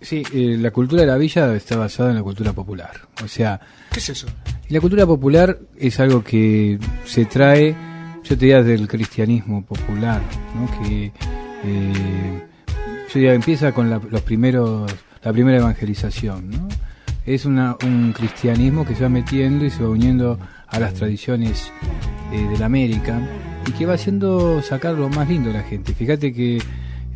Sí, 0.00 0.22
eh, 0.32 0.56
la 0.58 0.70
cultura 0.70 1.00
de 1.02 1.08
la 1.08 1.16
villa 1.16 1.52
está 1.56 1.76
basada 1.76 2.10
en 2.10 2.16
la 2.16 2.22
cultura 2.22 2.52
popular. 2.52 2.92
O 3.24 3.28
sea, 3.28 3.60
¿Qué 3.90 3.98
es 3.98 4.08
eso? 4.10 4.28
la 4.68 4.80
cultura 4.80 5.04
popular 5.04 5.58
es 5.76 5.98
algo 5.98 6.22
que 6.22 6.78
se 7.04 7.24
trae, 7.24 7.74
yo 8.22 8.36
te 8.38 8.46
diría, 8.46 8.62
del 8.62 8.86
cristianismo 8.86 9.64
popular, 9.64 10.22
¿no? 10.54 10.70
que 10.80 11.12
eh, 11.64 12.42
yo 13.08 13.14
diría, 13.14 13.34
empieza 13.34 13.72
con 13.72 13.90
la, 13.90 14.00
los 14.10 14.22
primeros, 14.22 14.92
la 15.22 15.32
primera 15.32 15.58
evangelización. 15.58 16.50
¿no? 16.50 16.68
Es 17.24 17.44
un 17.44 18.12
cristianismo 18.16 18.84
que 18.84 18.94
se 18.94 19.02
va 19.02 19.08
metiendo 19.08 19.64
y 19.64 19.70
se 19.70 19.82
va 19.82 19.88
uniendo 19.90 20.38
a 20.68 20.80
las 20.80 20.94
tradiciones 20.94 21.72
eh, 22.32 22.48
de 22.50 22.58
la 22.58 22.66
América 22.66 23.20
y 23.66 23.72
que 23.72 23.86
va 23.86 23.94
haciendo 23.94 24.62
sacar 24.62 24.94
lo 24.94 25.08
más 25.08 25.28
lindo 25.28 25.48
de 25.48 25.54
la 25.54 25.62
gente. 25.62 25.94
Fíjate 25.94 26.32
que 26.32 26.60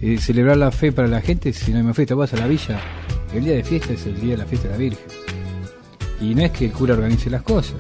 eh, 0.03 0.18
celebrar 0.18 0.57
la 0.57 0.70
fe 0.70 0.93
para 0.93 1.09
la 1.09 1.20
gente, 1.20 1.53
si 1.53 1.72
no 1.72 1.82
más 1.84 1.97
fiesta, 1.97 2.14
vas 2.14 2.32
a 2.32 2.36
la 2.36 2.47
villa, 2.47 2.80
el 3.34 3.45
día 3.45 3.55
de 3.55 3.64
fiesta 3.64 3.93
es 3.93 4.07
el 4.07 4.20
día 4.20 4.32
de 4.32 4.38
la 4.38 4.47
fiesta 4.47 4.68
de 4.68 4.74
la 4.74 4.78
Virgen. 4.78 5.07
Y 6.20 6.34
no 6.34 6.43
es 6.43 6.51
que 6.51 6.66
el 6.66 6.72
cura 6.72 6.95
organice 6.95 7.30
las 7.30 7.43
cosas, 7.43 7.76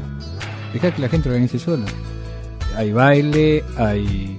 deja 0.72 0.94
que 0.94 1.02
la 1.02 1.08
gente 1.08 1.28
organice 1.28 1.58
sola. 1.58 1.86
Hay 2.76 2.92
baile, 2.92 3.64
hay 3.76 4.38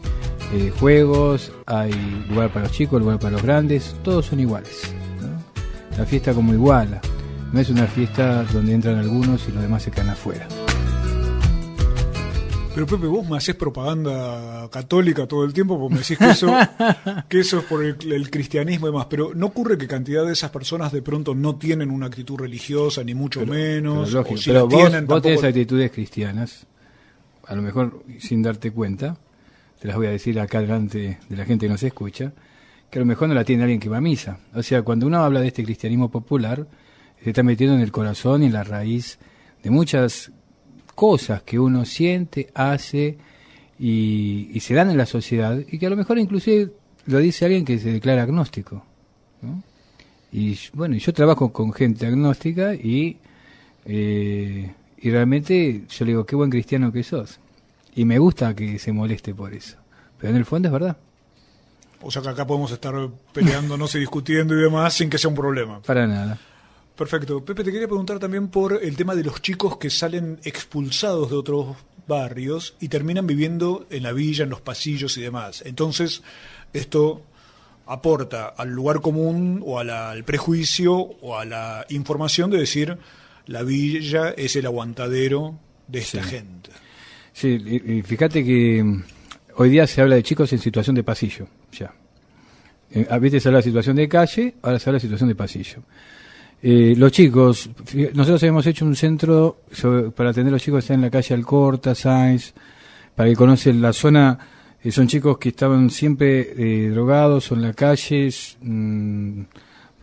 eh, 0.54 0.72
juegos, 0.80 1.52
hay 1.66 1.92
lugar 2.30 2.52
para 2.52 2.66
los 2.66 2.72
chicos, 2.76 3.00
lugar 3.02 3.20
para 3.20 3.32
los 3.32 3.44
grandes, 3.44 3.96
todos 4.04 4.26
son 4.26 4.40
iguales. 4.40 4.82
¿no? 5.22 5.98
la 5.98 6.06
fiesta 6.06 6.34
como 6.34 6.54
iguala. 6.54 7.02
No 7.54 7.60
es 7.60 7.70
una 7.70 7.86
fiesta 7.86 8.44
donde 8.44 8.74
entran 8.74 8.98
algunos 8.98 9.48
y 9.48 9.52
los 9.52 9.62
demás 9.62 9.84
se 9.84 9.92
quedan 9.92 10.10
afuera. 10.10 10.48
Pero 12.74 12.88
Pepe, 12.88 13.06
vos 13.08 13.28
me 13.30 13.36
haces 13.36 13.54
propaganda 13.56 14.70
católica 14.72 15.28
todo 15.28 15.44
el 15.44 15.52
tiempo 15.52 15.78
porque 15.78 15.96
me 15.96 16.00
decís 16.00 16.18
que 16.18 16.30
eso, 16.30 16.48
que 17.30 17.40
eso 17.42 17.60
es 17.60 17.66
por 17.66 17.84
el, 17.84 17.98
el 18.14 18.30
cristianismo 18.32 18.88
y 18.88 18.92
demás. 18.92 19.08
Pero 19.10 19.32
no 19.36 19.48
ocurre 19.48 19.78
que 19.78 19.88
cantidad 19.88 20.26
de 20.26 20.32
esas 20.32 20.52
personas 20.52 20.94
de 20.94 21.02
pronto 21.02 21.36
no 21.36 21.58
tienen 21.58 21.92
una 21.92 22.06
actitud 22.06 22.38
religiosa, 22.38 23.04
ni 23.04 23.14
mucho 23.14 23.46
menos. 23.46 24.08
Pero, 24.08 24.20
lógico, 24.22 24.36
o 24.36 24.38
si 24.38 24.50
pero 24.52 24.68
vos, 24.68 24.70
tienen, 24.70 25.06
vos 25.06 25.16
tampoco- 25.18 25.22
tenés 25.22 25.44
actitudes 25.44 25.92
cristianas, 25.92 26.66
a 27.46 27.56
lo 27.56 27.62
mejor 27.62 28.06
sin 28.20 28.42
darte 28.42 28.72
cuenta, 28.72 29.18
te 29.82 29.88
las 29.88 29.98
voy 29.98 30.06
a 30.06 30.12
decir 30.12 30.40
acá 30.40 30.62
delante 30.62 31.18
de 31.28 31.36
la 31.36 31.44
gente 31.44 31.66
que 31.66 31.72
nos 31.72 31.82
escucha, 31.82 32.32
que 32.88 33.00
a 33.00 33.02
lo 33.02 33.06
mejor 33.08 33.28
no 33.28 33.34
la 33.34 33.44
tiene 33.44 33.64
alguien 33.64 33.80
que 33.80 33.90
va 33.90 33.98
a 33.98 34.02
misa. 34.02 34.38
O 34.54 34.62
sea, 34.62 34.84
cuando 34.84 35.08
uno 35.08 35.24
habla 35.24 35.42
de 35.42 35.48
este 35.48 35.64
cristianismo 35.64 36.12
popular, 36.12 36.68
se 37.24 37.32
está 37.32 37.42
metiendo 37.42 37.76
en 37.76 37.82
el 37.82 37.92
corazón 37.92 38.44
y 38.44 38.46
en 38.46 38.54
la 38.54 38.64
raíz 38.64 39.18
de 39.64 39.72
muchas 39.72 40.32
cosas 40.94 41.42
que 41.42 41.58
uno 41.58 41.84
siente, 41.86 42.52
hace 42.54 43.18
y, 43.80 44.56
se 44.60 44.76
dan 44.76 44.92
en 44.92 44.98
la 44.98 45.08
sociedad 45.08 45.60
y 45.68 45.80
que 45.80 45.88
a 45.88 45.90
lo 45.90 45.98
mejor 45.98 46.20
inclusive 46.20 46.72
lo 47.08 47.18
dice 47.18 47.46
alguien 47.46 47.66
que 47.66 47.80
se 47.80 47.92
declara 47.92 48.22
agnóstico. 48.22 48.86
¿no? 49.42 49.64
Y 50.32 50.60
bueno, 50.74 50.96
yo 50.96 51.12
trabajo 51.12 51.52
con 51.52 51.74
gente 51.74 52.06
agnóstica 52.06 52.76
y, 52.76 53.18
eh, 53.86 54.72
y 55.00 55.10
realmente 55.10 55.86
yo 55.90 56.06
le 56.06 56.12
digo, 56.12 56.26
qué 56.28 56.36
buen 56.36 56.52
cristiano 56.52 56.92
que 56.92 57.02
sos. 57.02 57.40
Y 57.96 58.06
me 58.06 58.18
gusta 58.20 58.56
que 58.56 58.80
se 58.80 58.92
moleste 58.92 59.34
por 59.36 59.54
eso. 59.54 59.78
Pero 60.18 60.32
en 60.32 60.38
el 60.38 60.46
fondo 60.46 60.68
es 60.68 60.72
verdad. 60.74 60.98
O 62.02 62.10
sea 62.10 62.22
que 62.22 62.30
acá 62.30 62.48
podemos 62.48 62.72
estar 62.72 62.94
peleándonos 63.34 63.94
y 63.96 64.00
discutiendo 64.00 64.58
y 64.58 64.62
demás 64.62 64.94
sin 64.94 65.10
que 65.10 65.18
sea 65.18 65.30
un 65.30 65.36
problema. 65.36 65.82
Para 65.82 66.08
nada. 66.08 66.40
Perfecto. 66.96 67.44
Pepe, 67.44 67.64
te 67.64 67.72
quería 67.72 67.88
preguntar 67.88 68.20
también 68.20 68.48
por 68.48 68.74
el 68.82 68.96
tema 68.96 69.16
de 69.16 69.24
los 69.24 69.42
chicos 69.42 69.78
que 69.78 69.90
salen 69.90 70.40
expulsados 70.44 71.30
de 71.30 71.36
otros 71.36 71.76
barrios 72.08 72.76
y 72.80 72.88
terminan 72.90 73.28
viviendo 73.28 73.86
en 73.90 74.04
la 74.04 74.12
villa, 74.12 74.44
en 74.44 74.50
los 74.50 74.62
pasillos 74.62 75.18
y 75.18 75.22
demás. 75.22 75.64
Entonces, 75.66 76.24
esto 76.74 77.22
aporta 77.86 78.48
al 78.48 78.70
lugar 78.70 79.02
común 79.02 79.62
o 79.66 79.80
a 79.80 79.84
la- 79.84 80.12
al 80.12 80.24
prejuicio 80.24 80.94
o 80.96 81.38
a 81.38 81.46
la 81.46 81.86
información 81.90 82.50
de 82.50 82.58
decir 82.58 82.98
la 83.48 83.64
villa 83.64 84.30
es 84.30 84.56
el 84.56 84.66
aguantadero 84.66 85.58
de 85.88 86.00
esta 86.00 86.24
Sí. 86.24 86.30
gente. 86.30 86.70
Sí, 87.34 87.82
y, 87.88 88.02
fíjate 88.02 88.44
que 88.44 88.84
mm, 88.84 89.04
hoy 89.58 89.70
día 89.70 89.88
se 89.88 90.02
habla 90.02 90.16
de 90.16 90.24
chicos 90.24 90.52
en 90.54 90.60
situación 90.60 90.96
de 90.96 91.04
pasillo, 91.04 91.48
ya. 91.72 91.92
Eh, 92.94 93.08
a 93.10 93.18
veces 93.20 93.42
se 93.44 93.50
habla 93.50 93.60
de 93.60 93.64
situación 93.64 93.96
de 93.96 94.08
calle, 94.10 94.56
ahora 94.62 94.80
se 94.80 94.90
habla 94.90 94.98
de 94.98 95.02
situación 95.02 95.30
de 95.30 95.36
pasillo. 95.36 95.80
Eh, 96.62 96.94
los 96.98 97.12
chicos, 97.12 97.70
nosotros 98.14 98.44
habíamos 98.44 98.68
hecho 98.68 98.86
un 98.86 98.96
centro 98.96 99.62
para 100.16 100.30
atender 100.30 100.52
a 100.52 100.56
los 100.56 100.62
chicos 100.62 100.80
que 100.80 100.86
están 100.86 100.96
en 100.96 101.02
la 101.02 101.10
calle 101.10 101.34
Alcorta, 101.34 101.96
Sáenz, 101.96 102.54
para 103.16 103.30
que 103.30 103.36
conocen 103.36 103.82
la 103.82 103.94
zona, 103.94 104.38
eh, 104.84 104.92
son 104.92 105.08
chicos 105.08 105.38
que 105.38 105.50
estaban 105.50 105.90
siempre 105.90 106.52
eh, 106.58 106.90
drogados 106.90 107.52
o 107.52 107.56
en 107.56 107.62
la 107.64 107.74
calle, 107.74 108.28
s- 108.28 108.58
mm, 108.62 109.42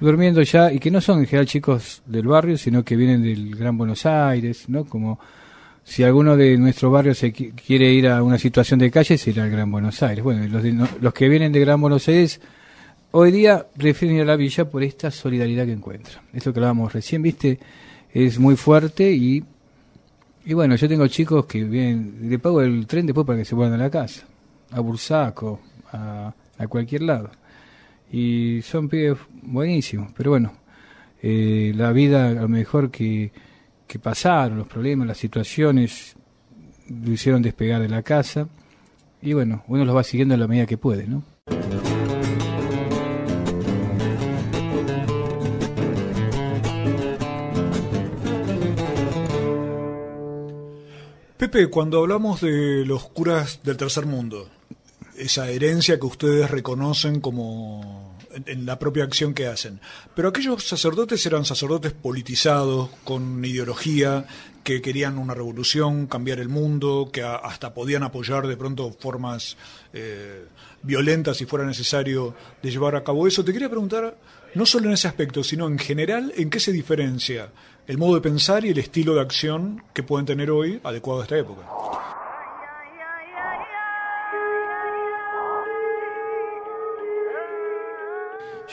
durmiendo 0.00 0.42
ya, 0.42 0.72
y 0.72 0.78
que 0.78 0.90
no 0.90 1.00
son 1.00 1.20
en 1.20 1.26
general 1.26 1.46
chicos 1.46 2.02
del 2.06 2.26
barrio, 2.26 2.56
sino 2.56 2.84
que 2.84 2.96
vienen 2.96 3.22
del 3.22 3.54
Gran 3.54 3.76
Buenos 3.78 4.04
Aires, 4.06 4.68
¿no? 4.68 4.84
Como 4.84 5.18
si 5.90 6.02
alguno 6.02 6.36
de 6.36 6.58
nuestro 6.58 6.90
barrio 6.90 7.14
se 7.14 7.32
qui- 7.32 7.52
quiere 7.54 7.90
ir 7.90 8.08
a 8.08 8.22
una 8.22 8.36
situación 8.38 8.78
de 8.78 8.90
calle, 8.90 9.16
se 9.16 9.30
irá 9.30 9.44
al 9.44 9.50
Gran 9.50 9.70
Buenos 9.72 10.02
Aires. 10.02 10.22
Bueno, 10.22 10.46
los, 10.46 10.62
de- 10.62 10.72
no- 10.72 10.86
los 11.00 11.14
que 11.14 11.28
vienen 11.30 11.50
de 11.50 11.60
Gran 11.60 11.80
Buenos 11.80 12.06
Aires, 12.08 12.40
hoy 13.12 13.32
día 13.32 13.66
prefieren 13.76 14.16
ir 14.18 14.22
a 14.22 14.26
la 14.26 14.36
villa 14.36 14.68
por 14.68 14.82
esta 14.82 15.10
solidaridad 15.10 15.64
que 15.64 15.72
encuentran. 15.72 16.22
Esto 16.34 16.52
que 16.52 16.58
hablábamos 16.58 16.92
recién, 16.92 17.22
viste, 17.22 17.58
es 18.12 18.38
muy 18.38 18.54
fuerte 18.56 19.10
y, 19.10 19.42
y 20.44 20.52
bueno, 20.52 20.76
yo 20.76 20.88
tengo 20.88 21.06
chicos 21.06 21.46
que 21.46 21.64
vienen, 21.64 22.18
le 22.28 22.38
pago 22.38 22.60
el 22.60 22.86
tren 22.86 23.06
después 23.06 23.26
para 23.26 23.38
que 23.38 23.44
se 23.46 23.54
vuelvan 23.54 23.80
a 23.80 23.84
la 23.84 23.90
casa, 23.90 24.26
a 24.70 24.80
Bursaco, 24.80 25.60
a, 25.90 26.34
a 26.58 26.66
cualquier 26.66 27.02
lado. 27.02 27.30
Y 28.12 28.60
son 28.62 28.88
pibes 28.90 29.16
buenísimos, 29.42 30.12
pero 30.14 30.30
bueno, 30.32 30.52
eh, 31.22 31.72
la 31.74 31.92
vida 31.92 32.28
a 32.28 32.32
lo 32.32 32.48
mejor 32.48 32.90
que, 32.90 33.30
que 33.88 33.98
pasaron, 33.98 34.58
los 34.58 34.68
problemas, 34.68 35.08
las 35.08 35.18
situaciones, 35.18 36.14
lo 36.88 37.10
hicieron 37.10 37.42
despegar 37.42 37.80
de 37.80 37.88
la 37.88 38.02
casa. 38.02 38.46
Y 39.20 39.32
bueno, 39.32 39.64
uno 39.66 39.84
los 39.84 39.96
va 39.96 40.04
siguiendo 40.04 40.34
en 40.34 40.40
la 40.40 40.46
medida 40.46 40.66
que 40.66 40.78
puede, 40.78 41.06
¿no? 41.06 41.24
Pepe, 51.38 51.68
cuando 51.68 52.00
hablamos 52.00 52.40
de 52.40 52.84
los 52.84 53.08
curas 53.08 53.60
del 53.62 53.76
tercer 53.76 54.06
mundo, 54.06 54.48
esa 55.16 55.48
herencia 55.50 55.98
que 55.98 56.06
ustedes 56.06 56.50
reconocen 56.50 57.20
como 57.20 58.07
en, 58.46 58.66
la 58.66 58.78
propia 58.78 59.04
acción 59.04 59.34
que 59.34 59.46
hacen, 59.46 59.80
pero 60.14 60.28
aquellos 60.28 60.66
sacerdotes 60.66 61.24
eran 61.26 61.44
sacerdotes 61.44 61.92
politizados, 61.92 62.90
con 63.04 63.44
ideología, 63.44 64.26
que 64.64 64.82
querían 64.82 65.18
una 65.18 65.34
revolución, 65.34 66.06
cambiar 66.06 66.40
el 66.40 66.48
mundo, 66.48 67.08
que 67.12 67.22
hasta 67.22 67.72
podían 67.72 68.02
apoyar 68.02 68.46
de 68.46 68.56
pronto 68.56 68.94
formas 68.98 69.56
eh, 69.92 70.44
violentas 70.82 71.38
si 71.38 71.46
fuera 71.46 71.64
necesario 71.64 72.34
de 72.62 72.70
llevar 72.70 72.94
a 72.96 73.02
cabo 73.02 73.26
eso. 73.26 73.44
Te 73.44 73.52
quería 73.52 73.70
preguntar, 73.70 74.18
no 74.54 74.66
solo 74.66 74.88
en 74.88 74.92
ese 74.92 75.08
aspecto, 75.08 75.42
sino 75.42 75.66
en 75.66 75.78
general, 75.78 76.32
¿en 76.36 76.50
qué 76.50 76.60
se 76.60 76.72
diferencia 76.72 77.50
el 77.86 77.96
modo 77.96 78.16
de 78.16 78.20
pensar 78.20 78.64
y 78.64 78.70
el 78.70 78.78
estilo 78.78 79.14
de 79.14 79.22
acción 79.22 79.82
que 79.94 80.02
pueden 80.02 80.26
tener 80.26 80.50
hoy 80.50 80.80
adecuado 80.84 81.20
a 81.20 81.22
esta 81.24 81.38
época? 81.38 81.62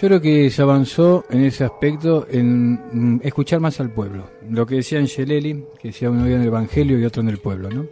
Yo 0.01 0.07
creo 0.09 0.21
que 0.21 0.49
se 0.49 0.61
avanzó 0.61 1.23
en 1.29 1.45
ese 1.45 1.63
aspecto 1.63 2.27
en 2.29 2.73
mm, 3.17 3.21
escuchar 3.23 3.61
más 3.61 3.79
al 3.79 3.91
pueblo. 3.91 4.25
Lo 4.49 4.65
que 4.65 4.75
decía 4.75 4.99
Angelelli, 4.99 5.63
que 5.81 5.87
decía 5.89 6.09
uno 6.11 6.25
en 6.25 6.41
el 6.41 6.47
Evangelio 6.47 6.99
y 6.99 7.05
otro 7.05 7.21
en 7.21 7.29
el 7.29 7.37
pueblo, 7.37 7.69
¿no? 7.69 7.85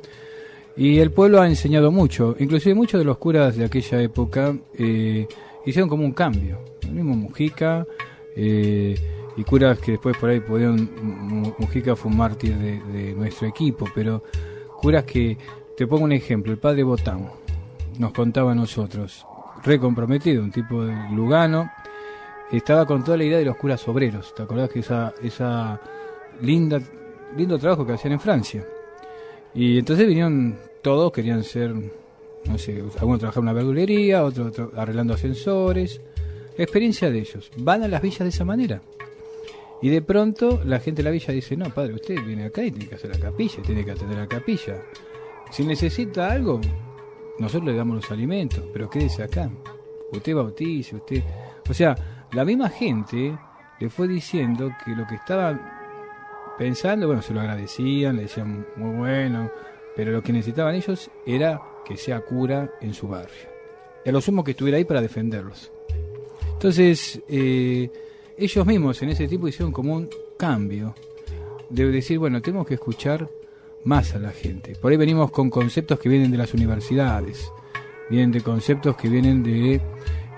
Y 0.75 0.99
el 0.99 1.11
pueblo 1.11 1.39
ha 1.39 1.47
enseñado 1.47 1.91
mucho, 1.91 2.35
inclusive 2.39 2.73
muchos 2.75 2.99
de 2.99 3.05
los 3.05 3.17
curas 3.19 3.55
de 3.55 3.63
aquella 3.65 4.01
época 4.01 4.55
eh, 4.77 5.27
hicieron 5.65 5.87
como 5.87 6.03
un 6.03 6.11
cambio. 6.13 6.59
El 6.81 6.91
mismo 6.93 7.15
Mujica 7.15 7.85
eh, 8.35 8.95
y 9.37 9.43
curas 9.43 9.77
que 9.79 9.91
después 9.93 10.17
por 10.17 10.29
ahí 10.29 10.39
pudieron, 10.41 10.89
Mu- 11.01 11.53
Mujica 11.59 11.95
fue 11.95 12.11
un 12.11 12.17
mártir 12.17 12.57
de, 12.57 12.81
de 12.91 13.13
nuestro 13.13 13.47
equipo, 13.47 13.85
pero 13.95 14.23
curas 14.81 15.03
que, 15.05 15.37
te 15.77 15.87
pongo 15.87 16.03
un 16.03 16.11
ejemplo, 16.11 16.51
el 16.51 16.57
padre 16.57 16.83
Botán 16.83 17.29
nos 17.99 18.11
contaba 18.11 18.51
a 18.51 18.55
nosotros, 18.55 19.25
re 19.63 19.79
comprometido, 19.79 20.43
un 20.43 20.51
tipo 20.51 20.83
de 20.83 20.95
Lugano, 21.11 21.69
estaba 22.57 22.85
con 22.85 23.03
toda 23.03 23.17
la 23.17 23.23
idea 23.23 23.37
de 23.37 23.45
los 23.45 23.57
curas 23.57 23.87
obreros. 23.87 24.33
¿Te 24.35 24.43
acordás 24.43 24.69
que 24.69 24.79
esa, 24.79 25.13
esa 25.21 25.79
linda, 26.41 26.79
lindo 27.35 27.57
trabajo 27.57 27.85
que 27.85 27.93
hacían 27.93 28.13
en 28.13 28.19
Francia? 28.19 28.65
Y 29.55 29.79
entonces 29.79 30.07
vinieron 30.07 30.57
todos, 30.81 31.11
querían 31.11 31.43
ser, 31.43 31.73
no 31.73 32.57
sé, 32.57 32.83
algunos 32.97 33.19
trabajaban 33.19 33.47
en 33.47 33.51
una 33.51 33.53
verdulería, 33.53 34.23
otros 34.23 34.51
tra- 34.51 34.71
arreglando 34.75 35.13
ascensores. 35.13 36.01
La 36.57 36.63
experiencia 36.63 37.09
de 37.09 37.19
ellos. 37.19 37.51
Van 37.57 37.83
a 37.83 37.87
las 37.87 38.01
villas 38.01 38.19
de 38.19 38.29
esa 38.29 38.45
manera. 38.45 38.81
Y 39.81 39.89
de 39.89 40.01
pronto 40.01 40.61
la 40.63 40.79
gente 40.79 41.01
de 41.01 41.05
la 41.05 41.11
villa 41.11 41.33
dice, 41.33 41.57
no, 41.57 41.65
padre, 41.73 41.95
usted 41.95 42.15
viene 42.23 42.45
acá 42.45 42.63
y 42.63 42.71
tiene 42.71 42.87
que 42.87 42.95
hacer 42.95 43.09
la 43.09 43.19
capilla, 43.19 43.61
tiene 43.63 43.83
que 43.83 43.91
atender 43.91 44.17
la 44.17 44.27
capilla. 44.27 44.81
Si 45.51 45.65
necesita 45.65 46.31
algo, 46.31 46.61
nosotros 47.39 47.65
le 47.65 47.75
damos 47.75 47.95
los 47.97 48.11
alimentos, 48.11 48.63
pero 48.71 48.89
quédese 48.89 49.23
acá. 49.23 49.49
Usted 50.11 50.35
bautice, 50.35 50.95
usted... 50.95 51.23
O 51.69 51.73
sea, 51.73 51.95
la 52.33 52.45
misma 52.45 52.69
gente 52.69 53.37
le 53.79 53.89
fue 53.89 54.07
diciendo 54.07 54.71
que 54.83 54.91
lo 54.91 55.05
que 55.07 55.15
estaban 55.15 55.61
pensando, 56.57 57.07
bueno, 57.07 57.21
se 57.21 57.33
lo 57.33 57.41
agradecían, 57.41 58.15
le 58.15 58.23
decían 58.23 58.65
muy 58.75 58.95
bueno, 58.95 59.51
pero 59.95 60.11
lo 60.11 60.23
que 60.23 60.33
necesitaban 60.33 60.75
ellos 60.75 61.09
era 61.25 61.61
que 61.85 61.97
sea 61.97 62.21
cura 62.21 62.71
en 62.81 62.93
su 62.93 63.07
barrio. 63.07 63.49
Y 64.05 64.09
a 64.09 64.11
lo 64.11 64.21
sumo 64.21 64.43
que 64.43 64.51
estuviera 64.51 64.77
ahí 64.77 64.85
para 64.85 65.01
defenderlos. 65.01 65.71
Entonces, 66.53 67.21
eh, 67.27 67.91
ellos 68.37 68.65
mismos 68.65 69.01
en 69.01 69.09
ese 69.09 69.27
tiempo 69.27 69.47
hicieron 69.47 69.71
como 69.71 69.93
un 69.93 70.09
cambio 70.37 70.95
de 71.69 71.91
decir, 71.91 72.19
bueno, 72.19 72.41
tenemos 72.41 72.65
que 72.65 72.75
escuchar 72.75 73.29
más 73.83 74.15
a 74.15 74.19
la 74.19 74.31
gente. 74.31 74.75
Por 74.75 74.91
ahí 74.91 74.97
venimos 74.97 75.31
con 75.31 75.49
conceptos 75.49 75.99
que 75.99 76.09
vienen 76.09 76.31
de 76.31 76.37
las 76.37 76.53
universidades, 76.53 77.51
vienen 78.09 78.31
de 78.31 78.41
conceptos 78.41 78.95
que 78.95 79.09
vienen 79.09 79.43
de, 79.43 79.81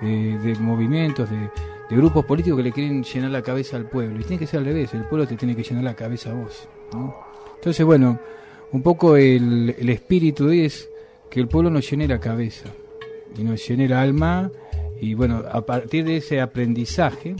eh, 0.02 0.40
de 0.44 0.56
movimientos, 0.60 1.30
de, 1.30 1.50
de 1.90 1.96
grupos 1.96 2.26
políticos 2.26 2.58
que 2.58 2.64
le 2.64 2.72
quieren 2.72 3.04
llenar 3.04 3.32
la 3.32 3.42
cabeza 3.42 3.78
al 3.78 3.90
pueblo. 3.90 4.20
Y 4.20 4.24
tiene 4.24 4.40
que 4.40 4.48
ser 4.48 4.60
al 4.60 4.66
revés, 4.66 4.94
el 4.94 5.06
pueblo 5.06 5.28
te 5.28 5.36
tiene 5.36 5.56
que 5.56 5.64
llenar 5.64 5.84
la 5.84 5.96
cabeza 5.96 6.32
a 6.32 6.34
vos. 6.34 6.68
Entonces, 7.56 7.86
bueno, 7.86 8.20
un 8.72 8.82
poco 8.82 9.18
el, 9.18 9.76
el 9.78 9.90
espíritu 9.90 10.50
es 10.50 10.90
que 11.30 11.40
el 11.40 11.48
pueblo 11.48 11.70
nos 11.70 11.90
llene 11.90 12.08
la 12.08 12.20
cabeza 12.20 12.70
y 13.38 13.44
nos 13.44 13.68
llene 13.68 13.86
el 13.86 13.94
alma. 13.94 14.52
Y 15.02 15.14
bueno, 15.14 15.44
a 15.52 15.66
partir 15.66 16.06
de 16.06 16.18
ese 16.18 16.40
aprendizaje, 16.40 17.36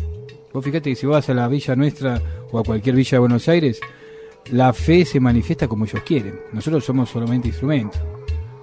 Vos 0.56 0.64
fíjate 0.64 0.92
que 0.92 0.96
si 0.96 1.06
vas 1.06 1.30
a 1.30 1.34
la 1.34 1.50
villa 1.50 1.76
nuestra 1.76 2.22
o 2.50 2.58
a 2.58 2.64
cualquier 2.64 2.96
villa 2.96 3.18
de 3.18 3.20
Buenos 3.20 3.50
Aires, 3.50 3.82
la 4.52 4.72
fe 4.72 5.04
se 5.04 5.20
manifiesta 5.20 5.68
como 5.68 5.84
ellos 5.84 6.02
quieren. 6.04 6.40
Nosotros 6.54 6.86
somos 6.86 7.10
solamente 7.10 7.50
instrumentos. 7.50 8.00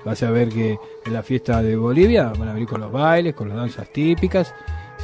Vas 0.03 0.22
a 0.22 0.30
ver 0.30 0.49
que 0.49 0.78
en 1.05 1.12
la 1.12 1.22
fiesta 1.22 1.62
de 1.62 1.76
Bolivia 1.76 2.33
van 2.39 2.49
a 2.49 2.55
venir 2.55 2.66
con 2.66 2.80
los 2.80 2.91
bailes, 2.91 3.35
con 3.35 3.51
las 3.51 3.59
danzas 3.59 3.93
típicas. 3.93 4.55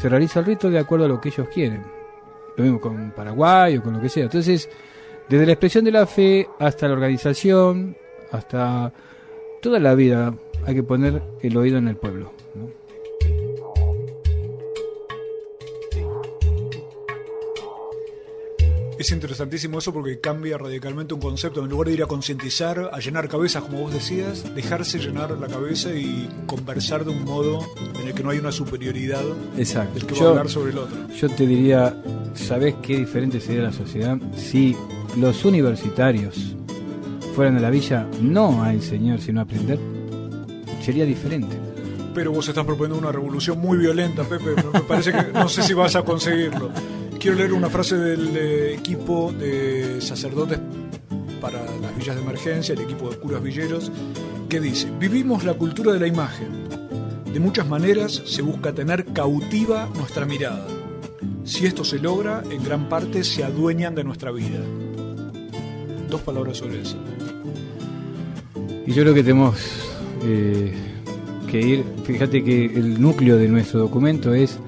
Se 0.00 0.08
realiza 0.08 0.40
el 0.40 0.46
rito 0.46 0.70
de 0.70 0.78
acuerdo 0.78 1.06
a 1.06 1.08
lo 1.08 1.20
que 1.20 1.28
ellos 1.30 1.48
quieren. 1.52 1.82
Lo 2.56 2.64
mismo 2.64 2.80
con 2.80 3.10
Paraguay 3.10 3.76
o 3.76 3.82
con 3.82 3.94
lo 3.94 4.00
que 4.00 4.08
sea. 4.08 4.24
Entonces, 4.24 4.68
desde 5.28 5.46
la 5.46 5.52
expresión 5.52 5.84
de 5.84 5.90
la 5.90 6.06
fe 6.06 6.48
hasta 6.58 6.86
la 6.86 6.94
organización, 6.94 7.96
hasta 8.30 8.92
toda 9.60 9.80
la 9.80 9.94
vida, 9.94 10.34
hay 10.66 10.74
que 10.76 10.82
poner 10.82 11.22
el 11.42 11.56
oído 11.56 11.78
en 11.78 11.88
el 11.88 11.96
pueblo. 11.96 12.32
Es 18.98 19.12
interesantísimo 19.12 19.78
eso 19.78 19.92
porque 19.92 20.18
cambia 20.20 20.58
radicalmente 20.58 21.14
un 21.14 21.20
concepto. 21.20 21.62
En 21.62 21.70
lugar 21.70 21.86
de 21.88 21.94
ir 21.94 22.02
a 22.02 22.06
concientizar, 22.06 22.90
a 22.92 22.98
llenar 22.98 23.28
cabezas, 23.28 23.62
como 23.62 23.82
vos 23.82 23.92
decías, 23.92 24.44
dejarse 24.56 24.98
llenar 24.98 25.30
la 25.38 25.46
cabeza 25.46 25.90
y 25.94 26.28
conversar 26.46 27.04
de 27.04 27.12
un 27.12 27.24
modo 27.24 27.60
en 28.00 28.08
el 28.08 28.14
que 28.14 28.24
no 28.24 28.30
hay 28.30 28.38
una 28.38 28.50
superioridad 28.50 29.22
Exacto. 29.56 29.94
del 29.94 30.06
que 30.06 30.14
va 30.14 30.20
Yo- 30.20 30.26
a 30.26 30.30
hablar 30.30 30.48
sobre 30.48 30.72
el 30.72 30.78
otro. 30.78 30.96
Yo 31.16 31.28
te 31.28 31.46
diría, 31.46 31.94
¿sabés 32.34 32.74
qué 32.82 32.98
diferente 32.98 33.40
sería 33.40 33.62
la 33.62 33.72
sociedad 33.72 34.18
si 34.36 34.76
los 35.16 35.44
universitarios 35.44 36.56
fueran 37.36 37.56
a 37.56 37.60
la 37.60 37.70
villa 37.70 38.04
no 38.20 38.64
a 38.64 38.72
enseñar 38.72 39.20
sino 39.20 39.38
a 39.38 39.44
aprender? 39.44 39.78
Sería 40.84 41.04
diferente. 41.04 41.56
Pero 42.14 42.32
vos 42.32 42.48
estás 42.48 42.64
proponiendo 42.64 42.98
una 42.98 43.12
revolución 43.12 43.60
muy 43.60 43.78
violenta, 43.78 44.24
Pepe. 44.24 44.56
Me 44.72 44.80
parece 44.80 45.12
que 45.12 45.32
no 45.32 45.48
sé 45.48 45.62
si 45.62 45.72
vas 45.72 45.94
a 45.94 46.02
conseguirlo. 46.02 46.70
Quiero 47.20 47.36
leer 47.36 47.52
una 47.52 47.68
frase 47.68 47.96
del 47.96 48.36
eh, 48.36 48.74
equipo 48.74 49.32
de 49.32 50.00
sacerdotes 50.00 50.60
para 51.40 51.64
las 51.80 51.96
villas 51.98 52.14
de 52.14 52.22
emergencia, 52.22 52.74
el 52.74 52.80
equipo 52.80 53.10
de 53.10 53.16
curas 53.16 53.42
villeros, 53.42 53.90
que 54.48 54.60
dice, 54.60 54.88
vivimos 55.00 55.42
la 55.42 55.54
cultura 55.54 55.92
de 55.92 55.98
la 55.98 56.06
imagen. 56.06 56.68
De 57.32 57.40
muchas 57.40 57.66
maneras 57.66 58.22
se 58.24 58.40
busca 58.40 58.72
tener 58.72 59.04
cautiva 59.06 59.90
nuestra 59.96 60.26
mirada. 60.26 60.64
Si 61.42 61.66
esto 61.66 61.82
se 61.82 61.98
logra, 61.98 62.44
en 62.52 62.62
gran 62.62 62.88
parte 62.88 63.24
se 63.24 63.42
adueñan 63.42 63.96
de 63.96 64.04
nuestra 64.04 64.30
vida. 64.30 64.60
Dos 66.08 66.20
palabras 66.20 66.58
sobre 66.58 66.82
eso. 66.82 66.98
Y 68.86 68.92
yo 68.92 69.02
creo 69.02 69.14
que 69.14 69.24
tenemos 69.24 69.56
eh, 70.22 70.72
que 71.50 71.60
ir, 71.60 71.84
fíjate 72.04 72.44
que 72.44 72.66
el 72.66 73.02
núcleo 73.02 73.36
de 73.36 73.48
nuestro 73.48 73.80
documento 73.80 74.34
es, 74.34 74.60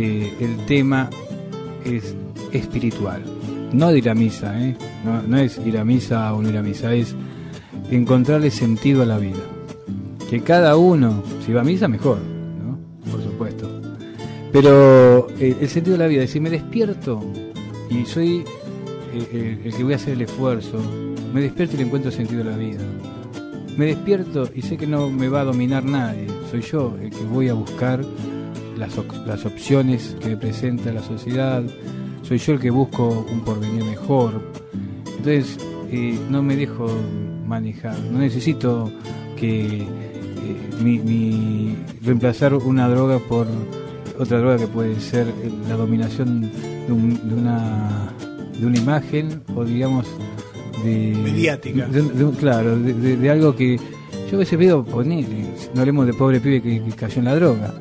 eh, 0.00 0.32
el 0.38 0.56
tema 0.66 1.10
es 1.84 2.14
espiritual, 2.52 3.20
no 3.72 3.90
de 3.90 3.98
ir 3.98 4.08
a 4.08 4.14
misa, 4.14 4.56
¿eh? 4.62 4.76
no, 5.26 5.36
es 5.38 5.58
ir 5.66 5.76
a 5.76 5.84
misa 5.84 6.32
o 6.34 6.40
no 6.40 6.48
ir 6.48 6.56
a 6.56 6.62
misa, 6.62 6.94
es 6.94 7.16
encontrarle 7.90 8.52
sentido 8.52 9.02
a 9.02 9.06
la 9.06 9.18
vida. 9.18 9.42
Que 10.30 10.40
cada 10.40 10.76
uno, 10.76 11.24
si 11.44 11.52
va 11.52 11.62
a 11.62 11.64
misa, 11.64 11.88
mejor. 11.88 12.18
Por 13.10 13.20
supuesto. 13.24 13.68
Pero 14.52 15.26
eh, 15.40 15.56
el 15.60 15.68
sentido 15.68 15.96
de 15.96 16.04
la 16.04 16.08
vida, 16.08 16.24
si 16.28 16.38
me 16.38 16.50
despierto 16.50 17.20
y 17.90 18.04
soy 18.04 18.44
el 19.12 19.74
que 19.74 19.82
voy 19.82 19.94
a 19.94 19.96
hacer 19.96 20.12
el 20.12 20.22
esfuerzo, 20.22 20.78
me 21.34 21.40
despierto 21.40 21.74
y 21.74 21.78
le 21.78 21.86
encuentro 21.86 22.12
sentido 22.12 22.42
a 22.42 22.52
la 22.52 22.56
vida. 22.56 22.82
Me 23.76 23.86
despierto 23.86 24.48
y 24.54 24.62
sé 24.62 24.76
que 24.76 24.86
no 24.86 25.10
me 25.10 25.28
va 25.28 25.40
a 25.40 25.44
dominar 25.44 25.84
nadie, 25.84 26.28
soy 26.52 26.60
yo 26.60 26.96
el 27.02 27.10
que 27.10 27.24
voy 27.24 27.48
a 27.48 27.54
buscar 27.54 28.04
las, 28.78 28.92
las 29.26 29.44
opciones 29.44 30.16
que 30.20 30.36
presenta 30.36 30.92
la 30.92 31.02
sociedad, 31.02 31.62
soy 32.22 32.38
yo 32.38 32.52
el 32.54 32.60
que 32.60 32.70
busco 32.70 33.26
un 33.30 33.40
porvenir 33.40 33.84
mejor. 33.84 34.40
Entonces 35.06 35.58
eh, 35.90 36.18
no 36.30 36.42
me 36.42 36.56
dejo 36.56 36.88
manejar, 37.46 37.98
no 38.12 38.18
necesito 38.18 38.90
que 39.36 39.82
eh, 39.82 39.86
mi, 40.82 40.98
mi- 40.98 41.76
reemplazar 42.02 42.54
una 42.54 42.88
droga 42.88 43.18
por 43.18 43.46
otra 44.18 44.38
droga 44.38 44.56
que 44.58 44.66
puede 44.66 44.98
ser 45.00 45.26
la 45.68 45.76
dominación 45.76 46.42
de, 46.86 46.92
un- 46.92 47.28
de 47.28 47.34
una 47.34 48.12
de 48.58 48.66
una 48.66 48.76
imagen 48.78 49.40
o 49.54 49.64
digamos 49.64 50.06
de 50.84 51.16
Mediática. 51.22 51.86
de- 51.86 52.02
de- 52.02 52.30
claro 52.32 52.76
de, 52.76 53.30
algo 53.30 53.54
que 53.54 53.76
yo 54.30 54.36
a 54.36 54.38
veces 54.40 54.58
veo 54.58 54.84
poner 54.84 55.24
no 55.74 55.80
hablemos 55.80 56.06
de 56.06 56.12
pobre 56.14 56.40
pibe 56.40 56.60
que, 56.60 56.82
que 56.82 56.90
cayó 56.92 57.18
en 57.20 57.24
la 57.26 57.34
droga 57.36 57.72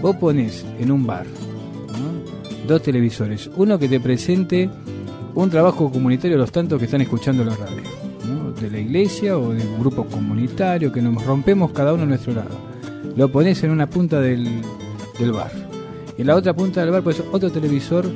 vos 0.00 0.16
pones 0.16 0.64
en 0.78 0.90
un 0.90 1.06
bar 1.06 1.26
dos 2.66 2.82
televisores 2.82 3.50
uno 3.56 3.78
que 3.78 3.88
te 3.88 4.00
presente 4.00 4.68
un 5.34 5.50
trabajo 5.50 5.90
comunitario 5.90 6.36
de 6.36 6.40
los 6.40 6.52
tantos 6.52 6.78
que 6.78 6.84
están 6.86 7.00
escuchando 7.00 7.44
la 7.44 7.54
radio 7.56 8.00
de 8.60 8.70
la 8.70 8.78
iglesia 8.78 9.38
o 9.38 9.52
de 9.52 9.66
un 9.66 9.80
grupo 9.80 10.04
comunitario 10.04 10.92
que 10.92 11.00
nos 11.00 11.24
rompemos 11.24 11.72
cada 11.72 11.94
uno 11.94 12.02
a 12.02 12.06
nuestro 12.06 12.34
lado. 12.34 12.56
Lo 13.16 13.30
pones 13.30 13.62
en 13.64 13.70
una 13.70 13.88
punta 13.88 14.20
del, 14.20 14.46
del 15.18 15.32
bar. 15.32 15.50
En 16.16 16.26
la 16.26 16.36
otra 16.36 16.54
punta 16.54 16.80
del 16.82 16.90
bar 16.90 17.02
pues 17.02 17.22
otro 17.32 17.50
televisor 17.50 18.06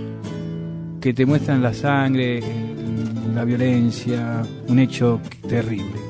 que 1.00 1.14
te 1.14 1.26
muestran 1.26 1.62
la 1.62 1.72
sangre, 1.72 2.42
la 3.34 3.44
violencia, 3.44 4.42
un 4.68 4.78
hecho 4.78 5.20
terrible. 5.48 6.00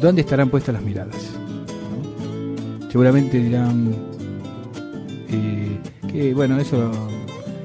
¿Dónde 0.00 0.22
estarán 0.22 0.50
puestas 0.50 0.74
las 0.74 0.82
miradas? 0.82 1.16
Seguramente 2.90 3.38
dirán 3.38 4.11
eh, 5.32 5.78
que, 6.10 6.34
bueno, 6.34 6.58
eso 6.58 6.90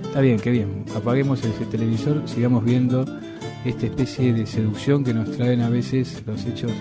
está 0.03 0.21
bien, 0.21 0.39
que 0.39 0.51
bien. 0.51 0.85
Apaguemos 0.95 1.39
ese 1.43 1.65
televisor, 1.65 2.21
sigamos 2.25 2.63
viendo 2.63 3.05
esta 3.65 3.85
especie 3.85 4.33
de 4.33 4.45
seducción 4.45 5.03
que 5.03 5.13
nos 5.13 5.31
traen 5.35 5.61
a 5.61 5.69
veces 5.69 6.23
los 6.25 6.45
hechos 6.45 6.71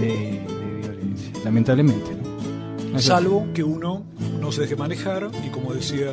de, 0.00 0.06
de 0.08 0.80
violencia. 0.82 1.32
Lamentablemente, 1.44 2.10
Salvo 2.98 3.46
que 3.54 3.62
uno 3.62 4.04
no 4.40 4.50
se 4.50 4.62
deje 4.62 4.74
manejar 4.74 5.30
y 5.46 5.48
como 5.50 5.72
decía 5.72 6.10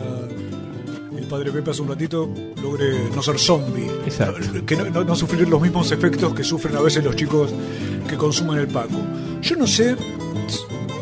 el 1.18 1.24
padre 1.26 1.52
Pepe 1.52 1.72
hace 1.72 1.82
un 1.82 1.88
ratito, 1.88 2.30
logre 2.62 3.10
no 3.16 3.22
ser 3.24 3.40
zombie. 3.40 3.90
Exacto. 4.06 4.64
Que 4.66 4.76
no, 4.76 4.86
no- 4.92 5.04
no 5.04 5.16
sufrir 5.16 5.50
los 5.50 5.60
mismos 5.60 5.92
efectos 5.92 6.34
que 6.36 6.44
sufren 6.44 6.76
a 6.76 6.82
veces 6.82 7.04
los 7.04 7.16
chicos 7.16 7.52
que 8.08 8.16
consumen 8.16 8.60
el 8.60 8.68
Paco. 8.68 9.00
Yo 9.42 9.56
no 9.56 9.66
sé 9.66 9.96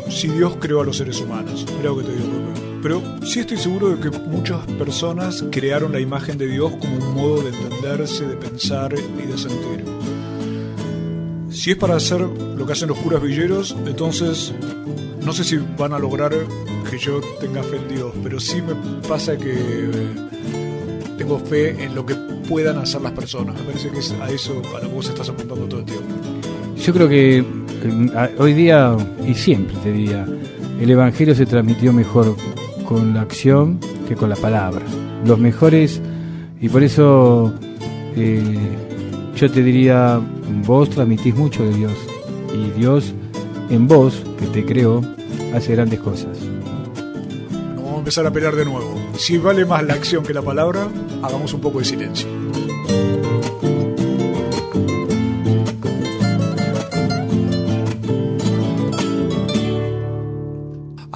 si 0.08 0.28
Dios 0.28 0.56
creó 0.58 0.80
a 0.80 0.84
los 0.84 0.96
seres 0.96 1.20
humanos. 1.20 1.66
Mirá 1.76 1.90
lo 1.90 1.98
que 1.98 2.04
te 2.04 2.12
digo, 2.12 2.24
Pepe. 2.24 2.75
Pero 2.86 3.02
sí 3.24 3.40
estoy 3.40 3.56
seguro 3.56 3.96
de 3.96 4.00
que 4.10 4.16
muchas 4.16 4.64
personas 4.78 5.44
crearon 5.50 5.90
la 5.90 5.98
imagen 5.98 6.38
de 6.38 6.46
Dios 6.46 6.70
como 6.80 6.94
un 6.98 7.14
modo 7.14 7.42
de 7.42 7.48
entenderse, 7.48 8.24
de 8.28 8.36
pensar 8.36 8.94
y 8.94 9.26
de 9.26 9.36
sentir. 9.36 9.84
Si 11.50 11.72
es 11.72 11.76
para 11.78 11.96
hacer 11.96 12.20
lo 12.20 12.64
que 12.64 12.72
hacen 12.74 12.86
los 12.86 12.96
curas 12.98 13.20
villeros, 13.20 13.74
entonces 13.86 14.54
no 15.20 15.32
sé 15.32 15.42
si 15.42 15.58
van 15.76 15.94
a 15.94 15.98
lograr 15.98 16.30
que 16.88 16.96
yo 16.96 17.20
tenga 17.40 17.60
fe 17.64 17.74
en 17.78 17.88
Dios, 17.96 18.12
pero 18.22 18.38
sí 18.38 18.62
me 18.62 18.76
pasa 19.08 19.36
que 19.36 19.52
eh, 19.52 19.90
tengo 21.18 21.40
fe 21.40 21.82
en 21.82 21.92
lo 21.92 22.06
que 22.06 22.14
puedan 22.48 22.78
hacer 22.78 23.00
las 23.02 23.10
personas. 23.10 23.56
Me 23.56 23.62
parece 23.62 23.90
que 23.90 23.98
es 23.98 24.12
a 24.12 24.30
eso 24.30 24.62
a 24.76 24.80
lo 24.80 24.88
que 24.88 24.94
vos 24.94 25.08
estás 25.08 25.28
apuntando 25.28 25.64
todo 25.66 25.80
el 25.80 25.86
tiempo. 25.86 26.04
Yo 26.76 26.92
creo 26.94 27.08
que 27.08 27.38
eh, 27.38 28.10
a- 28.14 28.30
hoy 28.40 28.54
día, 28.54 28.96
y 29.26 29.34
siempre 29.34 29.74
te 29.82 29.90
diría, 29.90 30.24
el 30.80 30.88
Evangelio 30.88 31.34
se 31.34 31.46
transmitió 31.46 31.92
mejor 31.92 32.36
con 32.88 33.14
la 33.14 33.22
acción 33.22 33.78
que 34.08 34.16
con 34.16 34.28
la 34.28 34.36
palabra. 34.36 34.84
Los 35.24 35.38
mejores, 35.38 36.00
y 36.60 36.68
por 36.68 36.82
eso 36.82 37.52
eh, 38.16 38.58
yo 39.34 39.50
te 39.50 39.62
diría, 39.62 40.20
vos 40.64 40.90
transmitís 40.90 41.34
mucho 41.34 41.64
de 41.64 41.74
Dios, 41.74 41.92
y 42.54 42.78
Dios 42.78 43.12
en 43.70 43.88
vos, 43.88 44.22
que 44.38 44.46
te 44.46 44.64
creó, 44.64 45.02
hace 45.54 45.72
grandes 45.72 46.00
cosas. 46.00 46.38
Vamos 47.76 47.94
a 47.94 47.98
empezar 47.98 48.26
a 48.26 48.30
pelear 48.30 48.54
de 48.54 48.64
nuevo. 48.64 48.94
Si 49.18 49.38
vale 49.38 49.64
más 49.64 49.84
la 49.84 49.94
acción 49.94 50.24
que 50.24 50.32
la 50.32 50.42
palabra, 50.42 50.88
hagamos 51.22 51.52
un 51.52 51.60
poco 51.60 51.80
de 51.80 51.84
silencio. 51.84 52.35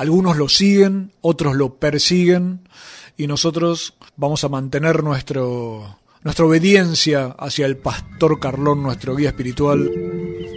Algunos 0.01 0.38
lo 0.38 0.48
siguen, 0.48 1.12
otros 1.20 1.55
lo 1.55 1.74
persiguen 1.74 2.61
y 3.18 3.26
nosotros 3.26 3.98
vamos 4.16 4.44
a 4.44 4.48
mantener 4.48 5.05
nuestro, 5.05 5.98
nuestra 6.22 6.46
obediencia 6.46 7.36
hacia 7.38 7.66
el 7.66 7.76
pastor 7.76 8.40
Carlón, 8.40 8.82
nuestro 8.82 9.14
guía 9.14 9.28
espiritual. 9.28 9.90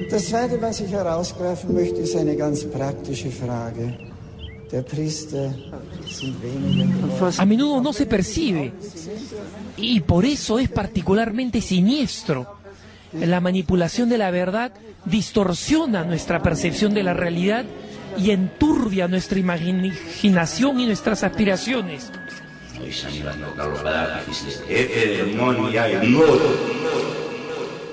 Das 0.09 0.29
Zweite, 0.29 0.57
was 0.61 0.79
ich 0.79 0.93
herausgreifen 0.93 1.73
möchte, 1.73 2.03
ist 2.03 2.15
eine 2.15 2.37
ganz 2.37 2.63
praktische 2.63 3.31
Frage. 3.31 3.97
Der 4.71 4.83
Priester 4.83 5.53
sind 6.07 6.41
weniger 6.41 6.85
geworden. 6.85 7.33
a 7.37 7.45
menudo 7.45 7.81
no 7.81 7.91
se 7.91 8.05
percibe 8.05 8.71
y 9.75 9.99
por 9.99 10.23
eso 10.23 10.57
es 10.57 10.69
particularmente 10.69 11.59
siniestro. 11.59 12.47
La 13.11 13.41
manipulación 13.41 14.07
de 14.07 14.17
la 14.17 14.31
verdad 14.31 14.71
distorsiona 15.03 16.05
nuestra 16.05 16.41
percepción 16.41 16.93
de 16.93 17.03
la 17.03 17.13
realidad 17.13 17.65
y 18.17 18.31
enturbia 18.31 19.07
nuestra 19.07 19.39
imaginación 19.39 20.79
y 20.79 20.85
nuestras 20.85 21.23
aspiraciones. 21.23 22.11
Hay 25.79 26.07
moro. 26.09 26.39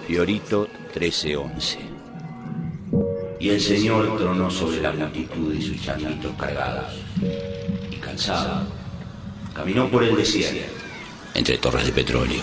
Fiorito 0.06 0.68
1311. 0.94 1.78
Y 3.38 3.48
el 3.48 3.60
Señor 3.60 4.18
tronó 4.18 4.50
sobre 4.50 4.82
la 4.82 4.92
multitud 4.92 5.54
y 5.54 5.62
sus 5.62 5.80
changuitos 5.82 6.32
cargados. 6.36 6.92
Y 7.90 7.96
cansado, 7.96 8.66
caminó 9.54 9.88
por 9.88 10.04
el 10.04 10.16
desierto. 10.16 10.60
Entre 11.34 11.56
torres 11.58 11.86
de 11.86 11.92
petróleo. 11.92 12.42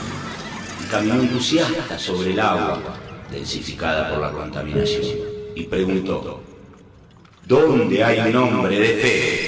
Y 0.83 0.89
caminó 0.89 1.15
entusiasta 1.15 1.99
sobre 1.99 2.31
el 2.31 2.39
agua, 2.39 2.81
densificada 3.29 4.09
por 4.09 4.21
la 4.21 4.31
contaminación. 4.31 5.03
Y 5.55 5.63
preguntó, 5.63 6.41
¿dónde 7.47 8.03
hay 8.03 8.19
un 8.19 8.35
hombre 8.35 8.77
de 8.77 8.87
fe? 8.87 9.47